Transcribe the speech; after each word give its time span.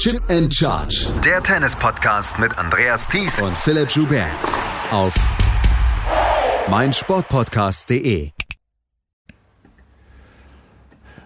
Chip 0.00 0.22
and 0.30 0.50
Charge. 0.50 1.08
Der 1.22 1.42
Tennis-Podcast 1.42 2.38
mit 2.38 2.56
Andreas 2.56 3.06
Thies 3.06 3.38
und 3.38 3.54
Philipp 3.54 3.90
Joubert. 3.90 4.30
Auf 4.90 5.14
meinsportpodcast.de. 6.70 8.30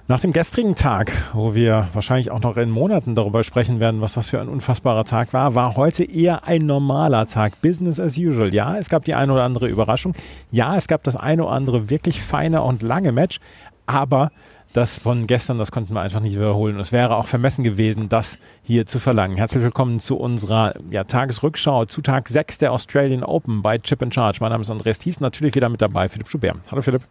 Nach 0.08 0.18
dem 0.18 0.32
gestrigen 0.32 0.74
Tag, 0.74 1.12
wo 1.34 1.54
wir 1.54 1.86
wahrscheinlich 1.92 2.32
auch 2.32 2.40
noch 2.40 2.56
in 2.56 2.68
Monaten 2.68 3.14
darüber 3.14 3.44
sprechen 3.44 3.78
werden, 3.78 4.00
was 4.00 4.14
das 4.14 4.26
für 4.26 4.40
ein 4.40 4.48
unfassbarer 4.48 5.04
Tag 5.04 5.32
war, 5.32 5.54
war 5.54 5.76
heute 5.76 6.02
eher 6.02 6.42
ein 6.48 6.66
normaler 6.66 7.26
Tag. 7.26 7.60
Business 7.60 8.00
as 8.00 8.18
usual. 8.18 8.52
Ja, 8.52 8.76
es 8.76 8.88
gab 8.88 9.04
die 9.04 9.14
eine 9.14 9.34
oder 9.34 9.44
andere 9.44 9.68
Überraschung. 9.68 10.16
Ja, 10.50 10.76
es 10.76 10.88
gab 10.88 11.04
das 11.04 11.14
eine 11.14 11.44
oder 11.44 11.52
andere 11.52 11.90
wirklich 11.90 12.20
feine 12.20 12.62
und 12.62 12.82
lange 12.82 13.12
Match. 13.12 13.38
Aber 13.86 14.32
das 14.74 14.98
von 14.98 15.28
gestern, 15.28 15.58
das 15.58 15.70
konnten 15.70 15.94
wir 15.94 16.00
einfach 16.00 16.20
nicht 16.20 16.34
wiederholen. 16.34 16.78
es 16.80 16.90
wäre 16.90 17.14
auch 17.14 17.28
vermessen 17.28 17.62
gewesen, 17.62 18.08
das 18.08 18.38
hier 18.64 18.86
zu 18.86 18.98
verlangen. 18.98 19.36
Herzlich 19.36 19.62
willkommen 19.62 20.00
zu 20.00 20.18
unserer 20.18 20.74
ja, 20.90 21.04
Tagesrückschau 21.04 21.84
zu 21.84 22.02
Tag 22.02 22.28
6 22.28 22.58
der 22.58 22.72
Australian 22.72 23.22
Open 23.22 23.62
bei 23.62 23.78
Chip 23.78 24.02
and 24.02 24.12
Charge. 24.12 24.38
Mein 24.40 24.50
Name 24.50 24.62
ist 24.62 24.70
Andreas 24.70 24.98
Thies, 24.98 25.20
natürlich 25.20 25.54
wieder 25.54 25.68
mit 25.68 25.80
dabei, 25.80 26.08
Philipp 26.08 26.28
Schubert. 26.28 26.56
Hallo 26.72 26.82
Philipp. 26.82 27.02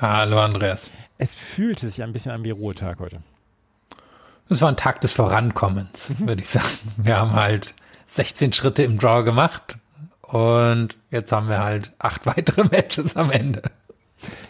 Hallo 0.00 0.40
Andreas. 0.40 0.90
Es 1.16 1.36
fühlte 1.36 1.86
sich 1.86 2.02
ein 2.02 2.12
bisschen 2.12 2.32
an 2.32 2.42
wie 2.42 2.50
Ruhetag 2.50 2.98
heute. 2.98 3.22
Es 4.48 4.60
war 4.60 4.68
ein 4.68 4.76
Tag 4.76 5.00
des 5.00 5.12
Vorankommens, 5.12 6.10
mhm. 6.18 6.26
würde 6.26 6.42
ich 6.42 6.48
sagen. 6.48 6.66
Wir 6.96 7.18
haben 7.18 7.34
halt 7.34 7.74
16 8.08 8.52
Schritte 8.52 8.82
im 8.82 8.98
Draw 8.98 9.22
gemacht 9.22 9.78
und 10.22 10.96
jetzt 11.12 11.30
haben 11.30 11.48
wir 11.48 11.60
halt 11.60 11.92
acht 12.00 12.26
weitere 12.26 12.64
Matches 12.64 13.14
am 13.14 13.30
Ende. 13.30 13.62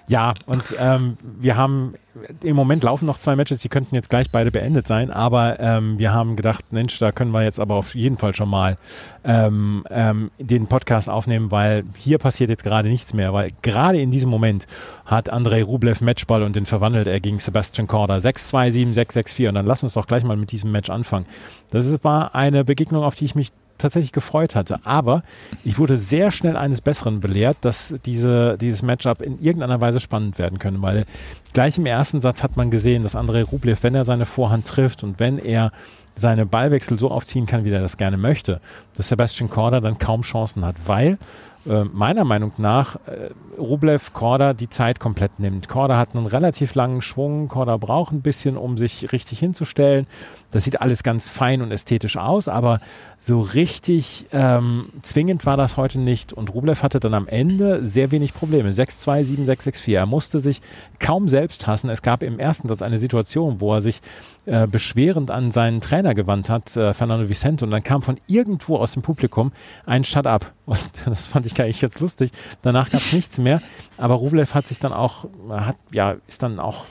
Ja, 0.09 0.35
und 0.47 0.75
ähm, 0.79 1.17
wir 1.39 1.57
haben 1.57 1.95
im 2.43 2.57
Moment 2.57 2.83
laufen 2.83 3.07
noch 3.07 3.19
zwei 3.19 3.37
Matches, 3.37 3.61
die 3.61 3.69
könnten 3.69 3.95
jetzt 3.95 4.11
gleich 4.11 4.31
beide 4.31 4.51
beendet 4.51 4.87
sein, 4.87 5.11
aber 5.11 5.61
ähm, 5.61 5.99
wir 5.99 6.13
haben 6.13 6.35
gedacht, 6.35 6.73
Mensch, 6.73 6.99
da 6.99 7.13
können 7.13 7.31
wir 7.31 7.45
jetzt 7.45 7.61
aber 7.61 7.77
auf 7.77 7.95
jeden 7.95 8.19
Fall 8.19 8.35
schon 8.35 8.49
mal 8.49 8.77
ähm, 9.25 9.85
ähm, 9.91 10.31
den 10.39 10.67
Podcast 10.67 11.09
aufnehmen, 11.09 11.51
weil 11.51 11.85
hier 11.97 12.19
passiert 12.19 12.51
jetzt 12.51 12.65
gerade 12.65 12.89
nichts 12.89 13.15
mehr, 13.15 13.33
weil 13.33 13.51
gerade 13.63 14.01
in 14.01 14.11
diesem 14.11 14.29
Moment 14.29 14.67
hat 15.05 15.31
Andrei 15.31 15.63
Rublev 15.63 16.01
Matchball 16.01 16.43
und 16.43 16.57
den 16.57 16.67
verwandelt 16.67 17.07
er 17.07 17.21
gegen 17.21 17.39
Sebastian 17.39 17.87
Korda 17.87 18.17
6-2, 18.17 18.93
7-6, 18.93 19.13
6-4 19.29 19.49
und 19.49 19.55
dann 19.55 19.67
wir 19.67 19.83
uns 19.85 19.95
doch 19.95 20.07
gleich 20.07 20.25
mal 20.25 20.37
mit 20.37 20.51
diesem 20.51 20.73
Match 20.73 20.91
anfangen. 20.91 21.27
Das 21.71 22.03
war 22.03 22.35
eine 22.35 22.65
Begegnung, 22.65 23.05
auf 23.05 23.15
die 23.15 23.27
ich 23.27 23.35
mich 23.37 23.53
tatsächlich 23.81 24.13
gefreut 24.13 24.55
hatte. 24.55 24.81
Aber 24.85 25.23
ich 25.65 25.79
wurde 25.79 25.97
sehr 25.97 26.31
schnell 26.31 26.57
eines 26.57 26.81
Besseren 26.81 27.21
belehrt, 27.21 27.59
dass 27.63 27.95
diese, 28.05 28.57
dieses 28.59 28.83
Matchup 28.83 29.23
in 29.23 29.41
irgendeiner 29.41 29.81
Weise 29.81 30.01
spannend 30.01 30.39
werden 30.39 30.59
können, 30.59 30.83
weil 30.83 31.05
gleich 31.53 31.79
im 31.79 31.87
ersten 31.87 32.21
Satz 32.21 32.43
hat 32.43 32.57
man 32.57 32.71
gesehen, 32.71 33.03
dass 33.03 33.17
Andrei 33.17 33.43
Rublev, 33.43 33.83
wenn 33.83 33.95
er 33.95 34.05
seine 34.05 34.27
Vorhand 34.27 34.67
trifft 34.67 35.03
und 35.03 35.19
wenn 35.19 35.39
er 35.39 35.73
seine 36.17 36.47
Ballwechsel 36.47 36.99
so 36.99 37.11
aufziehen 37.11 37.47
kann, 37.47 37.65
wie 37.65 37.71
er 37.71 37.81
das 37.81 37.97
gerne 37.97 38.17
möchte, 38.17 38.61
dass 38.95 39.09
Sebastian 39.09 39.49
Korda 39.49 39.81
dann 39.81 39.99
kaum 39.99 40.23
Chancen 40.23 40.65
hat, 40.65 40.77
weil 40.87 41.19
äh, 41.67 41.85
meiner 41.85 42.25
Meinung 42.25 42.53
nach 42.59 42.97
äh, 43.07 43.31
Rublev 43.59 44.13
Korda 44.13 44.55
die 44.55 44.69
Zeit 44.69 44.99
komplett 44.99 45.39
nimmt. 45.39 45.69
Korda 45.69 45.99
hat 45.99 46.15
einen 46.15 46.27
relativ 46.27 46.75
langen 46.75 47.03
Schwung, 47.03 47.49
Korda 47.49 47.77
braucht 47.77 48.13
ein 48.13 48.23
bisschen, 48.23 48.57
um 48.57 48.79
sich 48.79 49.13
richtig 49.13 49.39
hinzustellen. 49.39 50.07
Das 50.51 50.65
sieht 50.65 50.81
alles 50.81 51.03
ganz 51.03 51.29
fein 51.29 51.63
und 51.63 51.71
ästhetisch 51.71 52.17
aus, 52.17 52.49
aber 52.49 52.81
so 53.19 53.41
richtig 53.41 54.27
ähm, 54.33 54.91
zwingend 55.03 55.47
war 55.47 55.57
das 55.57 55.77
heute 55.77 55.99
nicht. 55.99 56.33
Und 56.33 56.53
Rublev 56.53 56.83
hatte 56.83 57.01
dann 57.01 57.15
am 57.15 57.29
Ende 57.29 57.85
sehr 57.85 58.11
wenig 58.11 58.35
Probleme. 58.35 58.71
6-2, 58.71 59.45
7-6, 59.45 59.85
6-4. 59.85 59.95
Er 59.95 60.07
musste 60.07 60.41
sich 60.41 60.61
kaum 60.99 61.29
selbst 61.29 61.67
hassen. 61.67 61.91
Es 61.91 62.03
gab 62.03 62.23
im 62.23 62.39
ersten 62.39 62.69
Satz 62.69 62.83
eine 62.83 62.99
Situation, 62.99 63.61
wo 63.61 63.75
er 63.75 63.81
sich 63.81 64.01
äh, 64.47 64.67
beschwerend 64.67 65.31
an 65.31 65.51
seinen 65.51 65.81
Trainer 65.81 66.15
gewandt 66.15 66.49
hat, 66.51 66.77
äh, 66.77 66.95
Fernando 66.95 67.29
Vicente, 67.29 67.65
und 67.65 67.71
dann 67.71 67.83
kam 67.83 68.03
von 68.03 68.17
irgendwo 68.27 68.79
aus 68.79 68.93
dem 68.93 69.03
Publikum 69.03 69.53
ein 69.87 70.05
Shut-up. 70.05 70.53
Und 70.67 70.81
das 71.05 71.29
fand 71.29 71.47
ich 71.47 71.61
eigentlich 71.61 71.81
jetzt 71.81 72.01
lustig. 72.01 72.31
Danach 72.63 72.91
gab 72.91 73.01
es 73.01 73.13
nichts 73.13 73.39
mehr. 73.39 73.61
Aber 73.97 74.15
Rublev 74.15 74.55
hat 74.55 74.67
sich 74.67 74.79
dann 74.79 74.93
auch, 74.93 75.27
hat, 75.51 75.77
ja, 75.93 76.17
ist 76.27 76.43
dann 76.43 76.59
auch 76.59 76.85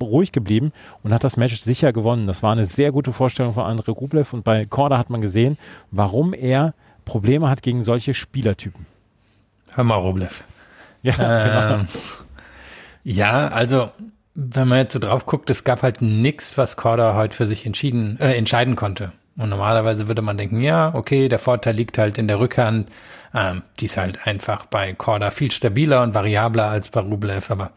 ruhig 0.00 0.32
geblieben 0.32 0.72
und 1.02 1.12
hat 1.12 1.24
das 1.24 1.36
Match 1.36 1.56
sicher 1.56 1.92
gewonnen. 1.92 2.26
Das 2.26 2.42
war 2.42 2.52
eine 2.52 2.64
sehr 2.64 2.92
gute 2.92 3.12
Vorstellung 3.12 3.54
von 3.54 3.64
André 3.64 3.90
Rublev 3.90 4.32
und 4.32 4.44
bei 4.44 4.64
Korda 4.64 4.98
hat 4.98 5.10
man 5.10 5.20
gesehen, 5.20 5.58
warum 5.90 6.32
er 6.34 6.74
Probleme 7.04 7.48
hat 7.48 7.62
gegen 7.62 7.82
solche 7.82 8.14
Spielertypen. 8.14 8.86
Hör 9.72 9.84
mal, 9.84 9.96
Rublev. 9.96 10.44
Ja, 11.02 11.12
genau. 11.12 11.80
ähm, 11.80 11.88
ja, 13.04 13.48
also 13.48 13.90
wenn 14.34 14.68
man 14.68 14.78
jetzt 14.78 14.92
so 14.92 14.98
drauf 14.98 15.26
guckt, 15.26 15.50
es 15.50 15.64
gab 15.64 15.82
halt 15.82 16.02
nichts, 16.02 16.56
was 16.56 16.76
Korda 16.76 17.14
heute 17.14 17.36
für 17.36 17.46
sich 17.46 17.66
entschieden, 17.66 18.18
äh, 18.20 18.34
entscheiden 18.34 18.76
konnte. 18.76 19.12
Und 19.36 19.50
normalerweise 19.50 20.08
würde 20.08 20.22
man 20.22 20.36
denken, 20.36 20.62
ja, 20.62 20.94
okay, 20.94 21.28
der 21.28 21.38
Vorteil 21.38 21.74
liegt 21.74 21.96
halt 21.98 22.18
in 22.18 22.28
der 22.28 22.40
Rückhand. 22.40 22.90
Ähm, 23.34 23.62
die 23.78 23.86
ist 23.86 23.96
halt 23.96 24.26
einfach 24.26 24.66
bei 24.66 24.92
Korda 24.94 25.30
viel 25.30 25.50
stabiler 25.50 26.02
und 26.02 26.14
variabler 26.14 26.68
als 26.68 26.90
bei 26.90 27.00
Rublev, 27.00 27.50
aber 27.50 27.70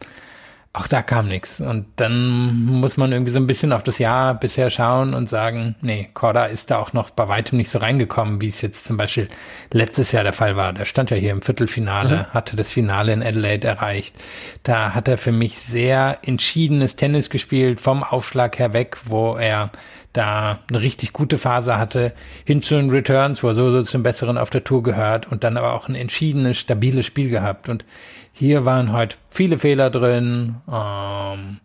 auch 0.74 0.86
da 0.86 1.02
kam 1.02 1.28
nichts. 1.28 1.60
Und 1.60 1.84
dann 1.96 2.64
muss 2.64 2.96
man 2.96 3.12
irgendwie 3.12 3.32
so 3.32 3.38
ein 3.38 3.46
bisschen 3.46 3.72
auf 3.72 3.82
das 3.82 3.98
Jahr 3.98 4.34
bisher 4.34 4.70
schauen 4.70 5.12
und 5.12 5.28
sagen, 5.28 5.74
nee, 5.82 6.08
Korda 6.14 6.46
ist 6.46 6.70
da 6.70 6.78
auch 6.78 6.94
noch 6.94 7.10
bei 7.10 7.28
weitem 7.28 7.58
nicht 7.58 7.70
so 7.70 7.78
reingekommen, 7.78 8.40
wie 8.40 8.48
es 8.48 8.62
jetzt 8.62 8.86
zum 8.86 8.96
Beispiel 8.96 9.28
letztes 9.70 10.12
Jahr 10.12 10.24
der 10.24 10.32
Fall 10.32 10.56
war. 10.56 10.72
Der 10.72 10.86
stand 10.86 11.10
ja 11.10 11.16
hier 11.18 11.32
im 11.32 11.42
Viertelfinale, 11.42 12.16
mhm. 12.16 12.26
hatte 12.34 12.56
das 12.56 12.70
Finale 12.70 13.12
in 13.12 13.22
Adelaide 13.22 13.68
erreicht. 13.68 14.14
Da 14.62 14.94
hat 14.94 15.08
er 15.08 15.18
für 15.18 15.32
mich 15.32 15.58
sehr 15.58 16.18
entschiedenes 16.22 16.96
Tennis 16.96 17.28
gespielt, 17.28 17.78
vom 17.78 18.02
Aufschlag 18.02 18.58
her 18.58 18.72
weg, 18.72 18.96
wo 19.04 19.36
er 19.36 19.70
da 20.14 20.58
eine 20.68 20.80
richtig 20.80 21.12
gute 21.12 21.38
Phase 21.38 21.78
hatte, 21.78 22.12
hin 22.44 22.62
zu 22.62 22.76
den 22.76 22.90
Returns, 22.90 23.42
wo 23.42 23.48
er 23.48 23.54
so, 23.54 23.70
so 23.72 23.82
zum 23.82 24.02
Besseren 24.02 24.38
auf 24.38 24.50
der 24.50 24.64
Tour 24.64 24.82
gehört 24.82 25.30
und 25.30 25.44
dann 25.44 25.56
aber 25.56 25.74
auch 25.74 25.88
ein 25.88 25.94
entschiedenes, 25.94 26.58
stabiles 26.58 27.06
Spiel 27.06 27.30
gehabt. 27.30 27.68
Und 27.68 27.84
hier 28.32 28.64
waren 28.64 28.92
heute 28.92 29.16
viele 29.30 29.58
Fehler 29.58 29.90
drin. 29.90 30.56
Ähm, 30.68 31.60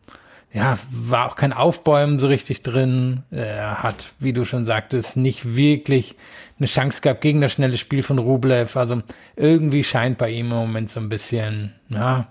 ja, 0.53 0.78
war 0.89 1.29
auch 1.29 1.35
kein 1.35 1.53
Aufbäumen 1.53 2.19
so 2.19 2.28
richtig 2.28 2.63
drin. 2.63 3.23
Er 3.31 3.83
hat, 3.83 4.13
wie 4.19 4.33
du 4.33 4.44
schon 4.44 4.66
sagtest, 4.66 5.17
nicht 5.17 5.56
wirklich 5.56 6.16
eine 6.57 6.67
Chance 6.67 7.01
gehabt 7.01 7.22
gegen 7.22 7.41
das 7.41 7.53
schnelle 7.53 7.77
Spiel 7.77 8.01
von 8.01 8.17
Rublev. 8.17 8.75
Also 8.75 9.01
irgendwie 9.35 9.83
scheint 9.83 10.17
bei 10.17 10.29
ihm 10.29 10.47
im 10.51 10.57
Moment 10.57 10.89
so 10.89 11.00
ein 11.00 11.09
bisschen, 11.09 11.73
ja, 11.89 12.27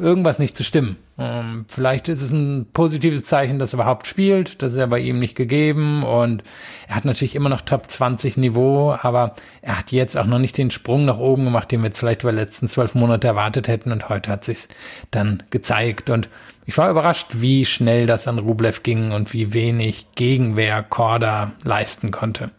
irgendwas 0.00 0.38
nicht 0.38 0.56
zu 0.56 0.64
stimmen. 0.64 0.96
Ähm, 1.18 1.64
vielleicht 1.68 2.08
ist 2.08 2.22
es 2.22 2.30
ein 2.30 2.66
positives 2.72 3.24
Zeichen, 3.24 3.58
dass 3.58 3.72
er 3.72 3.78
überhaupt 3.78 4.06
spielt. 4.06 4.62
Das 4.62 4.72
ist 4.72 4.78
ja 4.78 4.86
bei 4.86 4.98
ihm 4.98 5.18
nicht 5.18 5.34
gegeben. 5.34 6.02
Und 6.02 6.42
er 6.88 6.96
hat 6.96 7.04
natürlich 7.04 7.34
immer 7.34 7.48
noch 7.48 7.60
Top 7.60 7.90
20 7.90 8.36
Niveau, 8.36 8.96
aber 9.00 9.34
er 9.60 9.78
hat 9.78 9.92
jetzt 9.92 10.16
auch 10.16 10.26
noch 10.26 10.38
nicht 10.38 10.58
den 10.58 10.70
Sprung 10.70 11.04
nach 11.04 11.18
oben 11.18 11.44
gemacht, 11.44 11.70
den 11.70 11.80
wir 11.80 11.88
jetzt 11.88 11.98
vielleicht 11.98 12.22
über 12.22 12.32
die 12.32 12.38
letzten 12.38 12.68
zwölf 12.68 12.94
Monate 12.94 13.26
erwartet 13.26 13.68
hätten. 13.68 13.92
Und 13.92 14.08
heute 14.08 14.30
hat 14.30 14.44
sich 14.44 14.68
dann 15.10 15.42
gezeigt. 15.50 16.10
Und 16.10 16.28
ich 16.64 16.78
war 16.78 16.90
überrascht, 16.90 17.28
wie 17.32 17.64
schnell 17.64 18.06
das 18.06 18.28
an 18.28 18.38
Rublev 18.38 18.82
ging 18.82 19.12
und 19.12 19.32
wie 19.32 19.52
wenig 19.52 20.06
Gegenwehr 20.14 20.82
Korda 20.82 21.52
leisten 21.64 22.10
konnte. 22.10 22.50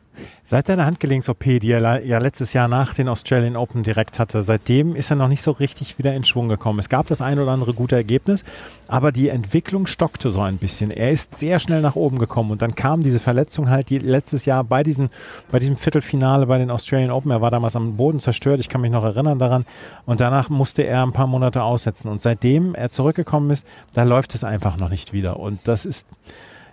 Seit 0.46 0.68
seiner 0.68 0.86
Handgelenks-OP, 0.86 1.42
die 1.62 1.72
er 1.72 2.06
ja 2.06 2.18
letztes 2.18 2.52
Jahr 2.52 2.68
nach 2.68 2.94
den 2.94 3.08
Australian 3.08 3.56
Open 3.56 3.82
direkt 3.82 4.20
hatte, 4.20 4.44
seitdem 4.44 4.94
ist 4.94 5.10
er 5.10 5.16
noch 5.16 5.30
nicht 5.30 5.42
so 5.42 5.52
richtig 5.52 5.98
wieder 5.98 6.14
in 6.14 6.26
Schwung 6.26 6.50
gekommen. 6.50 6.80
Es 6.80 6.90
gab 6.90 7.08
das 7.08 7.22
ein 7.22 7.40
oder 7.40 7.52
andere 7.52 7.74
gute 7.74 7.96
Ergebnis, 7.96 8.44
aber 8.90 9.14
die 9.14 9.30
Entwicklung 9.30 9.88
stockte 9.88 10.32
so 10.32 10.42
ein 10.42 10.58
bisschen. 10.58 10.92
Er 10.92 11.12
ist 11.12 11.36
sehr 11.36 11.60
schnell 11.60 11.80
nach 11.80 11.96
oben 11.96 12.20
gekommen 12.20 12.52
und 12.52 12.62
dann 12.62 12.76
kam 12.76 13.00
diese 13.00 13.22
Verletzung 13.22 13.70
halt 13.70 13.90
die 13.90 14.00
letztes 14.00 14.44
Jahr 14.44 14.66
bei, 14.66 14.84
diesen, 14.84 15.12
bei 15.50 15.60
diesem 15.60 15.78
Viertelfinale 15.78 16.46
bei 16.46 16.58
den 16.58 16.72
Australian 16.72 17.12
Open. 17.12 17.32
Er 17.32 17.40
war 17.40 17.50
damals 17.50 17.78
am 17.78 17.96
Boden 17.96 18.20
zerstört, 18.20 18.60
ich 18.60 18.68
kann 18.68 18.82
mich 18.82 18.92
noch 18.92 19.06
erinnern 19.06 19.40
daran. 19.40 19.64
Und 20.06 20.20
danach 20.20 20.50
musste 20.50 20.82
er 20.84 21.04
ein 21.04 21.14
paar 21.14 21.28
Monate 21.28 21.64
aussetzen. 21.64 22.10
Und 22.10 22.22
seitdem 22.22 22.76
er 22.76 22.92
zurückgekommen 22.92 23.50
ist, 23.50 23.66
da 23.94 24.04
läuft 24.04 24.36
es 24.36 24.44
einfach 24.44 24.76
noch 24.76 24.90
nicht 24.90 25.14
wieder. 25.14 25.40
Und 25.40 25.62
das 25.64 25.86
ist 25.86 26.06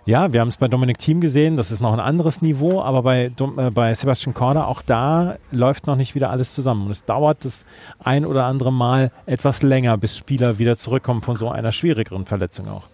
ja, 0.05 0.33
wir 0.33 0.41
haben 0.41 0.47
es 0.47 0.57
bei 0.57 0.67
Dominik 0.67 0.97
Thiem 0.97 1.21
gesehen, 1.21 1.57
das 1.57 1.71
ist 1.71 1.79
noch 1.79 1.93
ein 1.93 1.99
anderes 1.99 2.41
Niveau, 2.41 2.81
aber 2.81 3.03
bei, 3.03 3.25
äh, 3.25 3.69
bei 3.71 3.93
Sebastian 3.93 4.33
Korda, 4.33 4.65
auch 4.65 4.81
da 4.81 5.35
läuft 5.51 5.87
noch 5.87 5.95
nicht 5.95 6.15
wieder 6.15 6.31
alles 6.31 6.53
zusammen. 6.53 6.85
Und 6.85 6.91
es 6.91 7.05
dauert 7.05 7.45
das 7.45 7.65
ein 8.03 8.25
oder 8.25 8.45
andere 8.45 8.73
Mal 8.73 9.11
etwas 9.25 9.61
länger, 9.61 9.97
bis 9.97 10.17
Spieler 10.17 10.57
wieder 10.57 10.77
zurückkommen 10.77 11.21
von 11.21 11.37
so 11.37 11.49
einer 11.49 11.71
schwierigeren 11.71 12.25
Verletzung 12.25 12.67
auch. 12.67 12.87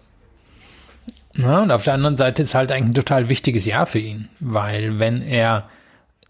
Ja, 1.34 1.60
und 1.60 1.70
auf 1.70 1.84
der 1.84 1.94
anderen 1.94 2.16
Seite 2.16 2.42
ist 2.42 2.54
halt 2.54 2.72
eigentlich 2.72 2.90
ein 2.90 2.94
total 2.94 3.28
wichtiges 3.28 3.64
Jahr 3.64 3.86
für 3.86 4.00
ihn, 4.00 4.28
weil 4.40 4.98
wenn 4.98 5.22
er 5.22 5.68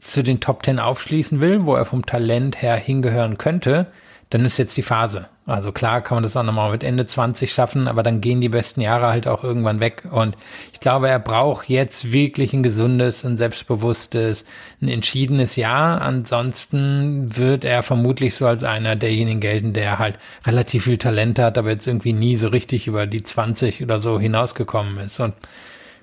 zu 0.00 0.22
den 0.22 0.40
Top 0.40 0.62
Ten 0.62 0.78
aufschließen 0.78 1.40
will, 1.40 1.66
wo 1.66 1.74
er 1.74 1.86
vom 1.86 2.06
Talent 2.06 2.62
her 2.62 2.76
hingehören 2.76 3.38
könnte, 3.38 3.86
dann 4.30 4.44
ist 4.44 4.58
jetzt 4.58 4.76
die 4.76 4.82
Phase. 4.82 5.26
Also 5.48 5.72
klar 5.72 6.02
kann 6.02 6.16
man 6.16 6.24
das 6.24 6.36
auch 6.36 6.42
nochmal 6.42 6.70
mit 6.70 6.84
Ende 6.84 7.06
20 7.06 7.50
schaffen, 7.50 7.88
aber 7.88 8.02
dann 8.02 8.20
gehen 8.20 8.42
die 8.42 8.50
besten 8.50 8.82
Jahre 8.82 9.06
halt 9.06 9.26
auch 9.26 9.44
irgendwann 9.44 9.80
weg. 9.80 10.02
Und 10.10 10.36
ich 10.74 10.80
glaube, 10.80 11.08
er 11.08 11.18
braucht 11.18 11.70
jetzt 11.70 12.12
wirklich 12.12 12.52
ein 12.52 12.62
gesundes, 12.62 13.24
ein 13.24 13.38
selbstbewusstes, 13.38 14.44
ein 14.82 14.88
entschiedenes 14.88 15.56
Jahr. 15.56 16.02
Ansonsten 16.02 17.34
wird 17.34 17.64
er 17.64 17.82
vermutlich 17.82 18.34
so 18.34 18.46
als 18.46 18.62
einer 18.62 18.94
derjenigen 18.94 19.40
gelten, 19.40 19.72
der 19.72 19.98
halt 19.98 20.18
relativ 20.46 20.84
viel 20.84 20.98
Talent 20.98 21.38
hat, 21.38 21.56
aber 21.56 21.70
jetzt 21.70 21.86
irgendwie 21.86 22.12
nie 22.12 22.36
so 22.36 22.48
richtig 22.48 22.86
über 22.86 23.06
die 23.06 23.22
20 23.22 23.82
oder 23.82 24.02
so 24.02 24.20
hinausgekommen 24.20 24.98
ist. 24.98 25.18
Und 25.18 25.32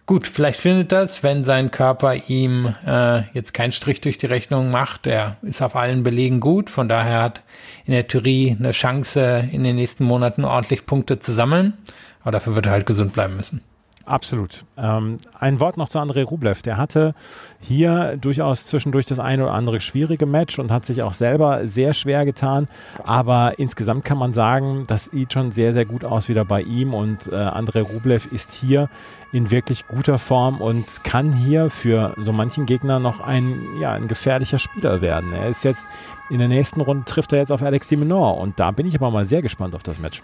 gut, 0.05 0.27
vielleicht 0.27 0.59
findet 0.59 0.91
das, 0.91 1.23
wenn 1.23 1.43
sein 1.43 1.71
Körper 1.71 2.15
ihm 2.27 2.75
äh, 2.85 3.23
jetzt 3.33 3.53
keinen 3.53 3.71
Strich 3.71 4.01
durch 4.01 4.17
die 4.17 4.25
Rechnung 4.25 4.69
macht. 4.69 5.07
Er 5.07 5.37
ist 5.41 5.61
auf 5.61 5.75
allen 5.75 6.03
Belegen 6.03 6.39
gut, 6.39 6.69
von 6.69 6.87
daher 6.87 7.21
hat 7.21 7.41
in 7.85 7.93
der 7.93 8.07
Theorie 8.07 8.55
eine 8.57 8.71
Chance, 8.71 9.49
in 9.51 9.63
den 9.63 9.75
nächsten 9.75 10.03
Monaten 10.03 10.45
ordentlich 10.45 10.85
Punkte 10.85 11.19
zu 11.19 11.33
sammeln. 11.33 11.73
Aber 12.21 12.31
dafür 12.31 12.55
wird 12.55 12.65
er 12.65 12.71
halt 12.71 12.85
gesund 12.85 13.13
bleiben 13.13 13.35
müssen. 13.35 13.61
Absolut. 14.05 14.65
Ähm, 14.77 15.17
ein 15.39 15.59
Wort 15.59 15.77
noch 15.77 15.89
zu 15.89 15.97
Andrei 15.97 16.23
Rublev. 16.23 16.61
Der 16.61 16.77
hatte 16.77 17.15
hier 17.59 18.17
durchaus 18.17 18.65
zwischendurch 18.65 19.07
das 19.07 19.19
eine 19.19 19.43
oder 19.43 19.53
andere 19.53 19.79
schwierige 19.79 20.27
Match 20.27 20.59
und 20.59 20.71
hat 20.71 20.85
sich 20.85 21.01
auch 21.01 21.13
selber 21.13 21.67
sehr 21.67 21.93
schwer 21.93 22.23
getan. 22.23 22.67
Aber 23.03 23.57
insgesamt 23.57 24.05
kann 24.05 24.19
man 24.19 24.31
sagen, 24.31 24.83
das 24.85 25.05
sieht 25.05 25.33
schon 25.33 25.51
sehr, 25.51 25.73
sehr 25.73 25.85
gut 25.85 26.05
aus 26.05 26.29
wieder 26.29 26.45
bei 26.45 26.61
ihm. 26.61 26.93
Und 26.93 27.31
äh, 27.31 27.35
Andrei 27.35 27.81
Rublev 27.81 28.27
ist 28.31 28.51
hier 28.51 28.89
in 29.31 29.49
wirklich 29.49 29.87
guter 29.87 30.19
Form 30.19 30.61
und 30.61 31.03
kann 31.03 31.33
hier 31.33 31.71
für 31.71 32.13
so 32.17 32.31
manchen 32.31 32.67
Gegner 32.67 32.99
noch 32.99 33.21
ein, 33.21 33.59
ja, 33.79 33.93
ein 33.93 34.07
gefährlicher 34.07 34.59
Spieler 34.59 35.01
werden. 35.01 35.33
Er 35.33 35.49
ist 35.49 35.63
jetzt 35.63 35.85
in 36.29 36.37
der 36.37 36.47
nächsten 36.47 36.79
Runde 36.81 37.05
trifft 37.05 37.33
er 37.33 37.39
jetzt 37.39 37.51
auf 37.51 37.63
Alex 37.63 37.87
de 37.87 37.97
Minaur 37.97 38.37
und 38.37 38.59
da 38.59 38.69
bin 38.69 38.85
ich 38.85 38.95
aber 38.95 39.09
mal 39.09 39.25
sehr 39.25 39.41
gespannt 39.41 39.73
auf 39.73 39.83
das 39.83 39.99
Match. 39.99 40.21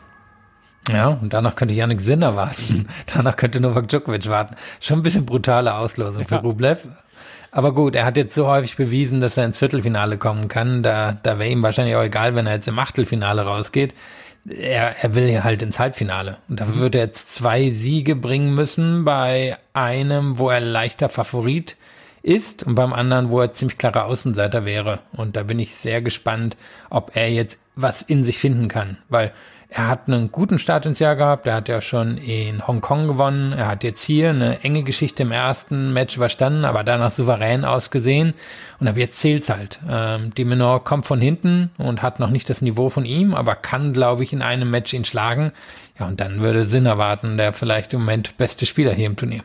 Ja, 0.90 1.10
und 1.10 1.34
danach 1.34 1.56
könnte 1.56 1.74
Yannick 1.74 2.02
Sinner 2.02 2.36
warten. 2.36 2.88
danach 3.14 3.36
könnte 3.36 3.60
Novak 3.60 3.88
Djokovic 3.88 4.28
warten. 4.30 4.56
Schon 4.80 5.00
ein 5.00 5.04
bisschen 5.04 5.26
brutale 5.26 5.76
Auslosung 5.76 6.24
ja. 6.24 6.28
für 6.28 6.36
Rublev. 6.38 6.88
Aber 7.52 7.74
gut, 7.74 7.96
er 7.96 8.06
hat 8.06 8.18
jetzt 8.18 8.34
so 8.34 8.48
häufig 8.48 8.78
bewiesen, 8.78 9.20
dass 9.20 9.38
er 9.38 9.46
ins 9.46 9.58
Viertelfinale 9.58 10.18
kommen 10.18 10.48
kann. 10.48 10.84
Da, 10.84 11.18
da 11.22 11.38
wäre 11.38 11.50
ihm 11.50 11.62
wahrscheinlich 11.62 11.96
auch 11.96 12.04
egal, 12.04 12.34
wenn 12.34 12.48
er 12.48 12.56
jetzt 12.56 12.68
im 12.68 12.80
Achtelfinale 12.80 13.44
rausgeht. 13.44 13.94
Er, 14.50 15.04
er 15.04 15.14
will 15.14 15.30
ja 15.30 15.44
halt 15.44 15.62
ins 15.62 15.78
Halbfinale. 15.78 16.38
Und 16.48 16.62
dafür 16.62 16.78
würde 16.78 16.98
er 16.98 17.06
jetzt 17.06 17.36
zwei 17.36 17.70
Siege 17.72 18.16
bringen 18.16 18.56
müssen 18.56 19.04
bei 19.04 19.58
einem, 19.74 20.40
wo 20.40 20.50
er 20.50 20.62
leichter 20.62 21.10
Favorit 21.10 21.76
ist 22.24 22.64
und 22.64 22.76
beim 22.76 22.94
anderen, 22.94 23.30
wo 23.30 23.42
er 23.42 23.54
ziemlich 23.54 23.78
klarer 23.78 24.06
Außenseiter 24.06 24.66
wäre. 24.66 25.00
Und 25.12 25.36
da 25.36 25.44
bin 25.44 25.60
ich 25.60 25.76
sehr 25.76 26.02
gespannt, 26.02 26.56
ob 26.90 27.16
er 27.16 27.30
jetzt 27.30 27.60
was 27.76 28.02
in 28.02 28.24
sich 28.24 28.40
finden 28.40 28.68
kann. 28.68 28.98
Weil 29.10 29.32
er 29.74 29.88
hat 29.88 30.08
einen 30.08 30.34
guten 30.34 30.60
Start 30.60 30.86
ins 30.86 31.00
Jahr 31.00 31.16
gehabt. 31.16 31.48
Er 31.48 31.56
hat 31.56 31.70
ja 31.70 31.80
schon 31.80 32.18
in 32.18 32.68
Hongkong 32.68 33.08
gewonnen. 33.08 33.54
Er 33.54 33.68
hat 33.68 33.86
jetzt 33.86 34.04
hier 34.04 34.32
eine 34.32 34.62
enge 34.66 34.84
Geschichte 34.84 35.24
im 35.24 35.32
ersten 35.32 35.94
Match 35.94 36.18
überstanden, 36.18 36.66
aber 36.66 36.84
danach 36.84 37.12
souverän 37.12 37.64
ausgesehen. 37.64 38.34
Und 38.82 38.90
ab 38.90 38.98
jetzt 38.98 39.22
zählt's 39.22 39.50
halt. 39.50 39.80
Ähm, 39.90 40.32
die 40.32 40.44
Menor 40.44 40.84
kommt 40.84 41.06
von 41.06 41.22
hinten 41.22 41.72
und 41.78 42.02
hat 42.02 42.20
noch 42.20 42.32
nicht 42.32 42.50
das 42.50 42.62
Niveau 42.62 42.90
von 42.90 43.06
ihm, 43.06 43.34
aber 43.34 43.56
kann, 43.56 43.94
glaube 43.94 44.24
ich, 44.24 44.34
in 44.34 44.42
einem 44.42 44.70
Match 44.70 44.92
ihn 44.94 45.06
schlagen. 45.06 45.54
Ja, 45.98 46.06
und 46.06 46.20
dann 46.20 46.42
würde 46.42 46.68
Sinn 46.68 46.86
erwarten, 46.86 47.38
der 47.38 47.54
vielleicht 47.54 47.94
im 47.94 48.02
Moment 48.02 48.36
beste 48.36 48.66
Spieler 48.66 48.92
hier 48.92 49.06
im 49.06 49.16
Turnier. 49.16 49.44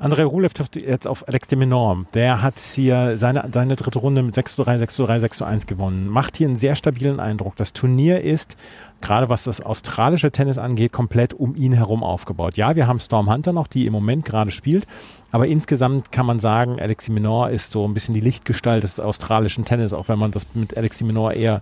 Andrei 0.00 0.22
Rublev 0.22 0.54
trifft 0.54 0.80
jetzt 0.80 1.08
auf 1.08 1.26
Alex 1.26 1.48
de 1.48 1.58
Minaur. 1.58 2.06
Der 2.14 2.40
hat 2.40 2.56
hier 2.56 3.16
seine, 3.18 3.48
seine 3.52 3.74
dritte 3.74 3.98
Runde 3.98 4.22
mit 4.22 4.32
6 4.32 4.54
zu 4.54 4.62
3, 4.62 4.76
6 4.76 4.94
zu 4.94 5.06
3, 5.06 5.18
6 5.18 5.38
zu 5.38 5.44
1 5.44 5.66
gewonnen. 5.66 6.06
Macht 6.06 6.36
hier 6.36 6.46
einen 6.46 6.56
sehr 6.56 6.76
stabilen 6.76 7.18
Eindruck. 7.18 7.56
Das 7.56 7.72
Turnier 7.72 8.20
ist 8.20 8.56
gerade 9.00 9.28
was 9.28 9.44
das 9.44 9.60
australische 9.60 10.30
Tennis 10.30 10.58
angeht, 10.58 10.92
komplett 10.92 11.34
um 11.34 11.54
ihn 11.54 11.72
herum 11.72 12.02
aufgebaut. 12.02 12.56
Ja, 12.56 12.76
wir 12.76 12.86
haben 12.86 13.00
Storm 13.00 13.32
Hunter 13.32 13.52
noch, 13.52 13.66
die 13.66 13.86
im 13.86 13.92
Moment 13.92 14.24
gerade 14.24 14.50
spielt, 14.50 14.86
aber 15.30 15.46
insgesamt 15.46 16.10
kann 16.10 16.24
man 16.24 16.40
sagen, 16.40 16.80
Alexi 16.80 17.12
Minor 17.12 17.50
ist 17.50 17.70
so 17.70 17.86
ein 17.86 17.92
bisschen 17.92 18.14
die 18.14 18.20
Lichtgestalt 18.20 18.82
des 18.82 18.98
australischen 18.98 19.62
Tennis, 19.64 19.92
auch 19.92 20.08
wenn 20.08 20.18
man 20.18 20.30
das 20.30 20.46
mit 20.54 20.74
Alexi 20.76 21.04
Minor 21.04 21.34
eher 21.34 21.60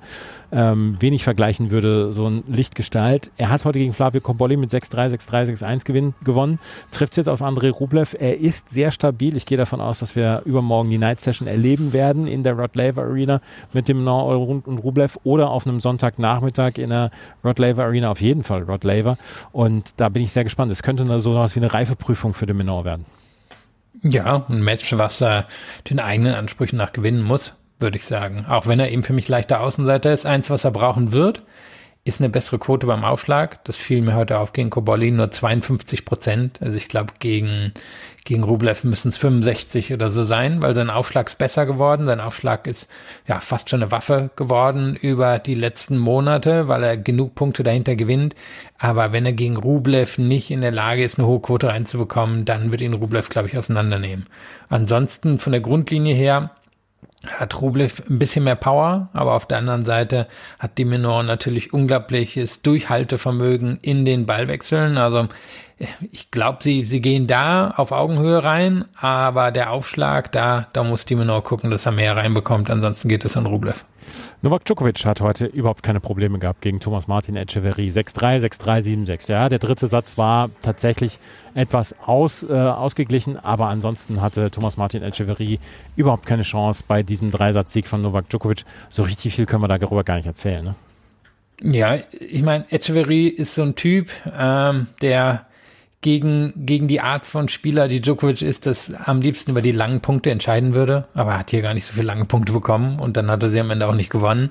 ähm, 0.53 0.97
wenig 1.01 1.25
vergleichen 1.25 1.71
würde, 1.71 2.13
so 2.13 2.29
ein 2.29 2.45
Lichtgestalt. 2.47 3.33
Er 3.37 3.49
hat 3.49 3.65
heute 3.65 3.81
gegen 3.81 3.93
Flavio 3.93 4.21
Cobolli 4.21 4.57
mit 4.57 4.71
6-3, 4.71 5.17
6-3, 5.17 5.57
6-1 5.85 6.15
gewonnen, 6.23 6.61
trifft 6.93 7.17
jetzt 7.17 7.29
auf 7.29 7.43
André 7.43 7.71
Rublev. 7.71 8.15
Er 8.17 8.39
ist 8.39 8.71
sehr 8.71 8.93
stabil. 8.93 9.37
Ich 9.37 9.47
gehe 9.47 9.59
davon 9.59 9.81
aus, 9.81 9.99
dass 9.99 10.15
wir 10.15 10.43
übermorgen 10.45 10.89
die 10.89 10.99
Night 10.99 11.21
Session 11.21 11.49
erleben 11.49 11.93
werden 11.93 12.29
in 12.29 12.45
der 12.45 12.57
Rod 12.57 12.77
Laver 12.77 13.03
Arena 13.03 13.41
mit 13.73 13.89
dem 13.89 13.99
Minor 13.99 14.27
und 14.39 14.79
Rublev 14.79 15.19
oder 15.25 15.51
auf 15.51 15.67
einem 15.67 15.81
Sonntagnachmittag 15.81 16.79
in 16.79 16.91
der 16.91 17.11
Rod 17.45 17.59
Laver 17.59 17.85
Arena 17.85 18.11
auf 18.11 18.21
jeden 18.21 18.43
Fall 18.43 18.63
Rod 18.63 18.85
Laver. 18.85 19.19
Und 19.53 20.01
da 20.01 20.09
bin 20.09 20.23
ich 20.23 20.33
sehr 20.33 20.45
gespannt. 20.45 20.73
Es 20.73 20.83
könnte 20.83 21.21
so 21.21 21.35
was 21.35 21.57
wie 21.57 21.61
eine 21.61 21.73
Reifeprüfung 21.73 22.35
für 22.35 22.47
den 22.47 22.57
Menor 22.57 22.85
werden. 22.85 23.07
Ja, 24.03 24.45
ein 24.49 24.63
Match, 24.63 24.93
was 24.97 25.21
er 25.21 25.47
den 25.89 26.01
eigenen 26.01 26.35
Ansprüchen 26.35 26.77
nach 26.77 26.93
gewinnen 26.93 27.23
muss, 27.23 27.55
würde 27.79 27.97
ich 27.97 28.05
sagen. 28.05 28.45
Auch 28.47 28.67
wenn 28.67 28.81
er 28.81 28.91
eben 28.91 29.03
für 29.03 29.13
mich 29.13 29.29
leichter 29.29 29.61
Außenseiter 29.61 30.13
ist. 30.13 30.27
Eins, 30.27 30.51
was 30.51 30.65
er 30.65 30.71
brauchen 30.71 31.13
wird, 31.13 31.43
ist 32.05 32.21
eine 32.21 32.31
bessere 32.31 32.59
Quote 32.59 32.87
beim 32.87 33.05
Aufschlag. 33.05 33.65
Das 33.65 33.77
fiel 33.77 34.01
mir 34.03 34.15
heute 34.15 34.39
auf 34.39 34.53
gegen 34.53 34.71
Koboli, 34.71 35.11
nur 35.11 35.31
52 35.31 36.05
Prozent. 36.05 36.63
Also 36.63 36.77
ich 36.77 36.89
glaube, 36.89 37.15
gegen, 37.19 37.73
gegen 38.27 38.45
Rublev 38.45 38.85
müssen 38.85 39.09
es 39.09 39.17
65 39.17 39.95
oder 39.95 40.11
so 40.11 40.25
sein, 40.25 40.61
weil 40.61 40.75
sein 40.75 40.91
Aufschlag 40.91 41.29
ist 41.29 41.39
besser 41.39 41.65
geworden. 41.65 42.05
Sein 42.05 42.21
Aufschlag 42.21 42.67
ist 42.67 42.89
ja 43.27 43.41
fast 43.41 43.71
schon 43.71 43.83
eine 43.83 43.93
Waffe 43.93 44.31
geworden 44.37 44.97
über 44.97 45.39
die 45.39 45.55
letzten 45.55 45.97
Monate, 45.97 46.69
weil 46.69 46.83
er 46.83 46.97
genug 46.97 47.35
Punkte 47.35 47.63
dahinter 47.63 47.97
gewinnt. 47.97 48.35
Aber 48.79 49.13
wenn 49.13 49.25
er 49.25 49.33
gegen 49.33 49.57
Rublev 49.57 50.19
nicht 50.19 50.51
in 50.51 50.61
der 50.61 50.73
Lage 50.73 51.05
ist, 51.05 51.19
eine 51.19 51.27
hohe 51.27 51.41
Quote 51.41 51.69
reinzubekommen, 51.69 52.45
dann 52.45 52.71
wird 52.71 52.83
ihn 52.83 52.93
Rublev, 52.93 53.29
glaube 53.31 53.49
ich, 53.49 53.57
auseinandernehmen. 53.57 54.27
Ansonsten 54.69 55.39
von 55.39 55.53
der 55.53 55.63
Grundlinie 55.63 56.15
her 56.15 56.51
hat 57.27 57.61
Rublev 57.61 58.03
ein 58.09 58.19
bisschen 58.19 58.45
mehr 58.45 58.57
Power, 58.57 59.09
aber 59.13 59.35
auf 59.35 59.47
der 59.47 59.59
anderen 59.59 59.85
Seite 59.85 60.27
hat 60.59 60.79
die 60.79 60.85
Minor 60.85 61.23
natürlich 61.23 61.73
unglaubliches 61.73 62.63
Durchhaltevermögen 62.63 63.79
in 63.83 64.05
den 64.05 64.27
Ballwechseln. 64.27 64.97
Also 64.99 65.29
ich 66.11 66.31
glaube, 66.31 66.59
sie, 66.63 66.85
sie 66.85 67.01
gehen 67.01 67.27
da 67.27 67.71
auf 67.77 67.93
Augenhöhe 67.93 68.43
rein, 68.43 68.87
aber 68.97 69.51
der 69.51 69.73
Aufschlag, 69.73 70.33
da, 70.33 70.69
da 70.73 70.85
muss 70.85 71.05
die 71.05 71.17
Minor 71.17 71.43
gucken, 71.45 71.71
dass 71.71 71.87
er 71.87 71.93
mehr 71.93 72.17
reinbekommt. 72.17 72.71
Ansonsten 72.71 73.09
geht 73.09 73.25
es 73.25 73.37
an 73.37 73.47
Rublev. 73.47 73.85
Novak 74.43 74.65
Djokovic 74.65 75.05
hat 75.05 75.21
heute 75.21 75.47
überhaupt 75.47 75.83
keine 75.83 76.01
Probleme 76.01 76.39
gehabt 76.39 76.61
gegen 76.61 76.81
Thomas 76.81 77.09
Martin 77.09 77.37
Echeverry. 77.37 77.89
6-3, 77.89 78.41
6-3, 78.47 79.07
7-6. 79.07 79.31
Ja, 79.31 79.49
der 79.49 79.59
dritte 79.59 79.87
Satz 79.87 80.19
war 80.19 80.51
tatsächlich 80.63 81.19
etwas 81.55 81.95
aus, 82.01 82.43
äh, 82.43 82.53
ausgeglichen, 82.53 83.37
aber 83.39 83.69
ansonsten 83.69 84.21
hatte 84.21 84.51
Thomas 84.51 84.77
Martin 84.77 85.03
Echeverry 85.03 85.59
überhaupt 85.97 86.27
keine 86.27 86.43
Chance 86.43 86.85
bei 86.87 87.03
diesem 87.03 87.31
Dreisatzsieg 87.31 87.87
von 87.89 88.03
Novak 88.03 88.29
Djokovic. 88.29 88.65
So 88.89 89.03
richtig 89.03 89.35
viel 89.35 89.47
können 89.47 89.63
wir 89.63 89.69
darüber 89.69 90.05
gar 90.05 90.17
nicht 90.17 90.27
erzählen. 90.27 90.65
Ne? 90.65 90.75
Ja, 91.63 91.99
ich 92.13 92.43
meine, 92.43 92.71
Echeverry 92.71 93.29
ist 93.29 93.55
so 93.55 93.63
ein 93.63 93.75
Typ, 93.75 94.11
ähm, 94.39 94.89
der 95.01 95.47
gegen, 96.03 96.53
gegen 96.57 96.89
die 96.89 97.01
Art 97.01 97.27
von 97.27 97.49
Spieler, 97.49 97.89
die 97.89 98.01
Djokovic 98.01 98.43
ist, 98.43 98.67
das 98.67 98.93
am 98.93 99.21
liebsten 99.21 99.51
über 99.51 99.63
die 99.63 99.73
langen 99.73 100.01
Punkte 100.01 100.31
entscheiden 100.31 100.75
würde. 100.75 101.09
Aber 101.15 101.33
er 101.33 101.39
hat 101.41 101.51
hier 101.51 101.63
gar 101.63 101.75
nicht 101.75 101.87
so 101.87 101.95
viele 101.95 102.07
lange 102.07 102.27
Punkte 102.27 102.53
bekommen 102.53 103.01
und 103.01 103.17
dann 103.17 103.31
hat 103.31 103.43
er 103.43 103.51
sie 103.51 103.61
am 103.61 103.71
Ende 103.71 103.89
auch 103.89 103.95
nicht 103.95 104.11
gewonnen. 104.11 104.51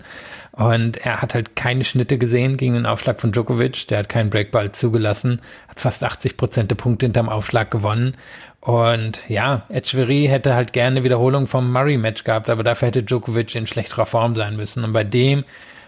Und 0.52 0.98
er 0.98 1.22
hat 1.22 1.34
halt 1.34 1.56
keine 1.56 1.84
Schnitte 1.84 2.18
gesehen 2.18 2.58
gegen 2.58 2.74
den 2.74 2.86
Aufschlag 2.86 3.22
von 3.22 3.32
Djokovic. 3.32 3.88
Der 3.88 4.00
hat 4.00 4.10
keinen 4.10 4.30
Breakball 4.30 4.72
zugelassen, 4.72 5.42
hat 5.68 5.80
fast 5.80 6.04
80 6.04 6.38
Prozent 6.38 6.72
der 6.72 6.76
Punkte 6.76 7.06
hinterm 7.06 7.30
Aufschlag 7.30 7.72
gewonnen. 7.72 8.16
Und 8.60 9.22
ja, 9.30 9.64
Etcheverry 9.70 10.26
hätte 10.28 10.56
halt 10.56 10.74
gerne 10.74 11.04
Wiederholung 11.04 11.46
vom 11.46 11.72
Murray-Match 11.72 12.24
gehabt, 12.24 12.50
aber 12.50 12.64
dafür 12.64 12.88
hätte 12.88 13.04
Djokovic 13.04 13.54
in 13.54 13.68
schlechterer 13.68 14.08
Form 14.08 14.34
sein 14.34 14.56
müssen. 14.56 14.84
Und 14.84 14.94
bei 14.94 15.04
dem 15.04 15.44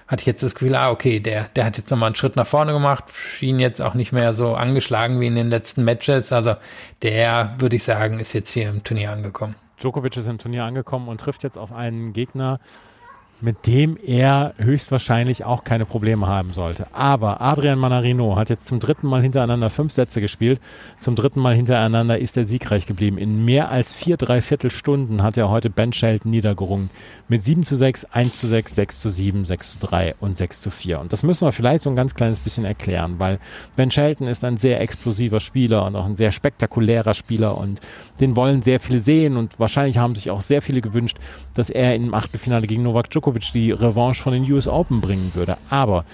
hatte 0.08 0.22
ich 0.22 0.28
jetzt 0.28 0.44
das 0.44 0.56
Gefühl, 0.56 0.76
ah, 0.76 0.90
okay, 0.90 1.20
der, 1.20 1.46
der 1.56 1.66
hat 1.66 1.78
jetzt 1.78 1.92
nochmal 1.92 2.08
einen 2.08 2.16
Schritt 2.16 2.36
nach 2.36 2.48
vorne 2.48 2.74
gemacht, 2.74 3.12
schien 3.14 3.60
jetzt 3.60 3.82
auch 3.82 3.94
nicht 3.94 4.14
mehr 4.14 4.34
so 4.34 4.56
angeschlagen 4.56 5.20
wie 5.20 5.28
in 5.28 5.36
den 5.36 5.50
letzten 5.50 5.84
Matches. 5.84 6.32
Also 6.32 6.56
der, 7.02 7.56
würde 7.58 7.76
ich 7.76 7.84
sagen, 7.84 8.20
ist 8.20 8.34
jetzt 8.34 8.52
hier 8.52 8.70
im 8.70 8.84
Turnier 8.84 9.12
angekommen. 9.12 9.56
Djokovic 9.80 10.18
ist 10.18 10.28
im 10.28 10.38
Turnier 10.38 10.64
angekommen 10.64 11.08
und 11.08 11.20
trifft 11.20 11.44
jetzt 11.44 11.58
auf 11.58 11.72
einen 11.72 12.14
Gegner, 12.14 12.60
mit 13.40 13.68
dem 13.68 13.98
er 13.98 14.54
höchstwahrscheinlich 14.58 15.46
auch 15.46 15.64
keine 15.64 15.86
Probleme 15.86 16.28
haben 16.28 16.54
sollte. 16.54 16.88
Aber 16.94 17.40
Adrian 17.40 17.78
Manarino 17.78 18.36
hat 18.36 18.50
jetzt 18.50 18.68
zum 18.68 18.80
dritten 18.80 19.08
Mal 19.08 19.22
hintereinander 19.22 19.70
fünf 19.70 19.94
Sätze 19.94 20.22
gespielt. 20.22 20.60
Zum 21.00 21.16
dritten 21.16 21.40
Mal 21.40 21.54
hintereinander 21.54 22.18
ist 22.18 22.36
er 22.36 22.46
siegreich 22.46 22.88
geblieben. 22.88 23.18
In 23.18 23.46
mehr 23.46 23.70
als 23.70 23.94
vier, 23.94 24.18
drei 24.18 24.42
Viertelstunden 24.42 25.22
hat 25.22 25.38
er 25.38 25.50
heute 25.50 25.70
Ben 25.70 25.94
Shelton 25.94 26.32
niedergerungen. 26.32 26.90
Mit 27.28 27.44
7 27.44 27.64
zu 27.64 27.76
6, 27.76 28.06
1 28.06 28.40
zu 28.40 28.48
6, 28.48 28.76
6 28.76 29.02
zu 29.02 29.10
7, 29.10 29.46
6 29.46 29.72
zu 29.74 29.80
3 29.80 30.16
und 30.20 30.36
6 30.36 30.62
zu 30.62 30.72
4. 30.72 31.00
Und 31.00 31.14
das 31.14 31.22
müssen 31.22 31.46
wir 31.46 31.52
vielleicht 31.52 31.84
so 31.84 31.92
ein 31.92 31.96
ganz 31.96 32.16
kleines 32.16 32.40
bisschen 32.40 32.66
erklären, 32.66 33.16
weil 33.20 33.40
Ben 33.76 33.92
Shelton 33.92 34.28
ist 34.28 34.44
ein 34.44 34.58
sehr 34.58 34.82
explosiver 34.82 35.40
Spieler 35.40 35.86
und 35.86 35.96
auch 35.96 36.06
ein 36.06 36.16
sehr 36.16 36.32
spektakulärer 36.32 37.14
Spieler 37.14 37.58
und 37.58 37.82
den 38.20 38.36
wollen 38.36 38.64
sehr 38.64 38.80
viele 38.80 39.00
sehen 39.00 39.38
und 39.38 39.60
wahrscheinlich 39.60 40.00
haben 40.00 40.16
sich 40.16 40.32
auch 40.32 40.42
sehr 40.42 40.64
viele 40.64 40.82
gewünscht, 40.82 41.18
dass 41.54 41.70
er 41.70 41.96
im 41.96 42.14
Achtelfinale 42.14 42.66
gegen 42.66 42.84
Novak 42.84 43.10
Djokovic 43.12 43.27
Djokovic 43.28 43.52
die 43.52 43.72
Revanche 43.72 44.22
von 44.22 44.34
den 44.34 44.50
US 44.52 44.68
Open 44.68 45.02
bringen 45.02 45.32
würde. 45.34 45.58
Aber 45.70 46.06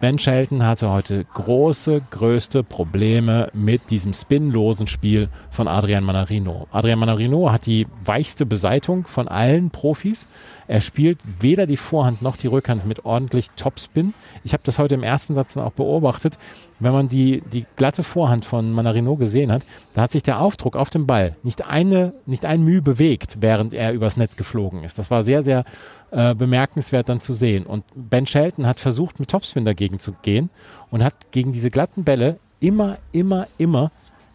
Ben 0.00 0.18
Shelton 0.18 0.64
hatte 0.64 0.88
heute 0.88 1.26
große, 1.34 2.00
größte 2.10 2.62
Probleme 2.62 3.50
mit 3.52 3.90
diesem 3.90 4.14
spinlosen 4.14 4.86
Spiel 4.86 5.28
von 5.50 5.68
Adrian 5.68 6.04
Manarino. 6.04 6.68
Adrian 6.70 6.98
Manarino 6.98 7.50
hat 7.50 7.66
die 7.66 7.86
weichste 8.04 8.46
Beseitung 8.46 9.06
von 9.06 9.28
allen 9.28 9.70
Profis. 9.70 10.26
Er 10.68 10.80
spielt 10.80 11.18
weder 11.40 11.66
die 11.66 11.76
Vorhand 11.76 12.22
noch 12.22 12.36
die 12.36 12.46
Rückhand 12.46 12.86
mit 12.86 13.04
ordentlich 13.04 13.50
Topspin. 13.56 14.14
Ich 14.42 14.52
habe 14.52 14.62
das 14.64 14.78
heute 14.78 14.94
im 14.94 15.02
ersten 15.02 15.34
Satz 15.34 15.56
auch 15.56 15.72
beobachtet. 15.72 16.38
Wenn 16.80 16.92
man 16.92 17.08
die, 17.08 17.42
die 17.52 17.66
glatte 17.76 18.02
Vorhand 18.02 18.44
von 18.44 18.72
Manarino 18.72 19.16
gesehen 19.16 19.52
hat, 19.52 19.64
da 19.92 20.02
hat 20.02 20.10
sich 20.10 20.22
der 20.22 20.40
Aufdruck 20.40 20.76
auf 20.76 20.90
dem 20.90 21.06
Ball 21.06 21.36
nicht 21.42 21.66
eine, 21.66 22.12
nicht 22.26 22.44
ein 22.44 22.62
Mühe 22.62 22.82
bewegt, 22.82 23.38
während 23.40 23.74
er 23.74 23.92
übers 23.92 24.16
Netz 24.16 24.36
geflogen 24.36 24.82
ist. 24.82 24.98
Das 24.98 25.10
war 25.10 25.22
sehr, 25.22 25.42
sehr 25.42 25.64
äh, 26.10 26.34
bemerkenswert 26.34 27.08
dann 27.08 27.20
zu 27.20 27.32
sehen. 27.32 27.66
Und 27.66 27.84
Ben 27.94 28.26
Shelton 28.26 28.66
hat 28.66 28.80
versucht, 28.80 29.20
mit 29.20 29.30
Topspin 29.30 29.64
dagegen 29.64 29.98
zu 29.98 30.12
gehen 30.22 30.50
und 30.90 31.04
hat 31.04 31.14
gegen 31.30 31.52
diese 31.52 31.70
glatten 31.70 32.04
Bälle 32.04 32.38
immer, 32.60 32.98
immer, 33.12 33.46
immer 33.58 33.92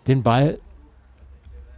den 0.08 0.24
Ball 0.24 0.60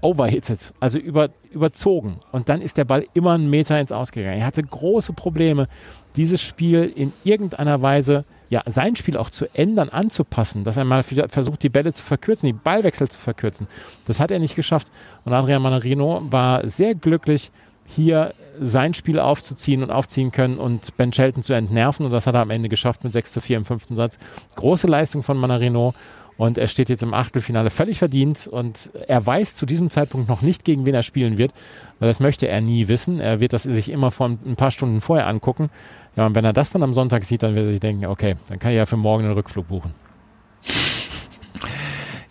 overhitted, 0.01 0.74
also 0.79 1.00
über, 1.00 1.29
überzogen. 1.57 2.19
Und 2.31 2.49
dann 2.49 2.61
ist 2.61 2.77
der 2.77 2.85
Ball 2.85 3.05
immer 3.13 3.33
einen 3.33 3.49
Meter 3.49 3.79
ins 3.79 3.91
Ausgegangen. 3.91 4.39
Er 4.39 4.45
hatte 4.45 4.63
große 4.63 5.13
Probleme, 5.13 5.67
dieses 6.15 6.41
Spiel 6.41 6.91
in 6.95 7.11
irgendeiner 7.23 7.81
Weise, 7.81 8.25
ja, 8.49 8.63
sein 8.65 8.95
Spiel 8.95 9.17
auch 9.17 9.29
zu 9.29 9.53
ändern, 9.53 9.89
anzupassen, 9.89 10.63
dass 10.63 10.77
er 10.77 10.85
mal 10.85 11.03
versucht, 11.03 11.63
die 11.63 11.69
Bälle 11.69 11.91
zu 11.91 12.03
verkürzen, 12.03 12.47
die 12.47 12.53
Ballwechsel 12.53 13.09
zu 13.09 13.19
verkürzen. 13.19 13.67
Das 14.05 14.19
hat 14.19 14.31
er 14.31 14.39
nicht 14.39 14.55
geschafft. 14.55 14.91
Und 15.25 15.33
Adrian 15.33 15.61
Manarino 15.61 16.21
war 16.29 16.67
sehr 16.67 16.95
glücklich, 16.95 17.51
hier 17.85 18.33
sein 18.59 18.93
Spiel 18.93 19.19
aufzuziehen 19.19 19.83
und 19.83 19.91
aufziehen 19.91 20.31
können 20.31 20.57
und 20.57 20.95
Ben 20.97 21.13
Shelton 21.13 21.43
zu 21.43 21.53
entnerven. 21.53 22.05
Und 22.05 22.11
das 22.11 22.27
hat 22.27 22.35
er 22.35 22.41
am 22.41 22.49
Ende 22.49 22.69
geschafft 22.69 23.03
mit 23.03 23.13
6 23.13 23.33
zu 23.33 23.41
4 23.41 23.57
im 23.57 23.65
fünften 23.65 23.95
Satz. 23.95 24.17
Große 24.55 24.87
Leistung 24.87 25.23
von 25.23 25.37
Manarino. 25.37 25.93
Und 26.38 26.58
er 26.58 26.67
steht 26.67 26.89
jetzt 26.89 27.01
im 27.01 27.13
Achtelfinale 27.13 27.72
völlig 27.72 27.98
verdient 27.98 28.48
und 28.48 28.91
er 29.08 29.25
weiß 29.25 29.56
zu 29.56 29.65
diesem 29.65 29.89
Zeitpunkt 29.89 30.29
noch 30.29 30.44
nicht, 30.44 30.65
gegen 30.65 30.86
wen 30.86 30.94
er 30.94 31.01
spielen 31.01 31.38
wird, 31.38 31.51
weil 32.00 32.08
das 32.08 32.20
möchte 32.20 32.48
er 32.48 32.62
nie 32.62 32.88
wissen. 32.88 33.20
Er 33.20 33.39
wird 33.39 33.53
das 33.53 33.63
sich 33.63 33.89
immer 33.89 34.12
vor 34.12 34.27
ein 34.27 34.56
paar 34.56 34.70
Stunden 34.70 35.01
vorher 35.01 35.27
angucken. 35.27 35.70
Ja, 36.15 36.27
und 36.27 36.36
wenn 36.36 36.46
er 36.46 36.53
das 36.53 36.72
dann 36.72 36.84
am 36.84 36.94
Sonntag 36.94 37.24
sieht, 37.24 37.41
dann 37.41 37.56
wird 37.56 37.65
er 37.65 37.72
sich 37.72 37.79
denken, 37.79 38.06
okay, 38.06 38.36
dann 38.50 38.60
kann 38.60 38.72
ich 38.72 38.77
ja 38.77 38.86
für 38.86 38.98
morgen 38.98 39.25
einen 39.25 39.34
Rückflug 39.34 39.67
buchen. 39.67 39.96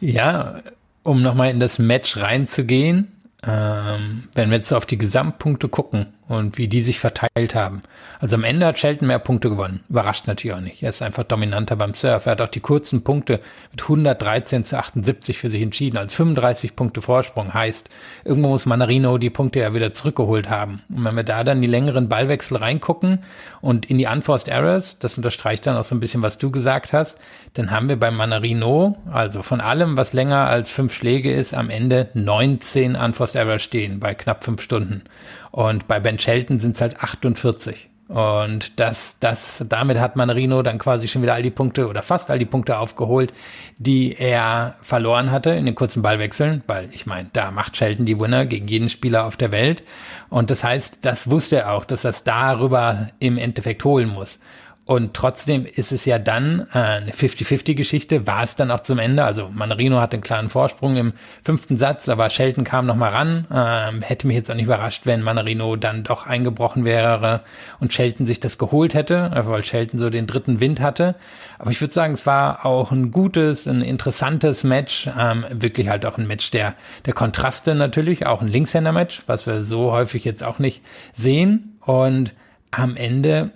Ja, 0.01 0.61
um 1.03 1.23
nochmal 1.23 1.51
in 1.51 1.59
das 1.59 1.79
Match 1.79 2.17
reinzugehen, 2.17 3.16
ähm, 3.47 4.25
wenn 4.35 4.50
wir 4.50 4.59
jetzt 4.59 4.73
auf 4.73 4.87
die 4.87 4.99
Gesamtpunkte 4.99 5.69
gucken 5.69 6.07
und 6.29 6.59
wie 6.59 6.67
die 6.67 6.83
sich 6.83 6.99
verteilt 6.99 7.55
haben. 7.55 7.83
Also 8.19 8.35
am 8.35 8.45
Ende 8.45 8.67
hat 8.67 8.79
Shelton 8.79 9.07
mehr 9.07 9.19
Punkte 9.19 9.49
gewonnen. 9.49 9.81
Überrascht 9.88 10.26
natürlich 10.26 10.57
auch 10.57 10.61
nicht. 10.61 10.83
Er 10.83 10.91
ist 10.91 11.03
einfach 11.03 11.23
dominanter 11.23 11.76
beim 11.76 11.95
Surf. 11.95 12.26
Er 12.26 12.33
hat 12.33 12.41
auch 12.41 12.49
die 12.49 12.61
kurzen 12.61 13.05
Punkte 13.05 13.41
mit 13.71 13.83
113 13.83 14.65
zu 14.65 14.76
78 14.76 15.38
für 15.38 15.50
sich 15.50 15.62
entschieden. 15.62 15.97
Als 15.97 16.15
35 16.15 16.75
Punkte 16.75 17.00
Vorsprung 17.00 17.55
heißt, 17.55 17.88
irgendwo 18.25 18.49
muss 18.49 18.67
Manarino 18.67 19.19
die 19.19 19.31
Punkte 19.31 19.61
ja 19.61 19.75
wieder 19.75 19.93
zurückgeholt 19.93 20.50
haben. 20.50 20.76
Und 20.88 21.05
wenn 21.05 21.15
wir 21.15 21.23
da 21.23 21.45
dann 21.45 21.61
die 21.61 21.69
längeren 21.69 22.09
Ballwechsel 22.09 22.57
reingucken 22.57 23.21
und 23.61 23.87
in 23.87 23.99
die 23.99 24.07
Unforced 24.07 24.49
Errors, 24.49 24.99
das 24.99 25.17
unterstreicht 25.17 25.67
dann 25.67 25.76
auch 25.76 25.85
so 25.85 25.95
ein 25.95 26.00
bisschen, 26.00 26.23
was 26.23 26.38
du 26.38 26.50
gesagt 26.50 26.93
hast, 26.93 27.19
dann 27.55 27.71
haben 27.71 27.88
wir 27.88 27.99
beim 27.99 28.17
Manarino, 28.17 28.99
also 29.12 29.43
von 29.43 29.61
allem, 29.61 29.97
was 29.97 30.12
länger 30.12 30.49
als 30.49 30.71
fünf 30.71 30.93
Schläge 30.93 31.33
ist, 31.33 31.55
am 31.55 31.71
Ende 31.71 32.11
19 32.15 32.97
Unforced 32.97 33.36
Errors 33.37 33.62
stehen 33.62 34.00
bei 34.00 34.14
knapp 34.14 34.45
fünf 34.45 34.62
Stunden. 34.62 35.05
Und 35.50 35.87
bei 35.87 36.00
Ben 36.00 36.19
Shelton 36.19 36.59
sind 36.59 36.75
es 36.75 36.81
halt 36.81 37.02
48. 37.02 37.88
Und 38.09 38.78
das, 38.78 39.19
das, 39.19 39.64
damit 39.69 39.99
hat 39.99 40.14
Manarino 40.14 40.62
dann 40.62 40.78
quasi 40.78 41.09
schon 41.09 41.23
wieder 41.23 41.35
all 41.35 41.43
die 41.43 41.50
Punkte 41.50 41.88
oder 41.88 42.02
fast 42.02 42.31
all 42.31 42.38
die 42.38 42.45
Punkte 42.45 42.78
aufgeholt, 42.78 43.33
die 43.78 44.14
er 44.16 44.76
verloren 44.81 45.33
hatte 45.33 45.50
in 45.50 45.66
den 45.66 45.75
kurzen 45.75 46.02
Ballwechseln, 46.02 46.62
weil 46.69 46.88
ich 46.93 47.07
meine, 47.07 47.31
da 47.33 47.50
macht 47.50 47.76
Shelton 47.76 48.07
die 48.07 48.21
Winner 48.21 48.47
gegen 48.47 48.69
jeden 48.69 48.90
Spieler 48.90 49.25
auf 49.25 49.37
der 49.37 49.50
Welt. 49.50 49.83
Und 50.31 50.50
das 50.50 50.62
heißt, 50.62 51.05
das 51.05 51.31
wusste 51.31 51.57
er 51.57 51.73
auch, 51.73 51.85
dass 51.85 52.05
er 52.05 52.11
es 52.11 52.23
darüber 52.23 53.09
im 53.19 53.38
Endeffekt 53.38 53.83
holen 53.85 54.09
muss. 54.09 54.38
Und 54.87 55.14
trotzdem 55.14 55.66
ist 55.66 55.90
es 55.90 56.05
ja 56.05 56.21
dann 56.21 56.69
äh, 56.73 56.78
eine 56.78 57.11
50-50-Geschichte, 57.11 58.28
war 58.28 58.45
es 58.45 58.55
dann 58.55 58.71
auch 58.71 58.78
zum 58.81 59.00
Ende. 59.00 59.25
Also 59.25 59.50
Manarino 59.52 59.99
hat 59.99 60.14
einen 60.14 60.23
klaren 60.23 60.49
Vorsprung 60.49 60.97
im 60.97 61.12
fünften 61.43 61.76
Satz, 61.76 62.09
aber 62.09 62.31
Shelton 62.31 62.62
kam 62.62 62.87
noch 62.87 62.95
mal 62.95 63.11
ran. 63.11 63.49
Ähm, 63.52 64.02
hätte 64.02 64.28
mich 64.28 64.37
jetzt 64.37 64.49
auch 64.49 64.55
nicht 64.55 64.66
überrascht, 64.66 65.05
wenn 65.05 65.23
Manarino 65.23 65.75
dann 65.75 66.05
doch 66.05 66.28
eingebrochen 66.28 66.85
wäre 66.85 67.40
und 67.81 67.93
Shelton 67.93 68.26
sich 68.26 68.38
das 68.38 68.59
geholt 68.59 68.95
hätte, 68.95 69.33
weil 69.47 69.64
Shelton 69.64 69.99
so 69.99 70.09
den 70.09 70.28
dritten 70.28 70.61
Wind 70.61 70.81
hatte. 70.81 71.16
Aber 71.59 71.73
ich 71.73 71.81
würde 71.81 71.93
sagen, 71.93 72.14
es 72.14 72.25
war 72.25 72.64
auch 72.64 72.93
ein 72.93 73.11
gutes, 73.11 73.66
ein 73.66 73.83
interessantes 73.83 74.62
Match. 74.62 75.09
Ähm, 75.19 75.45
wirklich 75.50 75.88
halt 75.88 76.07
auch 76.07 76.16
ein 76.16 76.28
Match 76.28 76.52
der, 76.52 76.75
der 77.07 77.12
Kontraste 77.12 77.75
natürlich, 77.75 78.25
auch 78.25 78.40
ein 78.40 78.47
Linkshänder-Match, 78.49 79.25
was 79.26 79.49
wir 79.49 79.64
so 79.64 79.90
häufig 79.90 80.25
jetzt 80.25 80.45
auch 80.45 80.61
nicht 80.61 80.83
sehen. 81.12 81.76
Und 81.81 82.35
am 82.71 82.95
Ende 82.95 83.50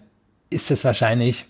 ist 0.50 0.70
es 0.70 0.84
wahrscheinlich 0.84 1.46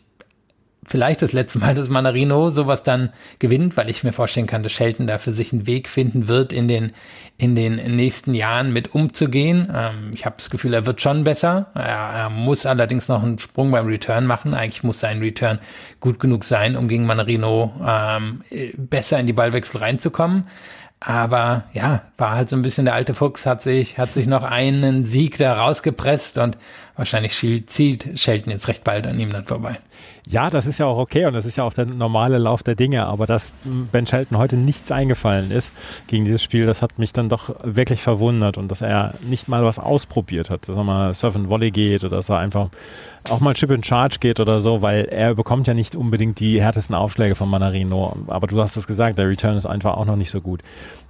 vielleicht 0.89 1.21
das 1.23 1.33
letzte 1.33 1.59
Mal, 1.59 1.75
dass 1.75 1.89
Manarino 1.89 2.51
sowas 2.51 2.83
dann 2.83 3.13
gewinnt, 3.39 3.77
weil 3.77 3.91
ich 3.91 4.03
mir 4.03 4.13
vorstellen 4.13 4.47
kann, 4.47 4.63
dass 4.63 4.73
Shelton 4.73 5.07
da 5.07 5.19
für 5.19 5.33
sich 5.33 5.53
einen 5.53 5.67
Weg 5.67 5.89
finden 5.89 6.27
wird, 6.27 6.53
in 6.53 6.69
den, 6.69 6.93
in 7.37 7.55
den 7.55 7.77
nächsten 7.97 8.35
Jahren 8.35 8.73
mit 8.73 8.95
umzugehen. 8.95 9.69
Ähm, 9.75 10.11
ich 10.15 10.25
habe 10.25 10.37
das 10.39 10.49
Gefühl, 10.49 10.73
er 10.75 10.87
wird 10.87 11.01
schon 11.01 11.25
besser. 11.25 11.71
Er, 11.75 11.83
er, 11.83 12.31
muss 12.31 12.67
allerdings 12.67 13.09
noch 13.09 13.23
einen 13.23 13.39
Sprung 13.39 13.71
beim 13.71 13.87
Return 13.87 14.27
machen. 14.27 14.55
Eigentlich 14.55 14.83
muss 14.83 15.01
sein 15.01 15.21
Return 15.21 15.59
gut 16.01 16.19
genug 16.19 16.45
sein, 16.45 16.77
um 16.77 16.89
gegen 16.89 17.05
Manarino 17.05 17.73
ähm, 17.87 18.43
besser 18.77 19.19
in 19.19 19.27
die 19.27 19.33
Ballwechsel 19.33 19.81
reinzukommen. 19.81 20.47
Aber 21.01 21.65
ja, 21.73 22.03
war 22.19 22.33
halt 22.33 22.51
so 22.51 22.57
ein 22.57 22.63
bisschen 22.63 22.85
der 22.85 22.95
alte 22.95 23.15
Fuchs, 23.15 23.47
hat 23.47 23.63
sich, 23.63 23.97
hat 23.97 24.13
sich 24.13 24.27
noch 24.27 24.43
einen 24.43 25.07
Sieg 25.07 25.39
da 25.39 25.55
rausgepresst 25.55 26.37
und 26.37 26.59
wahrscheinlich 26.95 27.35
zielt 27.67 28.19
Shelton 28.21 28.53
jetzt 28.53 28.69
recht 28.69 28.85
bald 28.85 29.07
an 29.07 29.19
ihm 29.19 29.31
dann 29.31 29.47
vorbei. 29.47 29.79
Ja, 30.31 30.49
das 30.49 30.67
ist 30.67 30.79
ja 30.79 30.87
auch 30.87 30.97
okay 30.97 31.27
und 31.27 31.33
das 31.33 31.45
ist 31.45 31.57
ja 31.57 31.65
auch 31.65 31.73
der 31.73 31.87
normale 31.87 32.39
Lauf 32.39 32.63
der 32.63 32.77
Dinge, 32.77 33.05
aber 33.05 33.27
dass 33.27 33.53
Ben 33.65 34.07
Shelton 34.07 34.39
heute 34.39 34.57
nichts 34.57 34.93
eingefallen 34.93 35.51
ist 35.51 35.73
gegen 36.07 36.25
dieses 36.25 36.41
Spiel, 36.41 36.67
das 36.67 36.83
hat 36.83 37.01
mich 37.01 37.13
dann 37.13 37.29
doch 37.29 37.53
wirklich 37.65 38.01
verwundert 38.01 38.57
und 38.57 38.71
dass 38.71 38.81
er 38.81 39.15
nicht 39.27 39.49
mal 39.49 39.65
was 39.65 39.81
ausprobiert 39.81 40.49
hat, 40.49 40.69
dass 40.69 40.77
er 40.77 40.85
mal 40.85 41.15
Surf 41.15 41.35
and 41.35 41.49
Volley 41.49 41.73
geht 41.73 42.05
oder 42.05 42.19
dass 42.19 42.29
er 42.29 42.39
einfach 42.39 42.69
auch 43.29 43.41
mal 43.41 43.55
Chip 43.55 43.73
and 43.73 43.85
Charge 43.85 44.19
geht 44.21 44.39
oder 44.39 44.61
so, 44.61 44.83
weil 44.83 45.07
er 45.07 45.35
bekommt 45.35 45.67
ja 45.67 45.75
nicht 45.75 45.97
unbedingt 45.97 46.39
die 46.39 46.63
härtesten 46.63 46.95
Aufschläge 46.95 47.35
von 47.35 47.51
Manarino. 47.51 48.17
Aber 48.29 48.47
du 48.47 48.61
hast 48.61 48.77
es 48.77 48.87
gesagt, 48.87 49.19
der 49.19 49.29
Return 49.29 49.57
ist 49.57 49.67
einfach 49.67 49.97
auch 49.97 50.07
noch 50.07 50.17
nicht 50.17 50.31
so 50.31 50.41
gut. 50.41 50.63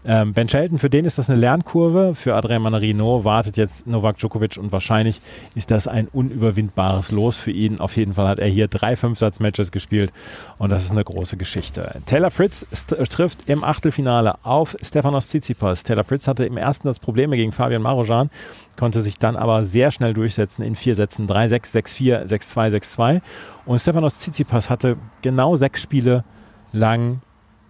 Ähm, 0.02 0.33
ben 0.33 0.49
Shelton, 0.49 0.78
für 0.78 0.88
den 0.88 1.04
ist 1.04 1.19
das 1.19 1.28
eine 1.28 1.38
Lernkurve. 1.38 2.14
Für 2.14 2.35
Adrian 2.35 2.62
Manarino 2.62 3.25
wartet 3.25 3.57
jetzt 3.59 3.87
Novak 3.87 4.16
Djokovic 4.19 4.57
und 4.57 4.73
wahrscheinlich 4.73 5.21
ist 5.54 5.71
das 5.71 5.87
ein 5.87 6.09
unüberwindbares 6.09 7.11
Los 7.11 7.37
für 7.37 7.50
ihn. 7.50 7.80
Auf 7.80 7.97
jeden 7.97 8.14
Fall 8.14 8.26
hat 8.26 8.38
er 8.38 8.49
hier 8.49 8.66
drei 8.69 8.97
Fünfsatz-Matches 8.97 9.73
gespielt 9.73 10.12
und 10.59 10.71
das 10.71 10.85
ist 10.85 10.92
eine 10.92 11.04
große 11.04 11.37
Geschichte. 11.37 12.00
Taylor 12.07 12.30
Fritz 12.30 12.66
trifft 13.11 13.49
im 13.49 13.62
Achtelfinale 13.62 14.37
auf 14.42 14.75
Stefanos 14.83 15.28
Tsitsipas. 15.28 15.85
Taylor 15.85 16.04
Fritz 16.04 16.26
hatte 16.26 16.47
im 16.47 16.57
ersten 16.57 16.88
Satz 16.88 16.99
Probleme 16.99 17.37
gegen 17.37 17.52
Fabian 17.52 17.83
Marojan 17.83 18.30
konnte 18.78 19.02
sich 19.02 19.19
dann 19.19 19.37
aber 19.37 19.62
sehr 19.62 19.90
schnell 19.90 20.14
durchsetzen 20.14 20.62
in 20.62 20.75
vier 20.75 20.97
Sätzen 20.97 21.28
3-6, 21.28 21.76
6-4, 21.76 22.26
6-2, 22.26 22.78
6-2. 22.78 23.21
Und 23.66 23.78
Stefanos 23.78 24.21
Tsitsipas 24.21 24.71
hatte 24.71 24.97
genau 25.21 25.54
sechs 25.57 25.83
Spiele 25.83 26.25
lang 26.73 27.21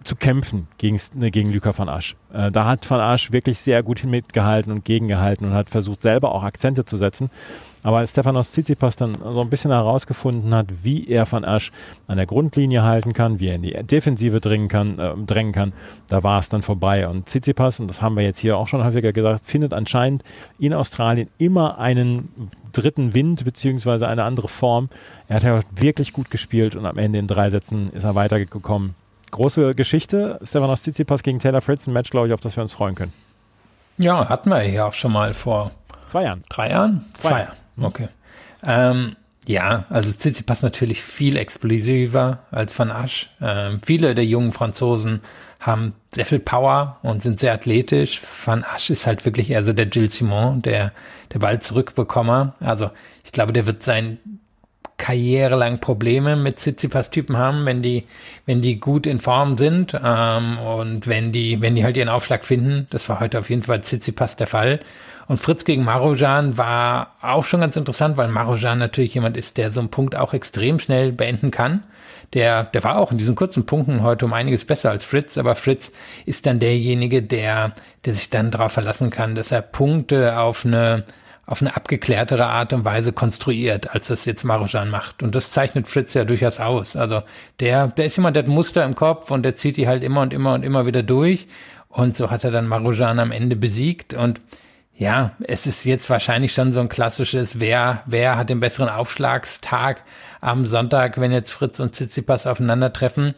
zu 0.03 0.15
kämpfen 0.15 0.67
gegen, 0.77 0.99
ne, 1.15 1.31
gegen 1.31 1.51
Luca 1.51 1.77
van 1.77 1.89
Asch. 1.89 2.15
Äh, 2.33 2.51
da 2.51 2.65
hat 2.65 2.89
van 2.89 2.99
Asch 2.99 3.31
wirklich 3.31 3.59
sehr 3.59 3.83
gut 3.83 4.03
mitgehalten 4.03 4.71
und 4.71 4.85
gegengehalten 4.85 5.47
und 5.47 5.53
hat 5.53 5.69
versucht, 5.69 6.01
selber 6.01 6.33
auch 6.33 6.43
Akzente 6.43 6.85
zu 6.85 6.97
setzen. 6.97 7.29
Aber 7.83 7.97
als 7.97 8.11
Stefanos 8.11 8.51
Tsitsipas 8.51 8.95
dann 8.95 9.17
so 9.31 9.41
ein 9.41 9.49
bisschen 9.49 9.71
herausgefunden 9.71 10.53
hat, 10.53 10.67
wie 10.83 11.07
er 11.07 11.31
Van 11.31 11.43
Asch 11.43 11.71
an 12.07 12.17
der 12.17 12.27
Grundlinie 12.27 12.83
halten 12.83 13.13
kann, 13.13 13.39
wie 13.39 13.47
er 13.47 13.55
in 13.55 13.63
die 13.63 13.73
Defensive 13.73 14.39
drängen 14.39 14.67
kann, 14.67 14.99
äh, 14.99 15.13
drängen 15.25 15.51
kann, 15.51 15.73
da 16.07 16.21
war 16.23 16.39
es 16.39 16.49
dann 16.49 16.61
vorbei. 16.61 17.07
Und 17.07 17.25
Tsitsipas, 17.25 17.79
und 17.79 17.87
das 17.87 18.01
haben 18.01 18.15
wir 18.15 18.23
jetzt 18.23 18.37
hier 18.37 18.57
auch 18.57 18.67
schon 18.67 18.83
häufiger 18.83 19.13
gesagt, 19.13 19.43
findet 19.45 19.73
anscheinend 19.73 20.23
in 20.59 20.73
Australien 20.73 21.29
immer 21.39 21.79
einen 21.79 22.29
dritten 22.71 23.13
Wind 23.13 23.43
beziehungsweise 23.43 24.07
eine 24.07 24.23
andere 24.23 24.47
Form. 24.47 24.89
Er 25.27 25.37
hat 25.37 25.43
ja 25.43 25.59
wirklich 25.75 26.13
gut 26.13 26.29
gespielt 26.29 26.75
und 26.75 26.85
am 26.85 26.97
Ende 26.97 27.19
in 27.19 27.27
drei 27.27 27.49
Sätzen 27.49 27.91
ist 27.93 28.03
er 28.03 28.15
weitergekommen. 28.15 28.95
Große 29.31 29.75
Geschichte. 29.75 30.39
Stefanos 30.43 30.81
Tsitsipas 30.81 31.23
gegen 31.23 31.39
Taylor 31.39 31.61
Fritz, 31.61 31.87
ein 31.87 31.93
Match, 31.93 32.09
glaube 32.09 32.27
ich, 32.27 32.33
auf 32.33 32.41
das 32.41 32.55
wir 32.55 32.63
uns 32.63 32.73
freuen 32.73 32.95
können. 32.95 33.13
Ja, 33.97 34.29
hatten 34.29 34.49
wir 34.49 34.63
ja 34.63 34.87
auch 34.87 34.93
schon 34.93 35.11
mal 35.11 35.33
vor 35.33 35.71
zwei 36.05 36.23
Jahren. 36.23 36.43
Drei 36.49 36.69
Jahren? 36.69 37.05
Zwei, 37.13 37.29
Zwei 37.29 37.39
Jahren. 37.39 37.57
Okay. 37.81 38.07
Ähm, 38.63 39.15
ja, 39.47 39.85
also 39.89 40.11
Tsitsipas 40.11 40.61
natürlich 40.61 41.01
viel 41.01 41.35
explosiver 41.35 42.39
als 42.51 42.77
Van 42.77 42.91
Asch. 42.91 43.29
Ähm, 43.41 43.81
viele 43.83 44.13
der 44.13 44.25
jungen 44.25 44.51
Franzosen 44.51 45.21
haben 45.59 45.93
sehr 46.13 46.25
viel 46.25 46.39
Power 46.39 46.97
und 47.01 47.23
sind 47.23 47.39
sehr 47.39 47.53
athletisch. 47.53 48.21
Van 48.45 48.63
Asch 48.63 48.89
ist 48.89 49.07
halt 49.07 49.25
wirklich 49.25 49.49
eher 49.49 49.63
so 49.63 49.73
der 49.73 49.87
Gilles 49.87 50.15
Simon, 50.15 50.61
der, 50.61 50.91
der 51.33 51.39
Ball 51.39 51.59
zurückbekommer. 51.59 52.55
Also 52.59 52.91
ich 53.23 53.31
glaube, 53.31 53.53
der 53.53 53.65
wird 53.65 53.83
sein 53.83 54.19
karrierelang 55.01 55.79
Probleme 55.79 56.35
mit 56.35 56.59
Tsitsipas-Typen 56.59 57.35
haben, 57.35 57.65
wenn 57.65 57.81
die, 57.81 58.05
wenn 58.45 58.61
die 58.61 58.79
gut 58.79 59.07
in 59.07 59.19
Form 59.19 59.57
sind 59.57 59.99
ähm, 60.01 60.59
und 60.59 61.07
wenn 61.07 61.31
die, 61.31 61.59
wenn 61.59 61.73
die 61.73 61.83
halt 61.83 61.97
ihren 61.97 62.07
Aufschlag 62.07 62.45
finden. 62.45 62.85
Das 62.91 63.09
war 63.09 63.19
heute 63.19 63.39
auf 63.39 63.49
jeden 63.49 63.63
Fall 63.63 63.81
Tsitsipas 63.81 64.35
der 64.35 64.45
Fall. 64.45 64.79
Und 65.27 65.39
Fritz 65.39 65.65
gegen 65.65 65.83
Marujan 65.83 66.55
war 66.57 67.15
auch 67.21 67.45
schon 67.45 67.61
ganz 67.61 67.75
interessant, 67.75 68.15
weil 68.15 68.27
Marujan 68.27 68.77
natürlich 68.77 69.15
jemand 69.15 69.37
ist, 69.37 69.57
der 69.57 69.71
so 69.71 69.79
einen 69.79 69.89
Punkt 69.89 70.15
auch 70.15 70.35
extrem 70.35 70.77
schnell 70.77 71.11
beenden 71.11 71.49
kann. 71.49 71.83
Der, 72.33 72.65
der 72.65 72.83
war 72.83 72.97
auch 72.97 73.11
in 73.11 73.17
diesen 73.17 73.35
kurzen 73.35 73.65
Punkten 73.65 74.03
heute 74.03 74.25
um 74.25 74.33
einiges 74.33 74.65
besser 74.65 74.91
als 74.91 75.03
Fritz, 75.03 75.37
aber 75.37 75.55
Fritz 75.55 75.91
ist 76.25 76.45
dann 76.45 76.59
derjenige, 76.59 77.23
der, 77.23 77.73
der 78.05 78.13
sich 78.13 78.29
dann 78.29 78.51
darauf 78.51 78.71
verlassen 78.71 79.09
kann, 79.09 79.33
dass 79.33 79.51
er 79.51 79.63
Punkte 79.63 80.37
auf 80.37 80.63
eine, 80.63 81.05
auf 81.45 81.61
eine 81.61 81.75
abgeklärtere 81.75 82.45
Art 82.47 82.71
und 82.73 82.85
Weise 82.85 83.13
konstruiert, 83.13 83.93
als 83.93 84.07
das 84.07 84.25
jetzt 84.25 84.43
Marujan 84.43 84.89
macht. 84.89 85.23
Und 85.23 85.35
das 85.35 85.51
zeichnet 85.51 85.87
Fritz 85.87 86.13
ja 86.13 86.23
durchaus 86.23 86.59
aus. 86.59 86.95
Also 86.95 87.23
der, 87.59 87.87
der 87.87 88.05
ist 88.05 88.15
jemand, 88.15 88.35
der 88.35 88.43
hat 88.43 88.49
Muster 88.49 88.85
im 88.85 88.95
Kopf 88.95 89.31
und 89.31 89.43
der 89.43 89.55
zieht 89.55 89.77
die 89.77 89.87
halt 89.87 90.03
immer 90.03 90.21
und 90.21 90.33
immer 90.33 90.53
und 90.53 90.63
immer 90.63 90.85
wieder 90.85 91.03
durch. 91.03 91.47
Und 91.89 92.15
so 92.15 92.31
hat 92.31 92.43
er 92.43 92.51
dann 92.51 92.67
Marujan 92.67 93.19
am 93.19 93.31
Ende 93.31 93.55
besiegt 93.55 94.13
und 94.13 94.39
ja, 94.95 95.31
es 95.41 95.65
ist 95.65 95.83
jetzt 95.85 96.11
wahrscheinlich 96.11 96.53
schon 96.53 96.73
so 96.73 96.79
ein 96.79 96.87
klassisches, 96.87 97.59
wer, 97.59 98.03
wer 98.05 98.37
hat 98.37 98.49
den 98.49 98.59
besseren 98.59 98.87
Aufschlagstag 98.87 100.03
am 100.41 100.63
Sonntag, 100.65 101.19
wenn 101.19 101.31
jetzt 101.31 101.51
Fritz 101.51 101.79
und 101.79 101.93
Tsitsipas 101.93 102.45
aufeinandertreffen, 102.45 103.33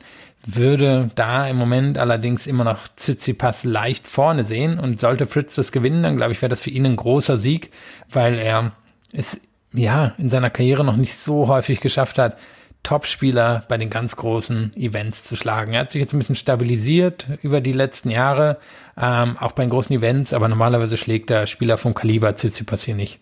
würde 0.46 1.10
da 1.16 1.48
im 1.48 1.58
Moment 1.58 1.98
allerdings 1.98 2.48
immer 2.48 2.64
noch 2.64 2.88
Tsitsipas 2.96 3.64
leicht 3.64 4.08
vorne 4.08 4.46
sehen 4.46 4.80
und 4.80 5.00
sollte 5.00 5.26
Fritz 5.26 5.56
das 5.56 5.72
gewinnen, 5.72 6.04
dann 6.04 6.18
glaube 6.18 6.34
ich, 6.34 6.42
wäre 6.42 6.50
das 6.50 6.62
für 6.62 6.70
ihn 6.70 6.86
ein 6.86 6.96
großer 6.96 7.40
Sieg, 7.40 7.72
weil 8.10 8.38
er 8.38 8.74
es 9.12 9.40
ja 9.74 10.14
in 10.18 10.30
seiner 10.30 10.50
Karriere 10.50 10.84
noch 10.84 10.98
nicht 10.98 11.18
so 11.18 11.48
häufig 11.48 11.80
geschafft 11.80 12.18
hat, 12.20 12.38
Topspieler 12.84 13.64
bei 13.70 13.78
den 13.78 13.90
ganz 13.90 14.18
großen 14.18 14.76
Events 14.76 15.24
zu 15.24 15.38
schlagen. 15.38 15.74
Er 15.74 15.82
hat 15.82 15.94
sich 15.94 16.02
jetzt 16.02 16.14
ein 16.14 16.20
bisschen 16.20 16.36
stabilisiert 16.36 17.28
über 17.42 17.62
die 17.62 17.72
letzten 17.72 18.10
Jahre, 18.10 18.58
ähm, 18.98 19.38
auch 19.38 19.54
bei 19.54 19.64
den 19.64 19.70
großen 19.70 19.96
Events, 19.96 20.34
aber 20.34 20.50
normalerweise 20.50 20.98
schlägt 20.98 21.30
der 21.30 21.48
Spieler 21.48 21.78
vom 21.78 21.94
Kaliber 21.94 22.36
Tsitsipas 22.36 22.84
hier 22.84 22.96
nicht. 22.96 23.20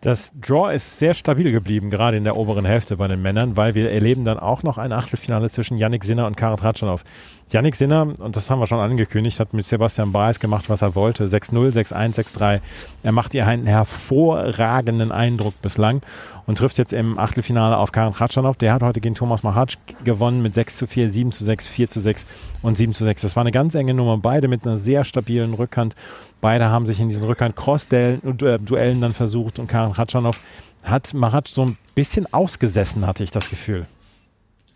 Das 0.00 0.32
Draw 0.40 0.74
ist 0.74 0.98
sehr 0.98 1.12
stabil 1.12 1.52
geblieben, 1.52 1.90
gerade 1.90 2.16
in 2.16 2.24
der 2.24 2.36
oberen 2.36 2.64
Hälfte 2.64 2.96
bei 2.96 3.06
den 3.06 3.20
Männern, 3.20 3.58
weil 3.58 3.74
wir 3.74 3.90
erleben 3.90 4.24
dann 4.24 4.38
auch 4.38 4.62
noch 4.62 4.78
ein 4.78 4.92
Achtelfinale 4.92 5.50
zwischen 5.50 5.76
Yannick 5.76 6.04
Sinner 6.04 6.26
und 6.26 6.38
Karin 6.38 6.58
Ratschanow. 6.58 7.04
Yannick 7.52 7.74
Sinner, 7.74 8.14
und 8.18 8.36
das 8.36 8.48
haben 8.48 8.60
wir 8.60 8.66
schon 8.66 8.78
angekündigt, 8.78 9.40
hat 9.40 9.52
mit 9.54 9.66
Sebastian 9.66 10.12
Baez 10.12 10.38
gemacht, 10.38 10.68
was 10.68 10.82
er 10.82 10.94
wollte. 10.94 11.26
6-0, 11.26 11.72
6-1, 11.72 12.14
6-3. 12.14 12.60
Er 13.02 13.12
macht 13.12 13.34
ihr 13.34 13.46
einen 13.46 13.66
hervorragenden 13.66 15.10
Eindruck 15.10 15.60
bislang 15.60 16.00
und 16.46 16.58
trifft 16.58 16.78
jetzt 16.78 16.92
im 16.92 17.18
Achtelfinale 17.18 17.76
auf 17.76 17.90
Karin 17.90 18.12
Ratschanow. 18.12 18.56
Der 18.56 18.72
hat 18.72 18.82
heute 18.82 19.00
gegen 19.00 19.14
Thomas 19.14 19.42
Mahatsch 19.42 19.78
gewonnen 20.04 20.42
mit 20.42 20.54
6 20.54 20.76
zu 20.76 20.86
4, 20.86 21.10
7 21.10 21.32
zu 21.32 21.44
6, 21.44 21.66
4 21.66 21.88
zu 21.88 22.00
6 22.00 22.26
und 22.62 22.76
7 22.76 22.92
zu 22.92 23.04
6. 23.04 23.22
Das 23.22 23.36
war 23.36 23.42
eine 23.42 23.52
ganz 23.52 23.74
enge 23.74 23.94
Nummer. 23.94 24.18
Beide 24.18 24.46
mit 24.46 24.64
einer 24.64 24.76
sehr 24.76 25.04
stabilen 25.04 25.54
Rückhand. 25.54 25.96
Beide 26.40 26.68
haben 26.68 26.86
sich 26.86 27.00
in 27.00 27.08
diesen 27.08 27.24
Rückhand-Cross-Duellen 27.24 28.98
äh, 28.98 29.00
dann 29.00 29.14
versucht 29.14 29.58
und 29.58 29.66
Karin 29.66 29.92
Ratschanow 29.92 30.38
hat 30.84 31.12
Mahatsch 31.14 31.50
so 31.50 31.66
ein 31.66 31.76
bisschen 31.94 32.32
ausgesessen, 32.32 33.06
hatte 33.06 33.24
ich 33.24 33.30
das 33.30 33.50
Gefühl. 33.50 33.86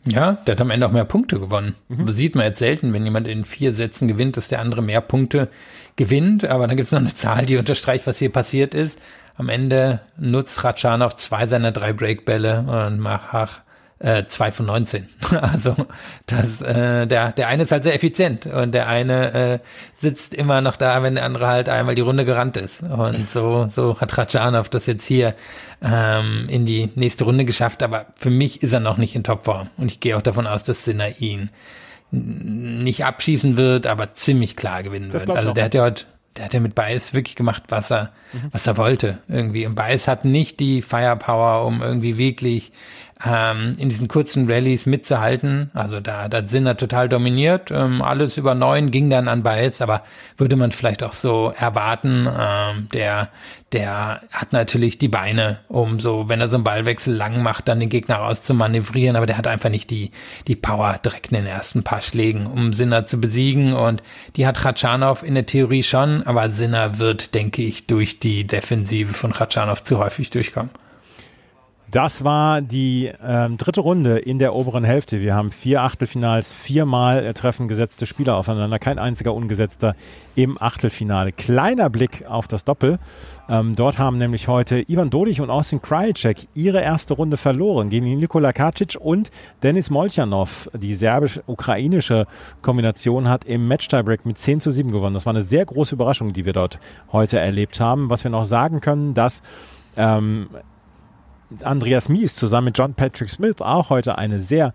Ja, 0.07 0.33
der 0.33 0.53
hat 0.53 0.61
am 0.61 0.71
Ende 0.71 0.87
auch 0.87 0.93
mehr 0.93 1.05
Punkte 1.05 1.41
gewonnen. 1.41 1.75
Mhm. 1.89 2.07
Das 2.07 2.17
sieht 2.17 2.35
man 2.35 2.45
jetzt 2.45 2.59
selten, 2.59 2.93
wenn 2.93 3.05
jemand 3.05 3.27
in 3.27 3.45
vier 3.45 3.75
Sätzen 3.75 4.07
gewinnt, 4.07 4.37
dass 4.37 4.49
der 4.49 4.61
andere 4.61 4.83
mehr 4.83 5.01
Punkte 5.01 5.49
gewinnt. 5.97 6.45
Aber 6.45 6.67
dann 6.67 6.77
gibt 6.77 6.87
es 6.87 6.93
noch 6.93 7.01
eine 7.01 7.15
Zahl, 7.15 7.47
die 7.47 7.57
unterstreicht, 7.57 8.07
was 8.07 8.19
hier 8.19 8.31
passiert 8.31 8.75
ist. 8.75 9.01
Am 9.37 9.49
Ende 9.49 10.01
nutzt 10.17 10.63
Ratschanow 10.63 11.17
zwei 11.17 11.47
seiner 11.47 11.73
drei 11.73 11.93
Breakbälle 11.93 12.61
und 12.61 13.01
Machach 13.01 13.64
äh, 14.05 14.27
2 14.27 14.53
von 14.53 14.67
19. 14.67 15.09
Also 15.41 15.75
das, 16.27 16.61
äh, 16.61 17.07
der, 17.07 17.33
der 17.33 17.49
eine 17.49 17.63
ist 17.63 17.73
halt 17.73 17.85
sehr 17.85 17.95
effizient 17.95 18.47
und 18.47 18.73
der 18.73 18.87
eine 18.87 19.33
äh, 19.35 19.59
sitzt 19.97 20.35
immer 20.35 20.61
noch 20.61 20.77
da, 20.77 21.03
wenn 21.03 21.15
der 21.15 21.25
andere 21.25 21.47
halt 21.47 21.69
einmal 21.69 21.95
die 21.95 22.03
Runde 22.03 22.25
gerannt 22.25 22.57
ist. 22.57 22.83
Und 22.83 23.31
so, 23.31 23.69
so 23.71 23.99
hat 24.01 24.17
Ratschanow 24.17 24.69
das 24.69 24.87
jetzt 24.87 25.07
hier 25.07 25.35
ähm, 25.83 26.47
in 26.49 26.67
die 26.67 26.91
nächste 26.95 27.25
Runde 27.25 27.45
geschafft, 27.45 27.83
aber 27.83 28.07
für 28.17 28.31
mich 28.31 28.63
ist 28.63 28.73
er 28.73 28.81
noch 28.81 28.99
nicht 28.99 29.17
in 29.17 29.25
Topform. 29.25 29.71
Und 29.77 29.91
ich 29.91 30.01
gehe 30.01 30.17
auch 30.17 30.23
davon 30.23 30.47
aus, 30.47 30.65
dass 30.65 30.85
Sinner 30.85 31.21
ihn 31.21 31.51
nicht 32.11 33.05
abschießen 33.05 33.57
wird, 33.57 33.87
aber 33.87 34.15
ziemlich 34.15 34.55
klar 34.55 34.83
gewinnen 34.83 35.13
wird. 35.13 35.29
Also 35.31 35.53
der 35.53 35.65
hat 35.65 35.75
ja 35.75 35.83
heute 35.83 36.05
der 36.37 36.47
hat 36.47 36.55
ja 36.55 36.61
mit 36.61 36.75
Bias 36.75 37.15
wirklich 37.15 37.37
gemacht, 37.37 37.65
was 37.69 37.93
er, 37.93 38.11
mhm. 38.33 38.49
was 38.51 38.67
er 38.67 38.77
wollte. 38.77 39.19
Irgendwie. 39.29 39.67
Und 39.67 39.77
Bias 39.77 40.09
hat 40.09 40.25
nicht 40.25 40.59
die 40.59 40.83
Firepower, 40.83 41.65
um 41.65 41.81
irgendwie 41.81 42.19
wirklich 42.19 42.73
ähm, 43.25 43.75
in 43.79 43.89
diesen 43.89 44.09
kurzen 44.09 44.51
Rallyes 44.51 44.87
mitzuhalten. 44.87 45.71
Also 45.75 46.01
da, 46.01 46.29
da 46.29 46.47
sind 46.47 46.65
total 46.79 47.09
dominiert. 47.09 47.71
Ähm, 47.71 48.03
alles 48.03 48.37
über 48.37 48.55
neun 48.55 48.91
ging 48.91 49.11
dann 49.11 49.29
an 49.29 49.43
Bias, 49.43 49.81
aber 49.81 50.03
würde 50.37 50.57
man 50.57 50.73
vielleicht 50.73 51.03
auch 51.03 51.13
so 51.13 51.53
erwarten. 51.57 52.29
Ähm, 52.29 52.89
der, 52.93 53.29
der 53.73 54.23
hat 54.33 54.53
natürlich 54.53 54.99
die 54.99 55.09
Beine, 55.09 55.59
um 55.69 56.01
so, 56.01 56.29
wenn 56.29 56.41
er 56.41 56.51
so 56.51 56.57
einen 56.57 56.65
Ballwechsel 56.65 57.15
lang 57.15 57.43
macht, 57.43 57.69
dann 57.69 57.81
den 57.81 57.89
Gegner 57.89 58.17
rauszumanövrieren, 58.17 59.17
aber 59.17 59.27
der 59.27 59.39
hat 59.39 59.47
einfach 59.47 59.71
nicht 59.71 59.91
die, 59.91 60.11
die 60.49 60.57
Power 60.57 60.99
direkt 61.05 61.29
in 61.29 61.37
den 61.37 61.47
ersten 61.47 61.83
paar 61.83 62.03
Schlägen, 62.03 62.47
um 62.47 62.73
Sinner 62.73 63.07
zu 63.07 63.21
besiegen. 63.21 63.75
Und 63.75 64.03
die 64.37 64.47
hat 64.47 64.65
Ratschanow 64.65 65.23
in 65.23 65.35
der 65.35 65.47
Theorie 65.47 65.83
schon, 65.83 66.23
aber 66.25 66.51
Sinner 66.51 66.99
wird, 66.99 67.35
denke 67.35 67.63
ich, 67.63 67.87
durch 67.87 68.19
die 68.19 68.45
Defensive 68.47 69.15
von 69.15 69.33
Ratschanow 69.33 69.83
zu 69.83 69.99
häufig 69.99 70.31
durchkommen. 70.31 70.71
Das 71.95 72.25
war 72.25 72.61
die 72.61 73.13
ähm, 73.25 73.57
dritte 73.57 73.81
Runde 73.81 74.19
in 74.19 74.41
der 74.41 74.57
oberen 74.57 74.83
Hälfte. 74.83 75.21
Wir 75.21 75.37
haben 75.37 75.53
vier 75.53 75.83
Achtelfinals, 75.83 76.53
viermal 76.53 77.33
treffen 77.35 77.69
gesetzte 77.69 78.05
Spieler 78.07 78.35
aufeinander, 78.35 78.81
kein 78.81 78.99
einziger 78.99 79.33
ungesetzter 79.33 79.95
im 80.35 80.61
Achtelfinale. 80.61 81.31
Kleiner 81.31 81.91
Blick 81.91 82.27
auf 82.27 82.49
das 82.49 82.65
Doppel. 82.65 82.99
Ähm, 83.49 83.77
dort 83.77 83.97
haben 84.01 84.19
nämlich 84.19 84.49
heute 84.49 84.83
Ivan 84.91 85.09
Dodig 85.09 85.41
und 85.41 85.51
Austin 85.51 85.81
Krajicek 85.81 86.49
ihre 86.55 86.81
erste 86.81 87.15
Runde 87.15 87.37
verloren 87.37 87.91
gegen 87.91 88.07
Nikola 88.19 88.53
Kacic 88.53 88.97
und 89.01 89.31
Denis 89.63 89.89
Molchanov. 89.89 90.69
Die 90.75 90.95
serbisch-ukrainische 90.95 92.27
Kombination 92.61 93.29
hat 93.29 93.45
im 93.45 93.69
Match-Tiebreak 93.69 94.27
mit 94.27 94.37
10 94.37 94.59
zu 94.59 94.73
7 94.73 94.91
gewonnen. 94.91 95.15
Das 95.15 95.27
war 95.27 95.33
eine 95.33 95.43
sehr 95.43 95.65
große 95.65 95.95
Überraschung, 95.95 96.33
die 96.33 96.45
wir 96.45 96.55
dort 96.55 96.81
heute 97.13 97.39
erlebt 97.39 97.79
haben. 97.79 98.11
Was 98.11 98.25
wir 98.25 98.33
noch 98.33 98.47
sagen 98.47 98.81
können, 98.81 99.15
dass 99.15 99.45
ähm, 99.97 100.49
Andreas 101.63 102.09
Mies 102.09 102.35
zusammen 102.35 102.67
mit 102.67 102.79
John 102.79 102.95
Patrick 102.95 103.31
Smith 103.31 103.61
auch 103.61 103.91
heute 103.91 104.19
eine 104.19 104.41
sehr 104.41 104.73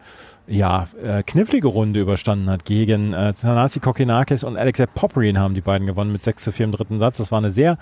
ja, 0.47 0.87
äh, 1.03 1.23
knifflige 1.23 1.67
Runde 1.67 1.99
überstanden 1.99 2.49
hat 2.49 2.65
gegen 2.65 3.13
äh, 3.13 3.33
Thanasi 3.33 3.79
Kokinakis 3.79 4.43
und 4.43 4.57
Alexei 4.57 4.87
Popperin 4.87 5.37
haben 5.37 5.53
die 5.53 5.61
beiden 5.61 5.85
gewonnen 5.85 6.11
mit 6.11 6.23
6 6.23 6.43
zu 6.43 6.51
4 6.51 6.65
im 6.65 6.71
dritten 6.71 6.99
Satz. 6.99 7.17
Das 7.17 7.31
war 7.31 7.37
eine 7.37 7.51
sehr 7.51 7.77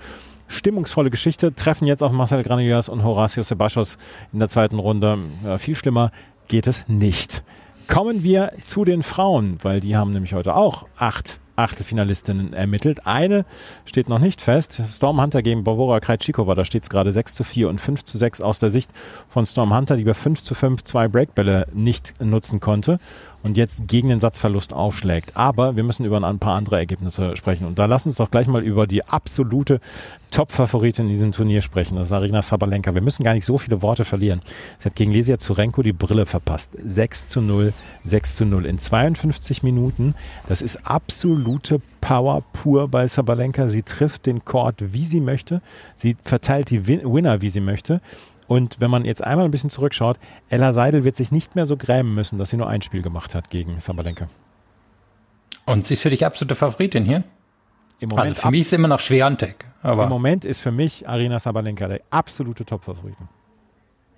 stimmungsvolle 0.47 1.09
Geschichte. 1.09 1.53
Treffen 1.53 1.87
jetzt 1.87 2.03
auch 2.03 2.11
Marcel 2.11 2.43
Granollers 2.43 2.89
und 2.89 3.03
Horacio 3.03 3.43
Sebastos 3.43 3.97
in 4.33 4.39
der 4.39 4.49
zweiten 4.49 4.79
Runde. 4.79 5.17
Äh, 5.45 5.57
viel 5.57 5.75
schlimmer 5.75 6.11
geht 6.47 6.67
es 6.67 6.87
nicht. 6.87 7.43
Kommen 7.87 8.23
wir 8.23 8.51
zu 8.61 8.83
den 8.83 9.01
Frauen, 9.01 9.57
weil 9.63 9.79
die 9.79 9.95
haben 9.95 10.11
nämlich 10.11 10.33
heute 10.33 10.55
auch 10.55 10.87
acht 10.97 11.39
Achtelfinalistinnen 11.57 12.53
ermittelt. 12.53 13.05
Eine 13.05 13.45
steht 13.85 14.09
noch 14.09 14.19
nicht 14.19 14.41
fest. 14.41 14.81
Storm 14.91 15.21
Hunter 15.21 15.41
gegen 15.41 15.63
Barbora 15.63 15.99
Krejcikova. 15.99 16.55
Da 16.55 16.63
steht 16.63 16.83
es 16.83 16.89
gerade 16.89 17.11
6 17.11 17.35
zu 17.35 17.43
4 17.43 17.69
und 17.69 17.81
5 17.81 18.03
zu 18.03 18.17
6 18.17 18.41
aus 18.41 18.59
der 18.59 18.69
Sicht 18.69 18.91
von 19.27 19.45
Storm 19.45 19.75
Hunter, 19.75 19.97
die 19.97 20.03
bei 20.03 20.13
5 20.13 20.41
zu 20.41 20.53
5 20.53 20.83
zwei 20.83 21.07
Breakbälle 21.07 21.67
nicht 21.73 22.13
nutzen 22.21 22.59
konnte 22.59 22.99
und 23.43 23.57
jetzt 23.57 23.87
gegen 23.87 24.09
den 24.09 24.19
Satzverlust 24.19 24.73
aufschlägt. 24.73 25.35
Aber 25.35 25.75
wir 25.75 25.83
müssen 25.83 26.05
über 26.05 26.21
ein 26.21 26.39
paar 26.39 26.55
andere 26.55 26.77
Ergebnisse 26.77 27.35
sprechen. 27.37 27.65
Und 27.65 27.79
da 27.79 27.85
lass 27.85 28.05
uns 28.05 28.17
doch 28.17 28.29
gleich 28.29 28.47
mal 28.47 28.63
über 28.63 28.87
die 28.87 29.05
absolute 29.05 29.79
Top-Favoritin 30.31 31.05
in 31.05 31.09
diesem 31.09 31.31
Turnier 31.31 31.61
sprechen. 31.61 31.95
Das 31.95 32.07
ist 32.07 32.13
Arina 32.13 32.41
Sabalenka. 32.41 32.93
Wir 32.93 33.01
müssen 33.01 33.23
gar 33.23 33.33
nicht 33.33 33.45
so 33.45 33.57
viele 33.57 33.81
Worte 33.81 34.03
verlieren. 34.03 34.41
Sie 34.79 34.89
hat 34.89 34.95
gegen 34.95 35.11
Lesia 35.11 35.37
Zurenko 35.37 35.81
die 35.81 35.93
Brille 35.93 36.25
verpasst. 36.25 36.71
6 36.83 37.29
zu 37.29 37.41
0, 37.41 37.73
6 38.03 38.35
zu 38.35 38.45
0 38.45 38.65
in 38.65 38.77
52 38.77 39.63
Minuten. 39.63 40.15
Das 40.47 40.61
ist 40.61 40.85
absolute 41.47 41.81
Power 42.01 42.43
pur 42.53 42.87
bei 42.87 43.07
Sabalenka. 43.07 43.67
Sie 43.69 43.83
trifft 43.83 44.25
den 44.25 44.43
Court, 44.43 44.93
wie 44.93 45.05
sie 45.05 45.21
möchte. 45.21 45.61
Sie 45.95 46.15
verteilt 46.21 46.69
die 46.69 46.87
Winner, 46.87 47.41
wie 47.41 47.49
sie 47.49 47.61
möchte. 47.61 48.01
Und 48.47 48.79
wenn 48.79 48.91
man 48.91 49.05
jetzt 49.05 49.23
einmal 49.23 49.45
ein 49.45 49.51
bisschen 49.51 49.69
zurückschaut, 49.69 50.19
Ella 50.49 50.73
Seidel 50.73 51.03
wird 51.03 51.15
sich 51.15 51.31
nicht 51.31 51.55
mehr 51.55 51.65
so 51.65 51.75
grämen 51.75 52.13
müssen, 52.15 52.37
dass 52.37 52.49
sie 52.49 52.57
nur 52.57 52.67
ein 52.67 52.81
Spiel 52.81 53.01
gemacht 53.01 53.35
hat 53.35 53.49
gegen 53.49 53.79
Sabalenka. 53.79 54.29
Und 55.65 55.85
sie 55.85 55.95
ist 55.95 56.01
für 56.01 56.09
dich 56.09 56.25
absolute 56.25 56.55
Favoritin 56.55 57.03
hier? 57.03 57.23
Im 57.99 58.09
Moment 58.09 58.29
also 58.29 58.41
für 58.41 58.51
mich 58.51 58.61
ist 58.61 58.73
immer 58.73 58.87
noch 58.87 58.99
Schwerantek. 58.99 59.65
Im 59.83 60.09
Moment 60.09 60.45
ist 60.45 60.59
für 60.59 60.71
mich 60.71 61.07
Arina 61.07 61.39
Sabalenka 61.39 61.87
der 61.87 62.01
absolute 62.09 62.65
Top-Favoritin. 62.65 63.27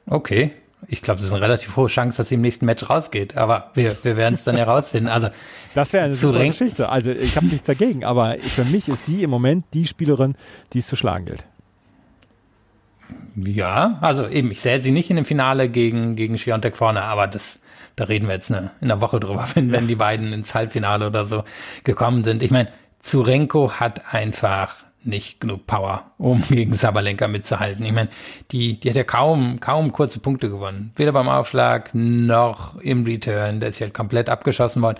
Okay. 0.07 0.51
Ich 0.87 1.01
glaube, 1.01 1.19
das 1.19 1.27
ist 1.27 1.33
eine 1.33 1.41
relativ 1.41 1.75
hohe 1.75 1.87
Chance, 1.87 2.17
dass 2.17 2.29
sie 2.29 2.35
im 2.35 2.41
nächsten 2.41 2.65
Match 2.65 2.89
rausgeht. 2.89 3.35
Aber 3.37 3.71
wir, 3.73 3.95
wir 4.03 4.17
werden 4.17 4.35
es 4.35 4.43
dann 4.43 4.55
herausfinden. 4.55 5.09
Also, 5.09 5.29
das 5.73 5.93
wäre 5.93 6.05
eine 6.05 6.15
super 6.15 6.43
Geschichte. 6.43 6.89
Also 6.89 7.11
ich 7.11 7.35
habe 7.35 7.45
nichts 7.47 7.67
dagegen. 7.67 8.03
Aber 8.03 8.37
für 8.39 8.65
mich 8.65 8.87
ist 8.87 9.05
sie 9.05 9.23
im 9.23 9.29
Moment 9.29 9.65
die 9.73 9.85
Spielerin, 9.85 10.35
die 10.73 10.79
es 10.79 10.87
zu 10.87 10.95
schlagen 10.95 11.25
gilt. 11.25 11.45
Ja, 13.35 13.97
also 14.01 14.27
eben, 14.27 14.51
ich 14.51 14.61
sehe 14.61 14.81
sie 14.81 14.91
nicht 14.91 15.09
in 15.09 15.15
dem 15.15 15.25
Finale 15.25 15.69
gegen, 15.69 16.15
gegen 16.15 16.37
Schiontek 16.37 16.75
vorne, 16.75 17.01
aber 17.03 17.27
das, 17.27 17.59
da 17.95 18.05
reden 18.05 18.27
wir 18.27 18.35
jetzt 18.35 18.51
eine, 18.51 18.71
in 18.81 18.91
einer 18.91 19.01
Woche 19.01 19.19
drüber, 19.19 19.47
wenn, 19.53 19.71
wenn 19.71 19.87
die 19.87 19.95
beiden 19.95 20.33
ins 20.33 20.53
Halbfinale 20.53 21.07
oder 21.07 21.25
so 21.25 21.43
gekommen 21.83 22.23
sind. 22.23 22.43
Ich 22.43 22.51
meine, 22.51 22.69
Zurenko 23.01 23.71
hat 23.73 24.13
einfach 24.13 24.75
nicht 25.03 25.39
genug 25.39 25.65
Power, 25.67 26.11
um 26.17 26.43
gegen 26.49 26.73
Sabalenka 26.75 27.27
mitzuhalten. 27.27 27.85
Ich 27.85 27.91
meine, 27.91 28.09
die, 28.51 28.79
die 28.79 28.89
hat 28.89 28.95
ja 28.95 29.03
kaum, 29.03 29.59
kaum 29.59 29.91
kurze 29.91 30.19
Punkte 30.19 30.49
gewonnen. 30.49 30.91
Weder 30.95 31.11
beim 31.11 31.29
Aufschlag 31.29 31.91
noch 31.93 32.75
im 32.81 33.05
Return. 33.05 33.59
Der 33.59 33.69
ist 33.69 33.79
ja 33.79 33.85
halt 33.85 33.93
komplett 33.93 34.29
abgeschossen 34.29 34.81
worden. 34.81 34.97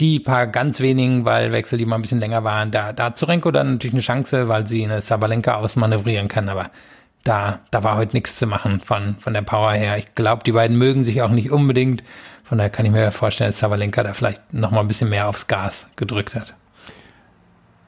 Die 0.00 0.18
paar 0.18 0.48
ganz 0.48 0.80
wenigen 0.80 1.22
Ballwechsel, 1.22 1.78
die 1.78 1.86
mal 1.86 1.96
ein 1.96 2.02
bisschen 2.02 2.18
länger 2.18 2.42
waren, 2.42 2.72
da, 2.72 2.92
da 2.92 3.04
hat 3.04 3.18
Zurenko 3.18 3.52
dann 3.52 3.74
natürlich 3.74 3.94
eine 3.94 4.02
Chance, 4.02 4.48
weil 4.48 4.66
sie 4.66 4.84
eine 4.84 5.00
Sabalenka 5.00 5.54
ausmanövrieren 5.54 6.26
kann, 6.26 6.48
aber 6.48 6.70
da, 7.22 7.60
da 7.70 7.84
war 7.84 7.96
heute 7.96 8.16
nichts 8.16 8.34
zu 8.34 8.48
machen 8.48 8.80
von, 8.80 9.14
von 9.20 9.32
der 9.32 9.42
Power 9.42 9.72
her. 9.72 9.96
Ich 9.96 10.16
glaube, 10.16 10.42
die 10.42 10.50
beiden 10.50 10.76
mögen 10.76 11.04
sich 11.04 11.22
auch 11.22 11.30
nicht 11.30 11.52
unbedingt. 11.52 12.02
Von 12.42 12.58
daher 12.58 12.70
kann 12.70 12.84
ich 12.84 12.92
mir 12.92 13.12
vorstellen, 13.12 13.50
dass 13.50 13.60
Sabalenka 13.60 14.02
da 14.02 14.14
vielleicht 14.14 14.52
noch 14.52 14.72
mal 14.72 14.80
ein 14.80 14.88
bisschen 14.88 15.10
mehr 15.10 15.28
aufs 15.28 15.46
Gas 15.46 15.88
gedrückt 15.94 16.34
hat 16.34 16.54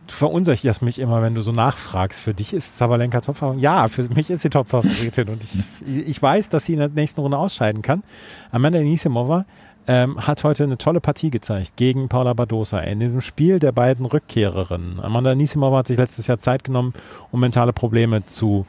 du 0.07 0.15
verunsicherst 0.15 0.83
mich 0.83 0.99
immer, 0.99 1.23
wenn 1.23 1.35
du 1.35 1.41
so 1.41 1.53
nachfragst. 1.53 2.21
Für 2.21 2.35
dich 2.35 2.53
ist 2.53 2.79
Sabalenka 2.79 3.21
Topfavoritin? 3.21 3.63
Ja, 3.63 3.89
für 3.89 4.05
mich 4.05 4.31
ist 4.31 4.43
sie 4.43 4.51
Topfavoritin 4.51 5.29
und 5.29 5.43
ich, 5.43 6.09
ich 6.09 6.21
weiß, 6.21 6.49
dass 6.49 6.65
sie 6.65 6.75
in 6.75 6.79
der 6.79 6.89
nächsten 6.89 7.21
Runde 7.21 7.39
ausscheiden 7.39 7.83
kann. 7.83 8.03
Amanda 8.51 8.79
Anisimova 8.79 9.45
ähm, 9.87 10.27
hat 10.27 10.45
heute 10.45 10.65
eine 10.65 10.79
tolle 10.79 11.01
Partie 11.01 11.31
gezeigt 11.31 11.77
gegen 11.77 12.09
Paula 12.09 12.33
Badosa 12.33 12.81
in 12.81 13.01
dem 13.01 13.21
Spiel 13.21 13.59
der 13.59 13.73
beiden 13.73 14.07
Rückkehrerinnen. 14.07 15.01
Amanda 15.01 15.33
Anisimova 15.33 15.79
hat 15.79 15.87
sich 15.87 15.99
letztes 15.99 16.27
Jahr 16.27 16.39
Zeit 16.39 16.65
genommen, 16.65 16.93
um 17.31 17.41
mentale 17.41 17.73
Probleme 17.73 18.25
zu 18.25 18.67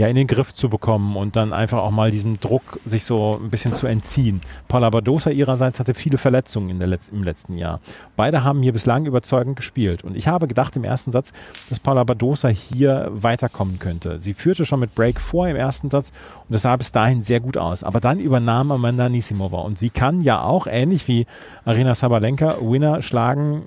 ja 0.00 0.08
in 0.08 0.16
den 0.16 0.26
Griff 0.26 0.52
zu 0.54 0.70
bekommen 0.70 1.14
und 1.16 1.36
dann 1.36 1.52
einfach 1.52 1.78
auch 1.78 1.90
mal 1.90 2.10
diesem 2.10 2.40
Druck 2.40 2.80
sich 2.86 3.04
so 3.04 3.38
ein 3.40 3.50
bisschen 3.50 3.74
zu 3.74 3.86
entziehen. 3.86 4.40
Paula 4.66 4.88
Badosa 4.88 5.30
ihrerseits 5.30 5.78
hatte 5.78 5.92
viele 5.92 6.16
Verletzungen 6.16 6.70
in 6.70 6.78
der 6.78 6.88
Letz 6.88 7.10
im 7.10 7.22
letzten 7.22 7.58
Jahr. 7.58 7.80
Beide 8.16 8.42
haben 8.42 8.62
hier 8.62 8.72
bislang 8.72 9.04
überzeugend 9.04 9.56
gespielt 9.56 10.02
und 10.02 10.16
ich 10.16 10.26
habe 10.26 10.48
gedacht 10.48 10.74
im 10.76 10.84
ersten 10.84 11.12
Satz, 11.12 11.32
dass 11.68 11.80
Paula 11.80 12.04
Badosa 12.04 12.48
hier 12.48 13.08
weiterkommen 13.12 13.78
könnte. 13.78 14.20
Sie 14.20 14.32
führte 14.32 14.64
schon 14.64 14.80
mit 14.80 14.94
Break 14.94 15.20
vor 15.20 15.46
im 15.48 15.56
ersten 15.56 15.90
Satz 15.90 16.12
und 16.48 16.54
das 16.54 16.62
sah 16.62 16.76
bis 16.76 16.92
dahin 16.92 17.22
sehr 17.22 17.40
gut 17.40 17.58
aus. 17.58 17.84
Aber 17.84 18.00
dann 18.00 18.20
übernahm 18.20 18.72
Amanda 18.72 19.10
Nisimova 19.10 19.58
und 19.58 19.78
sie 19.78 19.90
kann 19.90 20.22
ja 20.22 20.42
auch 20.42 20.66
ähnlich 20.66 21.08
wie 21.08 21.26
Arena 21.66 21.94
Sabalenka 21.94 22.56
Winner 22.62 23.02
schlagen, 23.02 23.64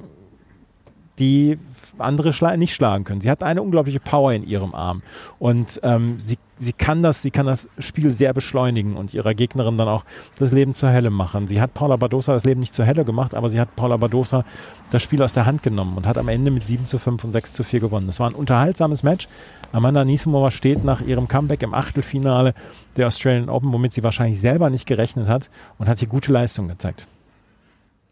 die 1.20 1.60
andere 1.98 2.34
schla 2.34 2.58
nicht 2.58 2.74
schlagen 2.74 3.04
können. 3.04 3.22
Sie 3.22 3.30
hat 3.30 3.44
eine 3.44 3.62
unglaubliche 3.62 4.00
Power 4.00 4.34
in 4.34 4.44
ihrem 4.44 4.74
Arm 4.74 5.02
und 5.40 5.80
ähm, 5.84 6.16
sie, 6.20 6.38
sie 6.60 6.74
kann 6.74 7.04
das, 7.04 7.22
sie 7.22 7.32
kann 7.32 7.46
das 7.46 7.70
Spiel 7.80 8.10
sehr 8.12 8.34
beschleunigen 8.34 8.96
und 8.96 9.14
ihrer 9.14 9.34
Gegnerin 9.34 9.78
dann 9.78 9.88
auch 9.88 10.04
das 10.38 10.52
Leben 10.52 10.76
zur 10.76 10.92
Hölle 10.92 11.10
machen. 11.10 11.48
Sie 11.48 11.62
hat 11.62 11.74
Paula 11.74 11.96
Badosa 11.96 12.34
das 12.34 12.46
Leben 12.46 12.60
nicht 12.60 12.74
zur 12.74 12.86
Hölle 12.86 13.06
gemacht, 13.06 13.36
aber 13.36 13.50
sie 13.50 13.60
hat 13.60 13.76
Paula 13.76 13.98
Badosa 13.98 14.46
das 14.90 15.04
Spiel 15.04 15.22
aus 15.22 15.34
der 15.34 15.46
Hand 15.46 15.64
genommen 15.64 15.98
und 15.98 16.08
hat 16.08 16.18
am 16.18 16.28
Ende 16.28 16.52
mit 16.52 16.68
7 16.68 16.86
zu 16.86 17.00
5 17.00 17.24
und 17.24 17.32
6 17.32 17.54
zu 17.54 17.64
4 17.64 17.80
gewonnen. 17.80 18.08
Das 18.08 18.20
war 18.20 18.30
ein 18.30 18.36
unterhaltsames 18.36 19.04
Match. 19.04 19.28
Amanda 19.72 20.06
Nisimova 20.06 20.52
steht 20.52 20.84
nach 20.84 21.02
ihrem 21.02 21.28
Comeback 21.28 21.64
im 21.64 21.74
Achtelfinale 21.74 22.54
der 22.98 23.08
Australian 23.08 23.50
Open, 23.50 23.72
womit 23.72 23.94
sie 23.94 24.04
wahrscheinlich 24.04 24.40
selber 24.40 24.70
nicht 24.70 24.86
gerechnet 24.86 25.28
hat 25.28 25.50
und 25.78 25.88
hat 25.88 26.00
hier 26.00 26.08
gute 26.08 26.32
Leistung 26.32 26.68
gezeigt. 26.68 27.08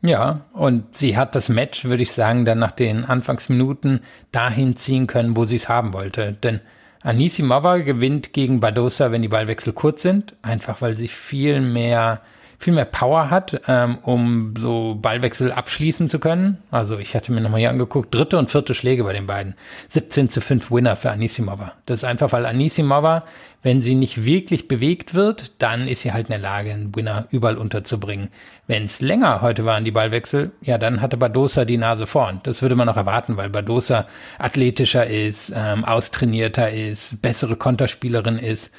Ja, 0.04 0.46
und 0.54 0.96
sie 0.96 1.16
hat 1.16 1.36
das 1.36 1.48
Match, 1.50 1.86
würde 1.86 2.02
ich 2.02 2.12
sagen, 2.12 2.44
dann 2.44 2.58
nach 2.58 2.72
den 2.72 3.06
Anfangsminuten 3.06 4.02
dahin 4.32 4.76
ziehen 4.76 5.06
können, 5.06 5.38
wo 5.38 5.46
sie 5.46 5.58
es 5.58 5.70
haben 5.70 5.94
wollte. 5.94 6.34
Denn 6.34 6.60
Anisimova 7.04 7.78
gewinnt 7.78 8.34
gegen 8.34 8.60
Badosa, 8.60 9.12
wenn 9.12 9.22
die 9.22 9.28
Ballwechsel 9.28 9.74
kurz 9.74 10.02
sind, 10.02 10.36
einfach 10.42 10.82
weil 10.82 10.96
sie 10.96 11.08
viel 11.08 11.62
mehr 11.62 12.22
viel 12.62 12.74
mehr 12.74 12.86
Power 12.86 13.32
hat, 13.32 13.60
ähm, 13.68 13.98
um 14.04 14.54
so 14.58 14.96
Ballwechsel 15.02 15.52
abschließen 15.52 16.10
zu 16.10 16.20
können. 16.20 16.60
Also 16.70 17.00
ich 17.00 17.16
hatte 17.16 17.32
mir 17.32 17.42
nochmal 17.42 17.60
hier 17.60 17.72
angeguckt, 17.72 18.14
dritte 18.14 18.38
und 18.38 18.52
vierte 18.52 18.76
Schläge 18.76 19.04
bei 19.04 19.14
den 19.14 19.26
beiden. 19.26 19.56
17 19.90 20.30
zu 20.30 20.42
5 20.42 20.70
Winner 20.70 20.96
für 20.96 21.10
Anisimova. 21.10 21.74
Das 21.88 21.98
ist 21.98 22.04
einfach, 22.04 22.32
weil 22.32 22.46
Anisimova, 22.46 23.24
wenn 23.64 23.82
sie 23.82 23.96
nicht 23.96 24.26
wirklich 24.26 24.68
bewegt 24.68 25.16
wird, 25.16 25.60
dann 25.60 25.88
ist 25.88 26.02
sie 26.02 26.14
halt 26.14 26.28
in 26.28 26.34
der 26.34 26.40
Lage, 26.40 26.72
einen 26.72 26.96
Winner 26.96 27.26
überall 27.32 27.58
unterzubringen. 27.58 28.30
Wenn 28.68 28.86
es 28.86 29.02
länger 29.02 29.42
heute 29.42 29.66
waren, 29.66 29.84
die 29.84 29.92
Ballwechsel, 29.92 30.52
ja, 30.62 30.78
dann 30.78 31.02
hatte 31.02 31.18
Badosa 31.18 31.66
die 31.66 31.78
Nase 31.78 32.06
vorn. 32.06 32.42
Das 32.44 32.62
würde 32.62 32.76
man 32.76 32.88
auch 32.90 32.98
erwarten, 32.98 33.38
weil 33.38 33.50
Badosa 33.50 34.06
athletischer 34.38 35.08
ist, 35.08 35.52
ähm, 35.56 35.84
austrainierter 35.84 36.72
ist, 36.72 37.24
bessere 37.24 37.56
Konterspielerin 37.56 38.38
ist 38.38 38.70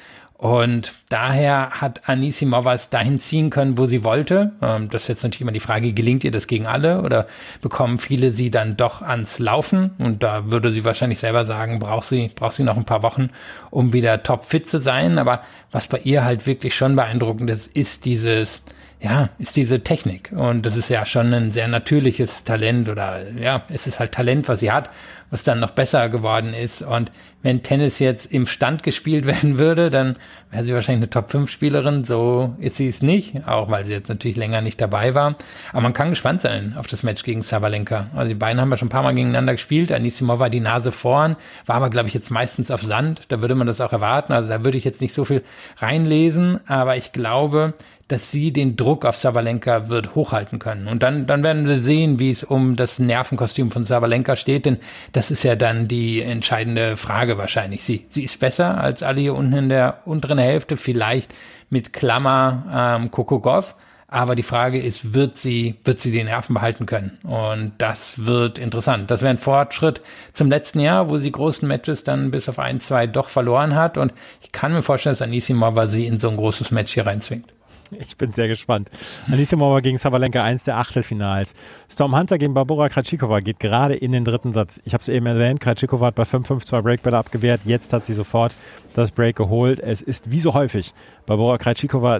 und 0.43 0.93
daher 1.07 1.69
hat 1.69 2.09
Anisimova 2.09 2.73
es 2.73 2.89
dahin 2.89 3.21
ziehen 3.21 3.49
können, 3.49 3.77
wo 3.77 3.85
sie 3.85 4.03
wollte. 4.03 4.51
Ähm, 4.61 4.89
das 4.89 5.03
ist 5.03 5.07
jetzt 5.07 5.23
natürlich 5.23 5.39
immer 5.39 5.53
die 5.53 5.61
Frage, 5.61 5.93
gelingt 5.93 6.25
ihr 6.25 6.31
das 6.31 6.47
gegen 6.47 6.67
alle 6.67 7.01
oder 7.01 7.27
bekommen 7.61 7.97
viele 7.97 8.31
sie 8.31 8.51
dann 8.51 8.75
doch 8.75 9.01
ans 9.01 9.39
Laufen? 9.39 9.91
Und 9.99 10.21
da 10.21 10.51
würde 10.51 10.73
sie 10.73 10.83
wahrscheinlich 10.83 11.19
selber 11.19 11.45
sagen, 11.45 11.79
braucht 11.79 12.07
sie, 12.09 12.29
braucht 12.35 12.55
sie 12.55 12.63
noch 12.63 12.75
ein 12.75 12.83
paar 12.83 13.03
Wochen, 13.03 13.29
um 13.71 13.93
wieder 13.93 14.21
topfit 14.21 14.69
zu 14.69 14.81
sein. 14.81 15.17
Aber 15.17 15.43
was 15.71 15.87
bei 15.87 15.99
ihr 15.99 16.25
halt 16.25 16.45
wirklich 16.45 16.75
schon 16.75 16.97
beeindruckend 16.97 17.49
ist, 17.49 17.67
ist 17.67 18.03
dieses, 18.03 18.63
ja, 18.99 19.29
ist 19.39 19.55
diese 19.55 19.81
Technik. 19.81 20.33
Und 20.35 20.65
das 20.65 20.75
ist 20.75 20.89
ja 20.89 21.05
schon 21.05 21.33
ein 21.33 21.53
sehr 21.53 21.69
natürliches 21.69 22.43
Talent 22.43 22.89
oder 22.89 23.31
ja, 23.39 23.63
es 23.69 23.87
ist 23.87 24.01
halt 24.01 24.11
Talent, 24.11 24.49
was 24.49 24.59
sie 24.59 24.73
hat, 24.73 24.89
was 25.33 25.43
dann 25.43 25.59
noch 25.59 25.71
besser 25.71 26.09
geworden 26.09 26.53
ist. 26.53 26.83
Und 26.83 27.11
wenn 27.41 27.63
Tennis 27.63 27.97
jetzt 27.97 28.31
im 28.31 28.45
Stand 28.45 28.83
gespielt 28.83 29.25
werden 29.25 29.57
würde, 29.57 29.89
dann 29.89 30.13
wäre 30.51 30.63
sie 30.63 30.73
wahrscheinlich 30.75 31.01
eine 31.01 31.09
Top-5-Spielerin. 31.09 32.05
So 32.05 32.55
ist 32.59 32.75
sie 32.75 32.87
es 32.87 33.01
nicht, 33.01 33.47
auch 33.47 33.67
weil 33.71 33.83
sie 33.83 33.93
jetzt 33.93 34.09
natürlich 34.09 34.37
länger 34.37 34.61
nicht 34.61 34.79
dabei 34.79 35.15
war. 35.15 35.35
Aber 35.71 35.81
man 35.81 35.93
kann 35.93 36.11
gespannt 36.11 36.43
sein 36.43 36.75
auf 36.77 36.85
das 36.85 37.01
Match 37.01 37.23
gegen 37.23 37.41
Sabalenka. 37.41 38.11
Also 38.15 38.29
die 38.29 38.35
beiden 38.35 38.61
haben 38.61 38.69
ja 38.69 38.77
schon 38.77 38.89
ein 38.89 38.91
paar 38.91 39.01
Mal 39.01 39.15
gegeneinander 39.15 39.53
gespielt. 39.53 39.91
Anisimova 39.91 40.49
die 40.49 40.59
Nase 40.59 40.91
vorn, 40.91 41.35
war 41.65 41.77
aber, 41.77 41.89
glaube 41.89 42.09
ich, 42.09 42.13
jetzt 42.13 42.29
meistens 42.29 42.69
auf 42.69 42.83
Sand. 42.83 43.23
Da 43.29 43.41
würde 43.41 43.55
man 43.55 43.65
das 43.65 43.81
auch 43.81 43.91
erwarten. 43.91 44.33
Also 44.33 44.49
da 44.49 44.63
würde 44.63 44.77
ich 44.77 44.83
jetzt 44.83 45.01
nicht 45.01 45.15
so 45.15 45.25
viel 45.25 45.41
reinlesen. 45.79 46.59
Aber 46.67 46.95
ich 46.95 47.11
glaube, 47.11 47.73
dass 48.07 48.31
sie 48.31 48.51
den 48.51 48.75
Druck 48.75 49.05
auf 49.05 49.17
Savalenka 49.17 49.89
wird 49.89 50.13
hochhalten 50.13 50.59
können. 50.59 50.87
Und 50.87 51.01
dann, 51.03 51.25
dann 51.25 51.43
werden 51.43 51.67
wir 51.67 51.79
sehen, 51.79 52.19
wie 52.19 52.29
es 52.29 52.43
um 52.43 52.75
das 52.75 52.99
Nervenkostüm 52.99 53.71
von 53.71 53.85
Savalenka 53.85 54.35
steht, 54.35 54.65
denn 54.65 54.77
das 55.13 55.22
ist 55.31 55.43
ja 55.43 55.55
dann 55.55 55.87
die 55.87 56.21
entscheidende 56.21 56.97
Frage 56.97 57.37
wahrscheinlich. 57.37 57.83
Sie, 57.83 58.05
sie 58.09 58.23
ist 58.23 58.39
besser 58.39 58.79
als 58.79 59.03
alle 59.03 59.21
hier 59.21 59.35
unten 59.35 59.53
in 59.53 59.69
der 59.69 59.99
unteren 60.05 60.37
Hälfte, 60.37 60.77
vielleicht 60.77 61.33
mit 61.69 61.93
Klammer 61.93 62.99
ähm, 63.01 63.11
Kokogov. 63.11 63.75
Aber 64.07 64.35
die 64.35 64.43
Frage 64.43 64.79
ist, 64.79 65.15
wird 65.15 65.39
sie, 65.39 65.75
wird 65.85 65.99
sie 65.99 66.11
die 66.11 66.23
Nerven 66.23 66.53
behalten 66.53 66.85
können? 66.85 67.17
Und 67.23 67.73
das 67.79 68.27
wird 68.27 68.59
interessant. 68.59 69.09
Das 69.09 69.21
wäre 69.21 69.31
ein 69.31 69.39
Fortschritt 69.39 70.01
zum 70.33 70.49
letzten 70.49 70.79
Jahr, 70.79 71.09
wo 71.09 71.17
sie 71.17 71.31
großen 71.31 71.67
Matches 71.67 72.03
dann 72.03 72.29
bis 72.29 72.47
auf 72.47 72.59
ein, 72.59 72.79
zwei 72.79 73.07
doch 73.07 73.29
verloren 73.29 73.73
hat. 73.73 73.97
Und 73.97 74.13
ich 74.41 74.51
kann 74.51 74.71
mir 74.71 74.83
vorstellen, 74.83 75.13
dass 75.13 75.23
Anisimova 75.23 75.87
sie 75.87 76.05
in 76.05 76.19
so 76.19 76.29
ein 76.29 76.37
großes 76.37 76.69
Match 76.69 76.93
hier 76.93 77.07
reinzwingt. 77.07 77.51
Ich 78.03 78.17
bin 78.17 78.33
sehr 78.33 78.47
gespannt. 78.47 78.89
Anisimova 79.27 79.79
gegen 79.79 79.97
Sabalenka, 79.97 80.43
eins 80.43 80.65
der 80.65 80.77
Achtelfinals. 80.77 81.55
Storm 81.89 82.17
Hunter 82.17 82.37
gegen 82.37 82.53
Barbora 82.53 82.89
Krajcikova 82.89 83.39
geht 83.39 83.59
gerade 83.59 83.95
in 83.95 84.11
den 84.11 84.25
dritten 84.25 84.53
Satz. 84.53 84.81
Ich 84.85 84.93
habe 84.93 85.01
es 85.01 85.07
eben 85.07 85.25
erwähnt, 85.25 85.59
Krajcikova 85.59 86.07
hat 86.07 86.15
bei 86.15 86.23
5-5 86.23 86.61
zwei 86.61 86.81
Breakbälle 86.81 87.17
abgewehrt. 87.17 87.61
Jetzt 87.65 87.93
hat 87.93 88.05
sie 88.05 88.13
sofort 88.13 88.55
das 88.93 89.11
Break 89.11 89.35
geholt. 89.35 89.79
Es 89.79 90.01
ist 90.01 90.31
wie 90.31 90.39
so 90.39 90.53
häufig. 90.53 90.93
Barbora 91.25 91.57
Krajcikova 91.57 92.19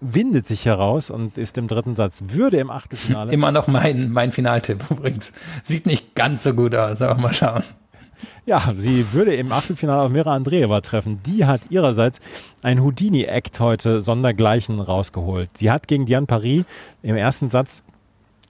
windet 0.00 0.46
sich 0.46 0.64
heraus 0.64 1.10
und 1.10 1.38
ist 1.38 1.58
im 1.58 1.68
dritten 1.68 1.96
Satz. 1.96 2.22
Würde 2.28 2.58
im 2.58 2.70
Achtelfinale. 2.70 3.32
Immer 3.32 3.52
noch 3.52 3.66
mein, 3.66 4.10
mein 4.10 4.32
Finaltipp 4.32 4.84
übrigens. 4.90 5.32
Sieht 5.64 5.86
nicht 5.86 6.14
ganz 6.14 6.44
so 6.44 6.54
gut 6.54 6.74
aus, 6.74 7.02
aber 7.02 7.20
mal 7.20 7.34
schauen. 7.34 7.64
Ja, 8.46 8.72
sie 8.76 9.12
würde 9.12 9.34
im 9.34 9.52
Achtelfinale 9.52 10.02
auf 10.02 10.10
Mira 10.10 10.34
Andreeva 10.34 10.80
treffen. 10.80 11.20
Die 11.26 11.44
hat 11.44 11.70
ihrerseits 11.70 12.20
ein 12.62 12.82
Houdini-Act 12.82 13.60
heute 13.60 14.00
sondergleichen 14.00 14.80
rausgeholt. 14.80 15.56
Sie 15.56 15.70
hat 15.70 15.88
gegen 15.88 16.06
Diane 16.06 16.26
Paris 16.26 16.64
im 17.02 17.16
ersten 17.16 17.50
Satz, 17.50 17.82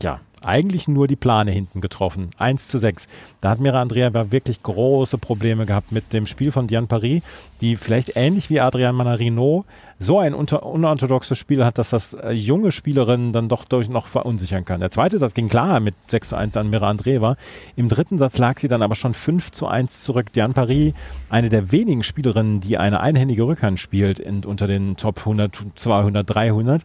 ja, 0.03 0.21
eigentlich 0.43 0.89
nur 0.89 1.09
die 1.09 1.17
Plane 1.17 1.51
hinten 1.51 1.81
getroffen. 1.81 2.31
1 2.39 2.69
zu 2.69 2.79
6. 2.79 3.07
Da 3.41 3.51
hat 3.51 3.61
Mira 3.61 3.81
Andrea 3.81 4.31
wirklich 4.31 4.63
große 4.63 5.19
Probleme 5.19 5.67
gehabt 5.67 5.93
mit 5.93 6.13
dem 6.13 6.27
Spiel 6.27 6.53
von 6.53 6.67
Diane 6.67 6.87
Paris, 6.87 7.23
die 7.61 7.77
vielleicht 7.77 8.13
ähnlich 8.17 8.51
wie 8.51 8.61
Adrian 8.61 8.95
Manarino 8.95 9.65
so 9.99 10.19
ein 10.21 10.35
unorthodoxes 10.35 11.39
Spiel 11.39 11.65
hat, 11.65 11.79
dass 11.79 11.91
das 11.91 12.15
äh, 12.15 12.31
junge 12.31 12.71
Spielerinnen 12.71 13.33
dann 13.33 13.49
doch 13.49 13.65
durch 13.65 13.89
noch 13.89 14.07
verunsichern 14.07 14.65
kann. 14.65 14.81
Der 14.81 14.91
zweite 14.91 15.19
Satz 15.19 15.35
ging 15.35 15.49
klar 15.49 15.81
mit 15.81 15.95
6 16.09 16.29
zu 16.29 16.37
1 16.37 16.57
an 16.57 16.71
Mira 16.71 16.89
Andreeva. 16.89 17.37
Im 17.75 17.89
dritten 17.89 18.19
Satz 18.19 18.39
lag 18.39 18.59
sie 18.59 18.69
dann 18.69 18.83
aber 18.83 18.95
schon 18.95 19.15
5 19.15 19.51
zu 19.51 19.67
1 19.67 20.05
zurück. 20.05 20.33
Diane 20.33 20.55
Paris, 20.55 20.95
eine 21.31 21.49
der 21.49 21.73
wenigen 21.73 22.05
Spielerinnen, 22.05 22.61
die 22.61 22.79
eine 22.79 23.01
einhändige 23.01 23.43
Rückhand 23.43 23.81
spielt 23.81 24.21
in, 24.21 24.45
unter 24.45 24.69
den 24.69 24.97
Top 24.97 25.19
100, 25.19 25.59
200, 25.75 26.31
300 26.31 26.83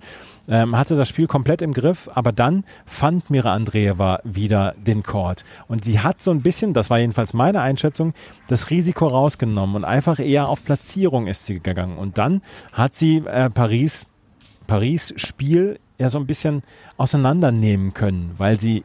ähm, 0.47 0.77
hatte 0.77 0.95
das 0.95 1.09
Spiel 1.09 1.27
komplett 1.27 1.61
im 1.61 1.73
Griff, 1.73 2.09
aber 2.13 2.31
dann 2.31 2.63
fand 2.85 3.29
Mira 3.29 3.53
Andreeva 3.53 4.19
wieder 4.23 4.75
den 4.77 5.03
Court. 5.03 5.43
Und 5.67 5.85
sie 5.85 5.99
hat 5.99 6.21
so 6.21 6.31
ein 6.31 6.41
bisschen, 6.41 6.73
das 6.73 6.89
war 6.89 6.99
jedenfalls 6.99 7.33
meine 7.33 7.61
Einschätzung, 7.61 8.13
das 8.47 8.69
Risiko 8.69 9.07
rausgenommen 9.07 9.75
und 9.75 9.85
einfach 9.85 10.19
eher 10.19 10.49
auf 10.49 10.63
Platzierung 10.63 11.27
ist 11.27 11.45
sie 11.45 11.59
gegangen. 11.59 11.97
Und 11.97 12.17
dann 12.17 12.41
hat 12.71 12.93
sie 12.93 13.17
äh, 13.25 13.49
Paris, 13.49 14.05
Paris 14.67 15.13
Spiel 15.17 15.79
ja 15.97 16.09
so 16.09 16.17
ein 16.19 16.27
bisschen 16.27 16.63
auseinandernehmen 16.97 17.93
können, 17.93 18.33
weil 18.37 18.59
sie 18.59 18.83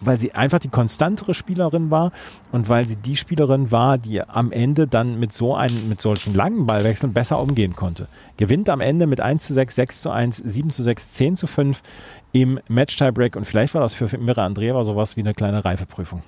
weil 0.00 0.18
sie 0.18 0.32
einfach 0.32 0.58
die 0.58 0.68
konstantere 0.68 1.34
Spielerin 1.34 1.90
war 1.90 2.12
und 2.52 2.68
weil 2.68 2.86
sie 2.86 2.96
die 2.96 3.16
Spielerin 3.16 3.70
war, 3.70 3.98
die 3.98 4.22
am 4.22 4.52
Ende 4.52 4.86
dann 4.86 5.18
mit 5.18 5.32
so 5.32 5.54
einem, 5.54 5.88
mit 5.88 6.00
solchen 6.00 6.34
langen 6.34 6.66
Ballwechseln 6.66 7.12
besser 7.12 7.38
umgehen 7.40 7.74
konnte. 7.74 8.08
Gewinnt 8.36 8.68
am 8.68 8.80
Ende 8.80 9.06
mit 9.06 9.20
1 9.20 9.46
zu 9.46 9.52
6, 9.52 9.74
6 9.74 10.02
zu 10.02 10.10
1, 10.10 10.36
7 10.38 10.70
zu 10.70 10.82
6, 10.82 11.10
10 11.10 11.36
zu 11.36 11.46
5 11.46 11.82
im 12.32 12.60
Match-Tiebreak 12.68 13.36
und 13.36 13.46
vielleicht 13.46 13.74
war 13.74 13.82
das 13.82 13.94
für 13.94 14.16
Mira 14.18 14.44
Andreeva 14.44 14.84
sowas 14.84 15.16
wie 15.16 15.20
eine 15.20 15.34
kleine 15.34 15.64
Reifeprüfung. 15.64 16.22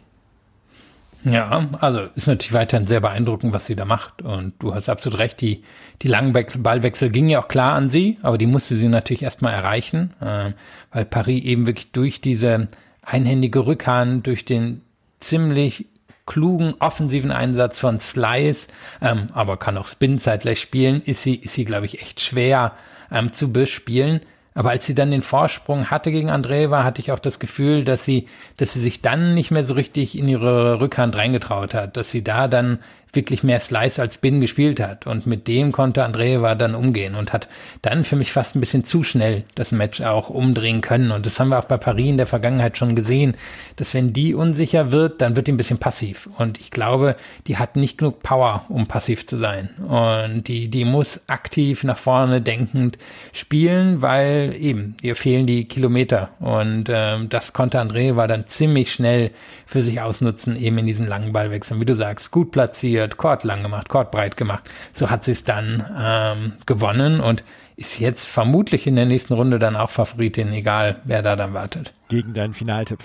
Ja, 1.24 1.68
also 1.80 2.00
ist 2.16 2.26
natürlich 2.26 2.52
weiterhin 2.52 2.86
sehr 2.86 3.00
beeindruckend, 3.00 3.52
was 3.52 3.66
sie 3.66 3.76
da 3.76 3.84
macht. 3.84 4.22
Und 4.22 4.54
du 4.58 4.74
hast 4.74 4.88
absolut 4.88 5.18
recht, 5.20 5.40
die, 5.40 5.62
die 6.02 6.08
langen 6.08 6.32
Ballwechsel 6.32 7.10
gingen 7.10 7.28
ja 7.28 7.40
auch 7.40 7.48
klar 7.48 7.74
an 7.74 7.90
sie, 7.90 8.18
aber 8.22 8.38
die 8.38 8.46
musste 8.46 8.76
sie 8.76 8.88
natürlich 8.88 9.22
erstmal 9.22 9.52
erreichen, 9.52 10.14
äh, 10.20 10.52
weil 10.90 11.04
Paris 11.04 11.44
eben 11.44 11.66
wirklich 11.66 11.92
durch 11.92 12.20
diese 12.20 12.68
einhändige 13.02 13.66
Rückhand 13.66 14.26
durch 14.26 14.44
den 14.44 14.82
ziemlich 15.18 15.86
klugen 16.26 16.74
offensiven 16.78 17.30
Einsatz 17.30 17.78
von 17.78 18.00
Slice, 18.00 18.68
ähm, 19.00 19.26
aber 19.34 19.56
kann 19.56 19.76
auch 19.76 19.86
Spin 19.86 20.18
zeitgleich 20.18 20.60
spielen, 20.60 21.02
ist 21.02 21.22
sie, 21.22 21.34
ist 21.34 21.54
sie, 21.54 21.64
glaube 21.64 21.86
ich, 21.86 22.00
echt 22.00 22.20
schwer 22.20 22.72
ähm, 23.10 23.32
zu 23.32 23.52
bespielen. 23.52 24.20
Aber 24.54 24.70
als 24.70 24.86
sie 24.86 24.94
dann 24.94 25.10
den 25.10 25.22
Vorsprung 25.22 25.90
hatte 25.90 26.12
gegen 26.12 26.28
Andreeva, 26.28 26.84
hatte 26.84 27.00
ich 27.00 27.10
auch 27.10 27.18
das 27.18 27.38
Gefühl, 27.38 27.84
dass 27.84 28.04
sie, 28.04 28.28
dass 28.58 28.74
sie 28.74 28.80
sich 28.80 29.00
dann 29.00 29.34
nicht 29.34 29.50
mehr 29.50 29.64
so 29.64 29.74
richtig 29.74 30.16
in 30.16 30.28
ihre 30.28 30.78
Rückhand 30.78 31.16
reingetraut 31.16 31.72
hat, 31.72 31.96
dass 31.96 32.10
sie 32.10 32.22
da 32.22 32.48
dann 32.48 32.78
wirklich 33.12 33.42
mehr 33.42 33.60
Slice 33.60 34.00
als 34.00 34.18
Bin 34.18 34.40
gespielt 34.40 34.80
hat. 34.80 35.06
Und 35.06 35.26
mit 35.26 35.48
dem 35.48 35.72
konnte 35.72 36.04
Andreeva 36.04 36.54
dann 36.54 36.74
umgehen 36.74 37.14
und 37.14 37.32
hat 37.32 37.48
dann 37.82 38.04
für 38.04 38.16
mich 38.16 38.32
fast 38.32 38.56
ein 38.56 38.60
bisschen 38.60 38.84
zu 38.84 39.02
schnell 39.02 39.44
das 39.54 39.72
Match 39.72 40.00
auch 40.00 40.30
umdrehen 40.30 40.80
können. 40.80 41.10
Und 41.10 41.26
das 41.26 41.38
haben 41.38 41.48
wir 41.48 41.58
auch 41.58 41.64
bei 41.64 41.76
Paris 41.76 42.08
in 42.08 42.16
der 42.16 42.26
Vergangenheit 42.26 42.76
schon 42.76 42.96
gesehen, 42.96 43.36
dass 43.76 43.94
wenn 43.94 44.12
die 44.12 44.34
unsicher 44.34 44.90
wird, 44.90 45.20
dann 45.20 45.36
wird 45.36 45.46
die 45.46 45.52
ein 45.52 45.56
bisschen 45.56 45.78
passiv. 45.78 46.28
Und 46.38 46.58
ich 46.60 46.70
glaube, 46.70 47.16
die 47.46 47.58
hat 47.58 47.76
nicht 47.76 47.98
genug 47.98 48.22
Power, 48.22 48.64
um 48.68 48.86
passiv 48.86 49.26
zu 49.26 49.36
sein. 49.36 49.70
Und 49.88 50.48
die, 50.48 50.68
die 50.68 50.84
muss 50.84 51.20
aktiv 51.26 51.84
nach 51.84 51.98
vorne 51.98 52.40
denkend 52.40 52.98
spielen, 53.32 54.00
weil 54.00 54.54
eben 54.58 54.96
ihr 55.02 55.16
fehlen 55.16 55.46
die 55.46 55.66
Kilometer. 55.66 56.30
Und 56.40 56.86
ähm, 56.88 57.28
das 57.28 57.52
konnte 57.52 57.80
Andreeva 57.80 58.26
dann 58.26 58.46
ziemlich 58.46 58.92
schnell 58.92 59.30
für 59.66 59.82
sich 59.82 60.00
ausnutzen, 60.00 60.56
eben 60.56 60.78
in 60.78 60.86
diesen 60.86 61.06
langen 61.06 61.32
Ballwechseln, 61.32 61.80
wie 61.80 61.84
du 61.84 61.94
sagst, 61.94 62.30
gut 62.30 62.52
platziert, 62.52 63.01
Court 63.08 63.44
lang 63.44 63.62
gemacht, 63.62 63.88
Court 63.88 64.10
breit 64.10 64.36
gemacht. 64.36 64.68
So 64.92 65.10
hat 65.10 65.24
sie 65.24 65.32
es 65.32 65.44
dann 65.44 65.84
ähm, 65.98 66.52
gewonnen 66.66 67.20
und 67.20 67.44
ist 67.76 67.98
jetzt 67.98 68.28
vermutlich 68.28 68.86
in 68.86 68.96
der 68.96 69.06
nächsten 69.06 69.34
Runde 69.34 69.58
dann 69.58 69.76
auch 69.76 69.90
Favoritin, 69.90 70.52
egal 70.52 71.00
wer 71.04 71.22
da 71.22 71.36
dann 71.36 71.54
wartet. 71.54 71.92
Gegen 72.08 72.34
deinen 72.34 72.54
Finaltipp. 72.54 73.00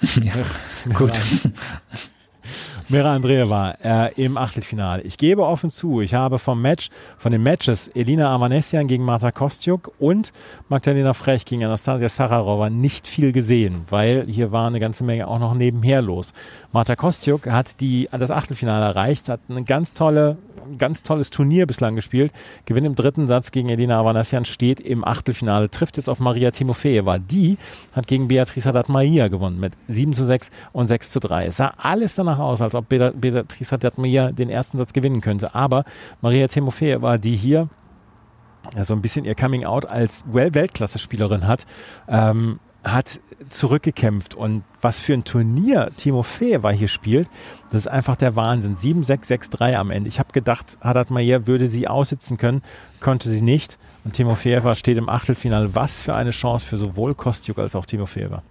ja, 0.22 0.34
gut. 0.94 1.12
Mira 2.88 3.14
Andreeva 3.14 3.76
äh, 3.82 4.24
im 4.24 4.36
Achtelfinale. 4.36 5.02
Ich 5.02 5.18
gebe 5.18 5.42
offen 5.44 5.70
zu, 5.70 6.00
ich 6.00 6.14
habe 6.14 6.38
vom 6.38 6.62
Match, 6.62 6.88
von 7.18 7.32
den 7.32 7.42
Matches 7.42 7.88
Elina 7.88 8.34
Avanesian 8.34 8.86
gegen 8.86 9.04
Marta 9.04 9.32
Kostiuk 9.32 9.92
und 9.98 10.32
Magdalena 10.68 11.14
Frech 11.14 11.44
gegen 11.44 11.64
Anastasia 11.64 12.08
Sararova 12.08 12.70
nicht 12.70 13.06
viel 13.06 13.32
gesehen, 13.32 13.84
weil 13.90 14.26
hier 14.28 14.52
war 14.52 14.66
eine 14.66 14.80
ganze 14.80 15.04
Menge 15.04 15.28
auch 15.28 15.38
noch 15.38 15.54
nebenher 15.54 16.02
los. 16.02 16.32
Marta 16.72 16.96
Kostiuk 16.96 17.46
hat 17.46 17.80
die, 17.80 18.08
das 18.12 18.30
Achtelfinale 18.30 18.84
erreicht, 18.86 19.28
hat 19.28 19.40
eine 19.48 19.64
ganz 19.64 19.92
tolle 19.92 20.36
ganz 20.78 21.02
tolles 21.02 21.30
Turnier 21.30 21.66
bislang 21.66 21.96
gespielt. 21.96 22.32
Gewinnt 22.64 22.86
im 22.86 22.94
dritten 22.94 23.26
Satz 23.26 23.50
gegen 23.50 23.68
Elina 23.68 23.98
Avanassian, 24.00 24.44
steht 24.44 24.80
im 24.80 25.04
Achtelfinale, 25.04 25.70
trifft 25.70 25.96
jetzt 25.96 26.08
auf 26.08 26.20
Maria 26.20 26.50
Timofeeva. 26.50 27.18
Die 27.18 27.58
hat 27.92 28.06
gegen 28.06 28.28
Beatrice 28.28 28.68
Haddad-Maia 28.68 29.28
gewonnen 29.28 29.60
mit 29.60 29.74
7 29.88 30.12
zu 30.12 30.24
6 30.24 30.50
und 30.72 30.86
6 30.86 31.10
zu 31.10 31.20
3. 31.20 31.46
Es 31.46 31.56
sah 31.56 31.74
alles 31.76 32.14
danach 32.14 32.38
aus, 32.38 32.60
als 32.60 32.74
ob 32.74 32.88
Beatrice 32.88 33.72
Haddad-Maia 33.72 34.32
den 34.32 34.50
ersten 34.50 34.78
Satz 34.78 34.92
gewinnen 34.92 35.20
könnte. 35.20 35.54
Aber 35.54 35.84
Maria 36.20 36.48
Timofeeva, 36.48 37.18
die 37.18 37.36
hier 37.36 37.68
so 38.82 38.94
ein 38.94 39.02
bisschen 39.02 39.24
ihr 39.24 39.34
Coming 39.34 39.64
Out 39.64 39.86
als 39.86 40.24
Weltklasse-Spielerin 40.26 41.46
hat, 41.46 41.64
ähm, 42.08 42.58
hat 42.82 43.20
zurückgekämpft. 43.48 44.34
Und 44.34 44.64
was 44.80 45.00
für 45.00 45.14
ein 45.14 45.24
Turnier 45.24 45.88
Timo 45.96 46.22
Timofeeva 46.22 46.70
hier 46.70 46.88
spielt, 46.88 47.28
das 47.66 47.82
ist 47.82 47.88
einfach 47.88 48.16
der 48.16 48.36
Wahnsinn. 48.36 48.76
7-6-6-3 48.76 49.74
am 49.74 49.90
Ende. 49.90 50.08
Ich 50.08 50.18
habe 50.18 50.32
gedacht, 50.32 50.78
Haddad 50.80 51.10
Mayer 51.10 51.46
würde 51.46 51.66
sie 51.66 51.88
aussitzen 51.88 52.36
können, 52.38 52.62
konnte 53.00 53.28
sie 53.28 53.42
nicht. 53.42 53.78
Und 54.04 54.12
Timo 54.14 54.30
Timofeeva 54.30 54.74
steht 54.74 54.98
im 54.98 55.08
Achtelfinale. 55.08 55.74
Was 55.74 56.02
für 56.02 56.14
eine 56.14 56.30
Chance 56.30 56.64
für 56.64 56.76
sowohl 56.76 57.14
Kostjuk 57.14 57.58
als 57.58 57.74
auch 57.74 57.86
Timo 57.86 58.04
Timofeeva. 58.04 58.42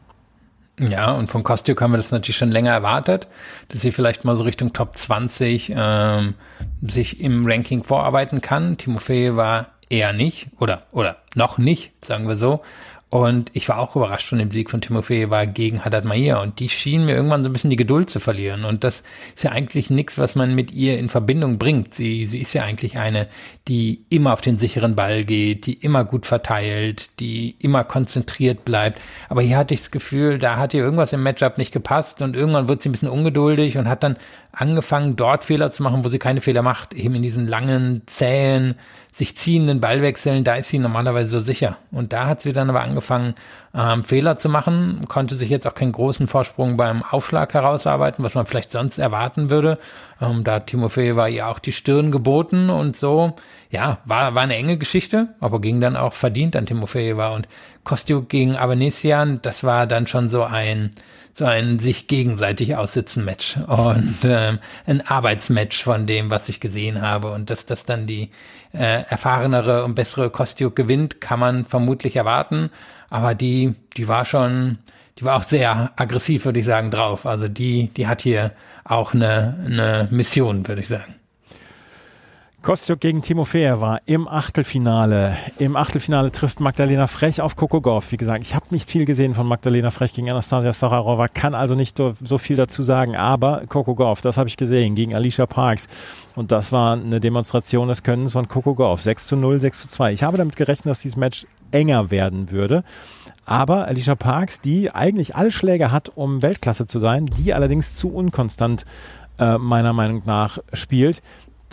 Ja, 0.78 1.14
und 1.14 1.32
von 1.32 1.44
Kostjuk 1.44 1.82
haben 1.82 1.94
wir 1.94 1.98
das 1.98 2.12
natürlich 2.12 2.36
schon 2.36 2.52
länger 2.52 2.72
erwartet, 2.72 3.28
dass 3.70 3.82
sie 3.82 3.94
vielleicht 3.94 4.26
mal 4.26 4.36
so 4.36 4.44
Richtung 4.44 4.74
Top 4.74 4.98
20 4.98 5.74
ähm, 5.74 6.34
sich 6.82 7.22
im 7.22 7.46
Ranking 7.46 7.84
vorarbeiten 7.86 8.42
kann. 8.42 8.78
Timo 8.78 9.00
Timofeeva 9.00 9.68
eher 9.90 10.14
nicht 10.14 10.48
oder, 10.60 10.84
oder 10.92 11.18
noch 11.36 11.58
nicht, 11.58 11.94
sagen 12.04 12.28
wir 12.28 12.36
so. 12.36 12.62
Und 13.12 13.52
ich 13.54 13.70
war 13.70 13.78
auch 13.78 13.96
überrascht 13.96 14.28
von 14.28 14.40
dem 14.40 14.52
Sieg 14.52 14.70
von 14.70 14.82
Timofey 14.82 15.30
war 15.30 15.46
gegen 15.46 15.86
Haddad 15.86 16.06
Maia 16.06 16.42
und 16.42 16.60
die 16.60 16.68
schien 16.68 17.06
mir 17.06 17.16
irgendwann 17.16 17.44
so 17.44 17.50
ein 17.50 17.54
bisschen 17.54 17.70
die 17.70 17.76
Geduld 17.76 18.10
zu 18.10 18.20
verlieren. 18.20 18.66
Und 18.66 18.84
das 18.84 19.04
ist 19.36 19.44
ja 19.44 19.52
eigentlich 19.52 19.90
nichts, 19.90 20.18
was 20.18 20.36
man 20.36 20.56
mit 20.56 20.72
ihr 20.74 20.98
in 20.98 21.10
Verbindung 21.10 21.58
bringt. 21.58 21.94
Sie, 21.94 22.26
sie 22.26 22.40
ist 22.40 22.54
ja 22.54 22.64
eigentlich 22.64 22.98
eine, 22.98 23.28
die 23.68 24.04
immer 24.10 24.34
auf 24.34 24.42
den 24.42 24.58
sicheren 24.58 24.96
Ball 24.96 25.24
geht, 25.24 25.66
die 25.68 25.76
immer 25.76 26.04
gut 26.04 26.26
verteilt, 26.26 27.20
die 27.20 27.56
immer 27.60 27.84
konzentriert 27.84 28.66
bleibt. 28.66 29.00
Aber 29.30 29.42
hier 29.42 29.58
hatte 29.58 29.76
ich 29.76 29.82
das 29.82 29.92
Gefühl, 29.92 30.38
da 30.40 30.58
hat 30.58 30.74
ihr 30.74 30.84
irgendwas 30.84 31.14
im 31.14 31.24
Matchup 31.24 31.58
nicht 31.58 31.72
gepasst 31.72 32.22
und 32.22 32.36
irgendwann 32.36 32.68
wird 32.68 32.82
sie 32.82 32.90
ein 32.90 32.92
bisschen 32.92 33.10
ungeduldig 33.10 33.78
und 33.78 33.88
hat 33.88 34.04
dann 34.04 34.18
angefangen, 34.56 35.16
dort 35.16 35.44
Fehler 35.44 35.72
zu 35.72 35.84
machen, 35.84 36.04
wo 36.04 36.10
sie 36.10 36.20
keine 36.20 36.42
Fehler 36.42 36.62
macht. 36.62 36.94
Eben 36.94 37.16
in 37.16 37.22
diesen 37.22 37.48
langen, 37.48 38.04
zähen, 38.06 38.76
sich 39.14 39.38
ziehenden 39.38 39.80
Ballwechseln, 39.82 40.44
da 40.44 40.56
ist 40.56 40.70
sie 40.70 40.80
normalerweise 40.80 41.30
so 41.30 41.40
sicher. 41.40 41.78
Und 41.92 42.14
da 42.14 42.28
hat 42.28 42.42
sie 42.42 42.54
dann 42.54 42.70
aber 42.70 42.82
angefangen, 42.82 43.36
ähm, 43.76 44.04
Fehler 44.04 44.40
zu 44.40 44.48
machen, 44.48 45.02
konnte 45.08 45.36
sich 45.36 45.50
jetzt 45.50 45.68
auch 45.68 45.76
keinen 45.76 45.92
großen 45.92 46.28
Vorsprung 46.28 46.78
beim 46.78 47.04
Aufschlag 47.04 47.54
herausarbeiten, 47.54 48.24
was 48.24 48.34
man 48.34 48.46
vielleicht 48.46 48.72
sonst 48.72 48.98
erwarten 48.98 49.50
würde. 49.50 49.78
Ähm, 50.22 50.44
da 50.44 50.56
hat 50.56 50.68
Timofey 50.68 51.16
war 51.16 51.28
ihr 51.28 51.48
auch 51.48 51.60
die 51.60 51.74
Stirn 51.74 52.12
geboten 52.12 52.70
und 52.70 52.96
so. 52.96 53.36
Ja, 53.70 53.98
war, 54.06 54.34
war 54.34 54.44
eine 54.44 54.56
enge 54.56 54.78
Geschichte, 54.78 55.30
aber 55.42 55.60
ging 55.60 55.82
dann 55.82 55.98
auch 55.98 56.14
verdient 56.14 56.56
an 56.56 56.66
Timofey 56.66 57.18
war. 57.18 57.34
Und 57.34 57.50
Kostjuk 57.84 58.30
gegen 58.30 58.56
Avanesian, 58.56 59.42
das 59.42 59.64
war 59.66 59.88
dann 59.88 60.08
schon 60.08 60.30
so 60.30 60.44
ein, 60.44 60.92
so 61.34 61.44
ein 61.44 61.80
sich 61.80 62.08
gegenseitig 62.08 62.78
aussitzen 62.78 63.26
Match 63.26 63.58
und 63.68 64.20
ähm, 64.24 64.60
ein 64.86 65.06
Arbeitsmatch 65.06 65.84
von 65.84 66.06
dem, 66.06 66.30
was 66.30 66.48
ich 66.48 66.62
gesehen 66.62 67.02
habe 67.02 67.32
und 67.32 67.50
dass 67.50 67.66
das 67.66 67.84
dann 67.84 68.08
die 68.08 68.30
äh, 68.74 69.04
erfahrenere 69.10 69.84
und 69.84 69.96
bessere 69.96 70.30
Kostjuk 70.30 70.78
gewinnt, 70.78 71.20
kann 71.20 71.42
man 71.42 71.66
vermutlich 71.66 72.16
erwarten, 72.16 72.70
aber 73.10 73.36
die, 73.36 73.76
die 73.98 74.08
war 74.08 74.26
schon, 74.26 74.80
die 75.20 75.26
war 75.26 75.38
auch 75.38 75.44
sehr 75.44 75.92
aggressiv, 75.96 76.46
würde 76.46 76.60
ich 76.60 76.66
sagen, 76.66 76.92
drauf. 76.92 77.26
Also 77.26 77.48
die, 77.48 77.88
die 77.96 78.08
hat 78.08 78.22
hier 78.22 78.52
auch 78.84 79.14
eine, 79.14 79.56
eine 79.66 80.08
Mission, 80.12 80.68
würde 80.68 80.82
ich 80.82 80.88
sagen. 80.88 81.16
Kostjuk 82.66 83.00
gegen 83.00 83.22
Timofeja 83.22 83.80
war 83.80 84.02
im 84.08 84.28
Achtelfinale. 84.28 85.38
Im 85.60 85.76
Achtelfinale 85.76 86.32
trifft 86.32 86.60
Magdalena 86.60 87.06
Frech 87.06 87.40
auf 87.40 87.56
Coco 87.56 87.80
Gauff. 87.80 88.12
Wie 88.12 88.18
gesagt, 88.18 88.42
ich 88.42 88.56
habe 88.56 88.66
nicht 88.72 88.90
viel 88.90 89.06
gesehen 89.06 89.36
von 89.36 89.46
Magdalena 89.46 89.92
Frech 89.92 90.16
gegen 90.16 90.32
Anastasia 90.32 90.74
Sararova, 90.74 91.28
kann 91.28 91.54
also 91.54 91.76
nicht 91.76 91.96
so 91.96 92.38
viel 92.40 92.56
dazu 92.56 92.82
sagen. 92.82 93.16
Aber 93.16 93.68
Coco 93.70 93.94
Gauff, 93.94 94.22
das 94.22 94.38
habe 94.38 94.50
ich 94.50 94.58
gesehen, 94.58 94.96
gegen 94.96 95.14
Alicia 95.14 95.46
Parks. 95.46 95.88
Und 96.36 96.52
das 96.52 96.72
war 96.72 96.94
eine 96.94 97.20
Demonstration 97.20 97.88
des 97.88 98.02
Könnens 98.02 98.32
von 98.32 98.48
Coco 98.48 98.74
Gauff. 98.74 99.04
6 99.04 99.28
zu 99.28 99.36
0, 99.36 99.62
6 99.62 99.82
zu 99.82 99.88
2. 99.88 100.14
Ich 100.14 100.24
habe 100.24 100.40
damit 100.40 100.56
gerechnet, 100.56 100.88
dass 100.88 101.02
dieses 101.02 101.18
Match 101.18 101.46
enger 101.76 102.10
werden 102.10 102.52
würde. 102.52 102.84
Aber 103.46 103.88
Alicia 103.88 104.16
Parks, 104.16 104.62
die 104.62 104.92
eigentlich 104.92 105.36
alle 105.36 105.52
Schläge 105.52 105.92
hat, 105.92 106.12
um 106.16 106.42
Weltklasse 106.42 106.88
zu 106.88 107.00
sein, 107.00 107.28
die 107.28 107.54
allerdings 107.54 107.96
zu 107.96 108.12
unkonstant 108.12 108.86
äh, 109.38 109.58
meiner 109.58 109.94
Meinung 109.94 110.24
nach 110.26 110.58
spielt, 110.74 111.22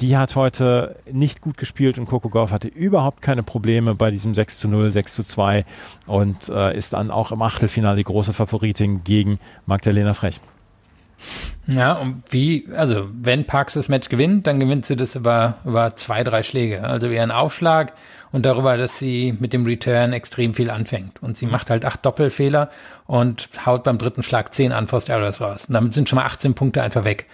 die 0.01 0.17
hat 0.17 0.37
heute 0.37 0.97
nicht 1.11 1.41
gut 1.41 1.57
gespielt 1.57 1.99
und 1.99 2.07
Coco 2.07 2.29
Gauff 2.29 2.51
hatte 2.51 2.69
überhaupt 2.69 3.23
keine 3.23 3.43
Probleme 3.43 3.95
bei 3.95 4.11
diesem 4.11 4.35
6 4.35 4.59
zu 4.59 4.69
0, 4.69 4.91
6 4.91 5.15
zu 5.15 5.23
2 5.23 5.65
und 6.07 6.49
äh, 6.49 6.77
ist 6.77 6.93
dann 6.93 7.11
auch 7.11 7.31
im 7.31 7.41
Achtelfinale 7.41 7.97
die 7.97 8.05
große 8.05 8.33
Favoritin 8.33 9.05
gegen 9.05 9.39
Magdalena 9.67 10.13
Frech. 10.15 10.41
Ja, 11.67 11.93
und 11.93 12.23
wie, 12.31 12.69
also 12.77 13.09
wenn 13.13 13.47
Parks 13.47 13.75
das 13.75 13.89
Match 13.89 14.09
gewinnt, 14.09 14.47
dann 14.47 14.59
gewinnt 14.59 14.87
sie 14.87 14.97
das 14.97 15.15
über, 15.15 15.59
über 15.65 15.95
zwei, 15.97 16.25
drei 16.25 16.43
Schläge. 16.43 16.83
Also 16.83 17.09
ihren 17.09 17.31
Aufschlag 17.31 17.93
und 18.33 18.45
darüber, 18.45 18.77
dass 18.77 18.99
sie 18.99 19.37
mit 19.39 19.53
dem 19.53 19.65
Return 19.65 20.13
extrem 20.13 20.55
viel 20.55 20.71
anfängt. 20.71 21.23
Und 21.23 21.37
sie 21.37 21.47
macht 21.47 21.71
halt 21.71 21.85
acht 21.85 22.05
Doppelfehler 22.05 22.71
und 23.07 23.49
haut 23.65 23.85
beim 23.85 23.99
dritten 23.99 24.23
Schlag 24.23 24.55
zehn 24.55 24.73
Unforced 24.73 25.09
Errors 25.09 25.41
raus. 25.41 25.67
Und 25.67 25.75
damit 25.75 25.95
sind 25.95 26.09
schon 26.09 26.17
mal 26.17 26.25
18 26.25 26.55
Punkte 26.55 26.83
einfach 26.83 27.05
weg. 27.05 27.27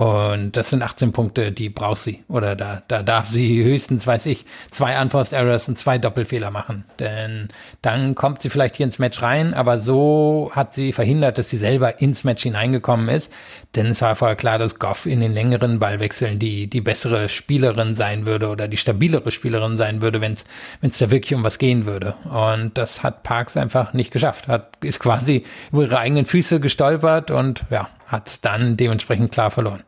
Und 0.00 0.56
das 0.56 0.70
sind 0.70 0.82
18 0.82 1.12
Punkte, 1.12 1.52
die 1.52 1.68
braucht 1.68 1.98
sie. 1.98 2.24
Oder 2.26 2.56
da, 2.56 2.82
da 2.88 3.02
darf 3.02 3.28
sie 3.28 3.62
höchstens, 3.62 4.06
weiß 4.06 4.24
ich, 4.24 4.46
zwei 4.70 4.98
Unforced 4.98 5.34
Errors 5.34 5.68
und 5.68 5.76
zwei 5.76 5.98
Doppelfehler 5.98 6.50
machen. 6.50 6.86
Denn 6.98 7.48
dann 7.82 8.14
kommt 8.14 8.40
sie 8.40 8.48
vielleicht 8.48 8.76
hier 8.76 8.86
ins 8.86 8.98
Match 8.98 9.20
rein, 9.20 9.52
aber 9.52 9.78
so 9.78 10.50
hat 10.54 10.74
sie 10.74 10.94
verhindert, 10.94 11.36
dass 11.36 11.50
sie 11.50 11.58
selber 11.58 12.00
ins 12.00 12.24
Match 12.24 12.44
hineingekommen 12.44 13.10
ist. 13.10 13.30
Denn 13.76 13.88
es 13.88 14.00
war 14.00 14.16
vorher 14.16 14.36
klar, 14.36 14.58
dass 14.58 14.78
Goff 14.78 15.04
in 15.04 15.20
den 15.20 15.34
längeren 15.34 15.78
Ballwechseln 15.80 16.38
die, 16.38 16.66
die 16.66 16.80
bessere 16.80 17.28
Spielerin 17.28 17.94
sein 17.94 18.24
würde 18.24 18.48
oder 18.48 18.68
die 18.68 18.78
stabilere 18.78 19.30
Spielerin 19.30 19.76
sein 19.76 20.00
würde, 20.00 20.22
wenn 20.22 20.32
es 20.32 20.98
da 20.98 21.10
wirklich 21.10 21.34
um 21.34 21.44
was 21.44 21.58
gehen 21.58 21.84
würde. 21.84 22.14
Und 22.24 22.78
das 22.78 23.02
hat 23.02 23.22
Parks 23.22 23.58
einfach 23.58 23.92
nicht 23.92 24.12
geschafft. 24.12 24.48
Hat, 24.48 24.78
ist 24.82 24.98
quasi 24.98 25.44
über 25.72 25.82
ihre 25.82 25.98
eigenen 25.98 26.24
Füße 26.24 26.58
gestolpert 26.58 27.30
und 27.30 27.66
ja, 27.68 27.90
hat 28.06 28.42
dann 28.46 28.78
dementsprechend 28.78 29.30
klar 29.30 29.50
verloren. 29.50 29.82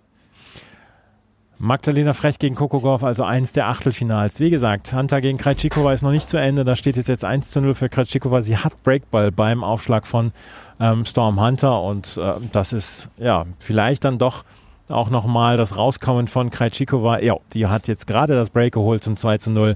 Magdalena 1.65 2.13
Frech 2.13 2.41
gegen 2.41 2.57
Coco 2.57 2.81
Golf, 2.81 3.05
also 3.05 3.23
eins 3.23 3.53
der 3.53 3.69
Achtelfinals. 3.69 4.41
Wie 4.41 4.51
gesagt, 4.51 4.93
Hunter 4.93 5.21
gegen 5.21 5.39
Krajcikova 5.39 5.93
ist 5.93 6.03
noch 6.03 6.11
nicht 6.11 6.29
zu 6.29 6.37
Ende. 6.37 6.65
Da 6.65 6.75
steht 6.75 6.97
jetzt, 6.97 7.07
jetzt 7.07 7.25
1 7.25 7.53
zu 7.53 7.61
0 7.61 7.77
für 7.77 7.89
Krajcikova. 7.89 8.43
Sie 8.43 8.59
hat 8.59 8.83
Breakball 8.83 9.31
beim 9.31 9.63
Aufschlag 9.63 10.09
von 10.09 10.33
ähm, 10.81 11.05
Storm 11.05 11.41
Hunter 11.41 11.81
und 11.81 12.17
äh, 12.17 12.33
das 12.51 12.73
ist 12.73 13.11
ja 13.17 13.47
vielleicht 13.61 14.03
dann 14.03 14.19
doch 14.19 14.45
auch 14.89 15.11
nochmal 15.11 15.57
das 15.57 15.77
Rauskommen 15.77 16.29
von 16.29 16.51
Krajcikova. 16.51 17.21
Ja, 17.21 17.37
die 17.53 17.67
hat 17.67 17.89
jetzt 17.89 18.07
gerade 18.07 18.35
das 18.35 18.51
Break 18.51 18.75
geholt 18.75 19.03
zum 19.03 19.17
2 19.17 19.39
zu 19.39 19.51
0 19.51 19.75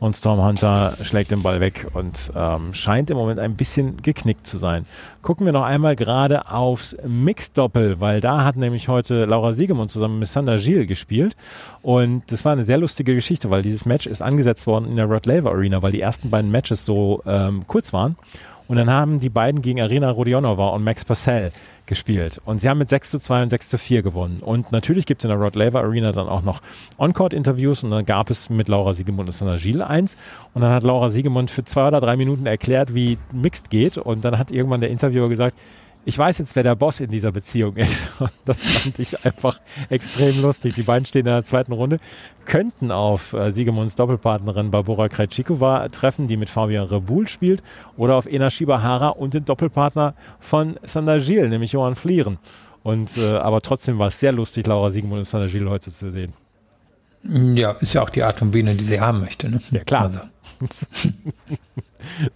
und 0.00 0.16
Storm 0.16 0.42
Hunter 0.44 0.94
schlägt 1.02 1.30
den 1.30 1.42
Ball 1.42 1.60
weg 1.60 1.86
und 1.94 2.32
ähm, 2.34 2.74
scheint 2.74 3.10
im 3.10 3.16
Moment 3.16 3.40
ein 3.40 3.56
bisschen 3.56 3.96
geknickt 3.96 4.46
zu 4.46 4.56
sein. 4.56 4.84
Gucken 5.22 5.46
wir 5.46 5.52
noch 5.52 5.62
einmal 5.62 5.96
gerade 5.96 6.50
aufs 6.50 6.96
Mixdoppel, 7.06 8.00
weil 8.00 8.20
da 8.20 8.44
hat 8.44 8.56
nämlich 8.56 8.88
heute 8.88 9.24
Laura 9.24 9.52
Siegemund 9.52 9.90
zusammen 9.90 10.18
mit 10.18 10.28
Sander 10.28 10.58
Gilles 10.58 10.86
gespielt 10.86 11.36
und 11.82 12.22
das 12.30 12.44
war 12.44 12.52
eine 12.52 12.62
sehr 12.62 12.78
lustige 12.78 13.14
Geschichte, 13.14 13.50
weil 13.50 13.62
dieses 13.62 13.86
Match 13.86 14.06
ist 14.06 14.22
angesetzt 14.22 14.66
worden 14.66 14.86
in 14.88 14.96
der 14.96 15.06
Rod 15.06 15.26
Laver 15.26 15.50
Arena, 15.50 15.82
weil 15.82 15.92
die 15.92 16.00
ersten 16.00 16.30
beiden 16.30 16.50
Matches 16.50 16.84
so 16.84 17.22
ähm, 17.26 17.66
kurz 17.66 17.92
waren 17.92 18.16
und 18.68 18.76
dann 18.76 18.90
haben 18.90 19.18
die 19.18 19.30
beiden 19.30 19.62
gegen 19.62 19.80
Arena 19.80 20.10
Rodionova 20.10 20.68
und 20.68 20.84
Max 20.84 21.04
Purcell 21.04 21.50
gespielt. 21.88 22.40
Und 22.44 22.60
sie 22.60 22.68
haben 22.68 22.78
mit 22.78 22.88
6 22.88 23.10
zu 23.10 23.18
2 23.18 23.42
und 23.42 23.48
6 23.50 23.68
zu 23.70 23.78
4 23.78 24.02
gewonnen. 24.02 24.40
Und 24.40 24.70
natürlich 24.70 25.06
gibt 25.06 25.22
es 25.22 25.24
in 25.24 25.30
der 25.30 25.38
Rod 25.38 25.56
Laver 25.56 25.80
Arena 25.80 26.12
dann 26.12 26.28
auch 26.28 26.42
noch 26.42 26.60
On-Court-Interviews 26.98 27.82
und 27.82 27.90
dann 27.90 28.04
gab 28.04 28.30
es 28.30 28.50
mit 28.50 28.68
Laura 28.68 28.92
Siegemund 28.92 29.28
und 29.28 29.32
Sandra 29.32 29.56
Gilles 29.56 29.82
eins. 29.82 30.16
Und 30.54 30.62
dann 30.62 30.72
hat 30.72 30.84
Laura 30.84 31.08
Siegemund 31.08 31.50
für 31.50 31.64
zwei 31.64 31.88
oder 31.88 32.00
drei 32.00 32.16
Minuten 32.16 32.46
erklärt, 32.46 32.94
wie 32.94 33.18
Mixed 33.32 33.70
geht. 33.70 33.98
Und 33.98 34.24
dann 34.24 34.38
hat 34.38 34.52
irgendwann 34.52 34.80
der 34.80 34.90
Interviewer 34.90 35.28
gesagt, 35.28 35.58
ich 36.08 36.16
weiß 36.16 36.38
jetzt, 36.38 36.56
wer 36.56 36.62
der 36.62 36.74
Boss 36.74 37.00
in 37.00 37.10
dieser 37.10 37.32
Beziehung 37.32 37.76
ist. 37.76 38.08
Und 38.18 38.32
das 38.46 38.66
fand 38.66 38.98
ich 38.98 39.26
einfach 39.26 39.60
extrem 39.90 40.40
lustig. 40.40 40.72
Die 40.72 40.82
beiden 40.82 41.04
stehen 41.04 41.26
in 41.26 41.26
der 41.26 41.44
zweiten 41.44 41.72
Runde, 41.72 41.98
könnten 42.46 42.90
auf 42.90 43.34
äh, 43.34 43.50
Siegemunds 43.50 43.94
Doppelpartnerin 43.94 44.70
Barbora 44.70 45.08
Krejcikova 45.08 45.86
treffen, 45.90 46.26
die 46.26 46.38
mit 46.38 46.48
Fabian 46.48 46.86
Rebul 46.86 47.28
spielt, 47.28 47.62
oder 47.98 48.14
auf 48.14 48.24
Ena 48.24 48.48
Shibahara 48.48 49.08
und 49.08 49.34
den 49.34 49.44
Doppelpartner 49.44 50.14
von 50.40 50.80
Sander 50.82 51.18
nämlich 51.18 51.72
Johann 51.72 51.94
Flieren. 51.94 52.38
Und, 52.82 53.18
äh, 53.18 53.34
aber 53.36 53.60
trotzdem 53.60 53.98
war 53.98 54.08
es 54.08 54.18
sehr 54.18 54.32
lustig, 54.32 54.66
Laura 54.66 54.88
Siegemund 54.88 55.18
und 55.18 55.24
Sander 55.26 55.68
heute 55.68 55.90
zu 55.90 56.10
sehen. 56.10 56.32
Ja, 57.24 57.72
ist 57.72 57.94
ja 57.94 58.02
auch 58.02 58.10
die 58.10 58.22
Art 58.22 58.38
von 58.38 58.52
Biene, 58.52 58.74
die 58.74 58.84
sie 58.84 59.00
haben 59.00 59.20
möchte. 59.20 59.48
Ne? 59.50 59.60
Ja, 59.70 59.84
klar. 59.84 60.04
Also. 60.04 60.20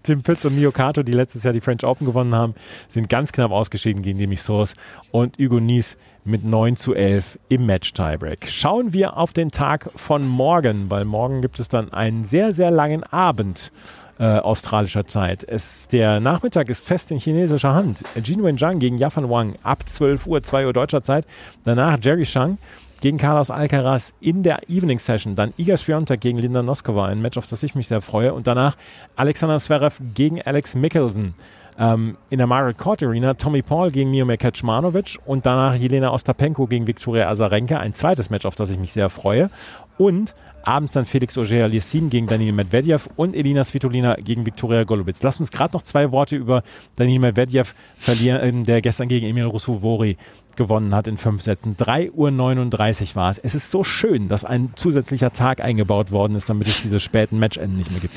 Tim 0.03 0.23
Pütz 0.23 0.45
und 0.45 0.57
Mio 0.57 0.73
Kato, 0.73 1.03
die 1.03 1.12
letztes 1.12 1.45
Jahr 1.45 1.53
die 1.53 1.61
French 1.61 1.85
Open 1.85 2.07
gewonnen 2.07 2.35
haben, 2.35 2.55
sind 2.88 3.09
ganz 3.09 3.33
knapp 3.33 3.53
ausgeschieden 3.53 4.03
gegen 4.03 4.18
Demi 4.18 4.37
Source 4.37 4.75
und 5.11 5.38
Hugo 5.38 5.61
Nies 5.61 5.97
mit 6.25 6.45
9 6.45 6.77
zu 6.77 6.95
11 6.95 7.38
im 7.49 7.66
Match-Tiebreak. 7.66 8.47
Schauen 8.49 8.92
wir 8.92 9.16
auf 9.16 9.33
den 9.33 9.51
Tag 9.51 9.90
von 9.97 10.27
morgen, 10.27 10.90
weil 10.90 11.05
morgen 11.05 11.42
gibt 11.42 11.59
es 11.59 11.68
dann 11.68 11.92
einen 11.92 12.25
sehr, 12.25 12.53
sehr 12.53 12.71
langen 12.71 13.03
Abend 13.05 13.73
äh, 14.18 14.38
australischer 14.38 15.07
Zeit. 15.07 15.42
Es, 15.42 15.88
der 15.88 16.21
Nachmittag 16.21 16.68
ist 16.68 16.87
fest 16.87 17.11
in 17.11 17.18
chinesischer 17.18 17.75
Hand. 17.75 18.05
Jin 18.23 18.45
Wenjiang 18.45 18.79
gegen 18.79 18.99
Yafan 18.99 19.29
Wang 19.29 19.57
ab 19.62 19.88
12 19.88 20.27
Uhr, 20.27 20.42
2 20.42 20.66
Uhr 20.66 20.73
deutscher 20.73 21.03
Zeit. 21.03 21.27
Danach 21.64 21.99
Jerry 22.01 22.25
Shang 22.25 22.59
gegen 23.03 23.19
Carlos 23.19 23.51
Alcaraz 23.51 24.15
in 24.21 24.43
der 24.45 24.61
Evening 24.71 25.01
Session. 25.01 25.35
Dann 25.35 25.53
Iga 25.59 25.77
Swiatek 25.77 26.21
gegen 26.21 26.38
Linda 26.38 26.62
Noskova, 26.62 27.07
ein 27.07 27.21
Match, 27.21 27.37
auf 27.37 27.49
das 27.49 27.62
ich 27.65 27.75
mich 27.75 27.88
sehr 27.88 28.01
freue. 28.01 28.33
Und 28.33 28.47
danach 28.47 28.77
Alexander 29.17 29.59
Zverev 29.59 30.01
gegen 30.15 30.41
Alex 30.41 30.75
Mickelson. 30.75 31.35
Ähm, 31.79 32.17
in 32.31 32.38
der 32.38 32.47
Margaret 32.47 32.79
Court 32.79 33.03
Arena 33.03 33.35
Tommy 33.35 33.62
Paul 33.62 33.91
gegen 33.91 34.11
Miomir 34.11 34.37
Kecmanovic 34.37 35.19
und 35.25 35.47
danach 35.47 35.75
Jelena 35.75 36.12
Ostapenko 36.12 36.67
gegen 36.67 36.87
Viktoria 36.87 37.29
Azarenka. 37.29 37.79
Ein 37.79 37.95
zweites 37.95 38.31
Match, 38.31 38.47
auf 38.47 38.55
das 38.55 38.71
ich 38.71 38.79
mich 38.79 38.93
sehr 38.93 39.11
freue. 39.11 39.51
Und 39.99 40.35
abends 40.62 40.93
dann 40.93 41.07
Felix 41.07 41.37
Auger-Aliassime 41.37 42.09
gegen 42.09 42.27
Daniel 42.27 42.53
Medvedev 42.53 43.09
und 43.17 43.35
Elina 43.35 43.65
Svitolina 43.65 44.15
gegen 44.15 44.47
Viktoria 44.47 44.85
Golubitz. 44.85 45.23
Lass 45.23 45.41
uns 45.41 45.51
gerade 45.51 45.75
noch 45.75 45.83
zwei 45.83 46.12
Worte 46.12 46.37
über 46.37 46.62
Daniel 46.97 47.21
Medvedev 47.21 47.75
verlieren, 47.97 48.65
der 48.65 48.81
gestern 48.81 49.09
gegen 49.09 49.27
Emil 49.27 49.45
Rousseau-Vori 49.45 50.17
gewonnen 50.57 50.95
hat 50.95 51.07
in 51.07 51.17
fünf 51.17 51.43
Sätzen. 51.43 51.77
3.39 51.77 53.11
Uhr 53.11 53.17
war 53.17 53.31
es. 53.31 53.38
Es 53.38 53.55
ist 53.55 53.71
so 53.71 53.85
schön, 53.85 54.29
dass 54.29 54.45
ein 54.45 54.73
zusätzlicher 54.77 55.33
Tag 55.33 55.61
eingebaut 55.62 56.11
worden 56.11 56.37
ist, 56.37 56.49
damit 56.49 56.69
es 56.69 56.83
diese 56.83 57.01
späten 57.01 57.38
Matchenden 57.38 57.79
nicht 57.79 57.91
mehr 57.91 58.01
gibt. 58.01 58.17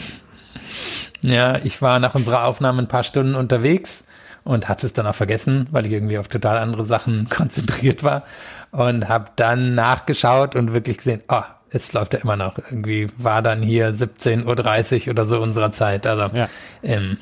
Ja, 1.22 1.58
ich 1.64 1.82
war 1.82 2.00
nach 2.00 2.16
unserer 2.16 2.46
Aufnahme 2.46 2.82
ein 2.82 2.88
paar 2.88 3.04
Stunden 3.04 3.36
unterwegs 3.36 4.04
und 4.44 4.70
hatte 4.70 4.86
es 4.88 4.94
dann 4.94 5.08
auch 5.08 5.16
vergessen, 5.16 5.68
weil 5.72 5.86
ich 5.86 5.92
irgendwie 5.92 6.18
auf 6.18 6.28
total 6.28 6.58
andere 6.58 6.86
Sachen 6.86 7.30
konzentriert 7.30 8.04
war 8.04 8.24
und 8.72 9.10
habe 9.10 9.32
dann 9.36 9.76
nachgeschaut 9.76 10.56
und 10.56 10.74
wirklich 10.74 10.98
gesehen, 10.98 11.22
oh, 11.30 11.42
es 11.72 11.92
läuft 11.94 12.14
ja 12.14 12.20
immer 12.20 12.38
noch. 12.38 12.58
Irgendwie 12.58 13.08
war 13.18 13.42
dann 13.42 13.62
hier 13.62 13.94
17.30 13.94 15.06
Uhr 15.06 15.12
oder 15.12 15.26
so 15.26 15.42
unserer 15.42 15.72
Zeit. 15.72 16.08
Also 16.08 16.36
ja. 16.36 16.48
ähm, 16.84 17.18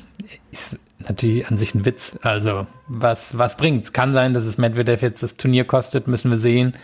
ist 0.50 0.78
natürlich 0.98 1.48
an 1.48 1.58
sich 1.58 1.74
ein 1.74 1.84
Witz. 1.84 2.18
Also 2.22 2.66
was, 2.86 3.36
was 3.38 3.56
bringt's? 3.56 3.92
Kann 3.92 4.14
sein, 4.14 4.34
dass 4.34 4.44
es 4.44 4.58
Medvedev 4.58 5.02
jetzt 5.02 5.22
das 5.22 5.36
Turnier 5.36 5.64
kostet, 5.64 6.06
müssen 6.06 6.30
wir 6.30 6.38
sehen. 6.38 6.74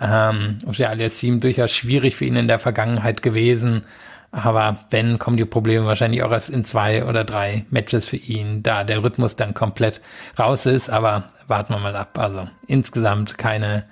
Ähm, 0.00 0.58
Ogier 0.66 0.90
Aliassim 0.90 1.40
durchaus 1.40 1.72
schwierig 1.72 2.16
für 2.16 2.24
ihn 2.24 2.36
in 2.36 2.48
der 2.48 2.58
Vergangenheit 2.58 3.22
gewesen. 3.22 3.84
Aber 4.32 4.80
wenn, 4.90 5.18
kommen 5.18 5.36
die 5.36 5.44
Probleme 5.44 5.86
wahrscheinlich 5.86 6.22
auch 6.22 6.32
erst 6.32 6.50
in 6.50 6.64
zwei 6.64 7.04
oder 7.04 7.24
drei 7.24 7.64
Matches 7.70 8.06
für 8.06 8.16
ihn, 8.16 8.62
da 8.62 8.84
der 8.84 9.02
Rhythmus 9.02 9.36
dann 9.36 9.54
komplett 9.54 10.02
raus 10.38 10.66
ist. 10.66 10.90
Aber 10.90 11.28
warten 11.46 11.72
wir 11.72 11.78
mal 11.78 11.96
ab. 11.96 12.18
Also 12.18 12.48
insgesamt 12.66 13.38
keine, 13.38 13.84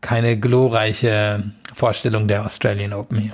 keine 0.00 0.38
glorreiche 0.38 1.42
Vorstellung 1.74 2.28
der 2.28 2.44
Australian 2.44 2.92
Open 2.92 3.18
hier. 3.18 3.32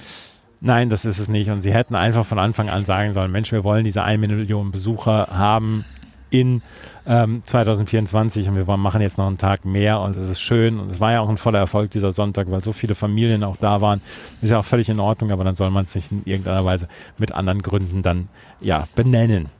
Nein, 0.65 0.89
das 0.89 1.05
ist 1.05 1.19
es 1.19 1.29
nicht. 1.29 1.51
Und 1.51 1.61
sie 1.61 1.75
hätten 1.75 1.95
einfach 1.95 2.25
von 2.25 2.39
Anfang 2.39 2.71
an 2.71 2.87
sagen 2.87 3.13
sollen, 3.13 3.31
Mensch, 3.31 3.53
wir 3.53 3.65
wollen 3.65 3.85
diese 3.85 4.03
1 4.03 4.19
Million 4.19 4.71
Besucher 4.71 5.29
haben 5.31 5.85
in 6.31 6.63
ähm, 7.07 7.43
2024 7.45 8.49
und 8.49 8.57
wir 8.57 8.77
machen 8.79 9.03
jetzt 9.03 9.19
noch 9.19 9.27
einen 9.27 9.37
Tag 9.37 9.67
mehr 9.67 10.01
und 10.01 10.17
es 10.17 10.27
ist 10.27 10.41
schön 10.41 10.81
und 10.81 10.91
es 10.91 11.01
war 11.01 11.13
ja 11.13 11.21
auch 11.21 11.29
ein 11.29 11.37
voller 11.37 11.59
Erfolg 11.59 11.91
dieser 11.91 12.13
Sonntag, 12.13 12.51
weil 12.51 12.65
so 12.65 12.73
viele 12.73 12.95
Familien 12.95 13.45
auch 13.45 13.59
da 13.59 13.83
waren. 13.83 14.01
Ist 14.41 14.51
ja 14.51 14.59
auch 14.59 14.65
völlig 14.65 14.89
in 14.89 15.01
Ordnung, 15.01 15.33
aber 15.33 15.45
dann 15.45 15.55
soll 15.55 15.69
man 15.69 15.85
es 15.85 15.95
nicht 15.95 16.11
in 16.11 16.23
irgendeiner 16.25 16.65
Weise 16.65 16.89
mit 17.19 17.33
anderen 17.33 17.61
Gründen 17.61 18.01
dann 18.01 18.29
ja 18.63 18.89
benennen. 18.95 19.51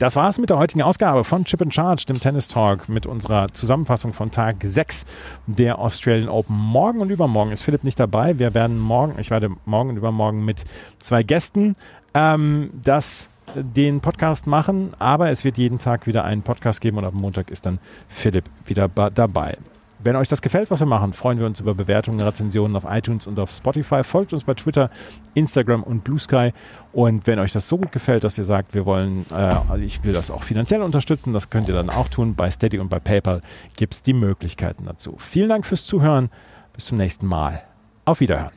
Das 0.00 0.16
war's 0.16 0.38
mit 0.38 0.48
der 0.48 0.56
heutigen 0.56 0.80
Ausgabe 0.80 1.24
von 1.24 1.44
Chip 1.44 1.60
and 1.60 1.74
Charge, 1.74 2.06
dem 2.08 2.20
Tennis 2.20 2.48
Talk, 2.48 2.88
mit 2.88 3.04
unserer 3.04 3.48
Zusammenfassung 3.48 4.14
von 4.14 4.30
Tag 4.30 4.56
6 4.62 5.04
der 5.46 5.78
Australian 5.78 6.30
Open. 6.30 6.56
Morgen 6.56 7.00
und 7.00 7.10
übermorgen 7.10 7.52
ist 7.52 7.60
Philipp 7.60 7.84
nicht 7.84 8.00
dabei. 8.00 8.38
Wir 8.38 8.54
werden 8.54 8.78
morgen, 8.78 9.18
ich 9.18 9.30
werde 9.30 9.50
morgen 9.66 9.90
und 9.90 9.98
übermorgen 9.98 10.42
mit 10.42 10.64
zwei 11.00 11.22
Gästen 11.22 11.74
ähm, 12.14 12.70
das 12.82 13.28
den 13.54 14.00
Podcast 14.00 14.46
machen, 14.46 14.94
aber 14.98 15.28
es 15.28 15.44
wird 15.44 15.58
jeden 15.58 15.78
Tag 15.78 16.06
wieder 16.06 16.24
einen 16.24 16.40
Podcast 16.40 16.80
geben 16.80 16.96
und 16.96 17.04
am 17.04 17.16
Montag 17.16 17.50
ist 17.50 17.66
dann 17.66 17.78
Philipp 18.08 18.44
wieder 18.64 18.88
dabei. 18.88 19.58
Wenn 20.02 20.16
euch 20.16 20.28
das 20.28 20.40
gefällt, 20.40 20.70
was 20.70 20.80
wir 20.80 20.86
machen, 20.86 21.12
freuen 21.12 21.38
wir 21.38 21.46
uns 21.46 21.60
über 21.60 21.74
Bewertungen, 21.74 22.20
Rezensionen 22.20 22.74
auf 22.74 22.84
iTunes 22.88 23.26
und 23.26 23.38
auf 23.38 23.50
Spotify. 23.50 24.02
Folgt 24.02 24.32
uns 24.32 24.44
bei 24.44 24.54
Twitter, 24.54 24.90
Instagram 25.34 25.82
und 25.82 26.04
Blue 26.04 26.18
Sky. 26.18 26.52
Und 26.92 27.26
wenn 27.26 27.38
euch 27.38 27.52
das 27.52 27.68
so 27.68 27.76
gut 27.76 27.92
gefällt, 27.92 28.24
dass 28.24 28.38
ihr 28.38 28.44
sagt, 28.44 28.74
wir 28.74 28.86
wollen, 28.86 29.26
äh, 29.30 29.78
ich 29.84 30.02
will 30.02 30.14
das 30.14 30.30
auch 30.30 30.42
finanziell 30.42 30.80
unterstützen, 30.80 31.34
das 31.34 31.50
könnt 31.50 31.68
ihr 31.68 31.74
dann 31.74 31.90
auch 31.90 32.08
tun. 32.08 32.34
Bei 32.34 32.50
Steady 32.50 32.78
und 32.78 32.88
bei 32.88 32.98
PayPal 32.98 33.42
gibt 33.76 33.92
es 33.92 34.02
die 34.02 34.14
Möglichkeiten 34.14 34.86
dazu. 34.86 35.16
Vielen 35.18 35.50
Dank 35.50 35.66
fürs 35.66 35.84
Zuhören. 35.86 36.30
Bis 36.72 36.86
zum 36.86 36.96
nächsten 36.96 37.26
Mal. 37.26 37.62
Auf 38.06 38.20
Wiederhören. 38.20 38.52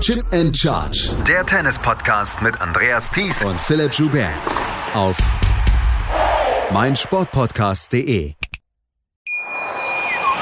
Chip 0.00 0.24
and 0.32 0.56
Charge. 0.56 1.10
Der 1.26 1.44
Tennis-Podcast 1.44 2.40
mit 2.40 2.60
Andreas 2.60 3.10
Thies 3.10 3.42
und 3.44 3.58
Philipp 3.58 3.92
Joubert. 3.92 4.30
Auf 4.94 5.16
meinsportpodcast.de. 6.72 8.35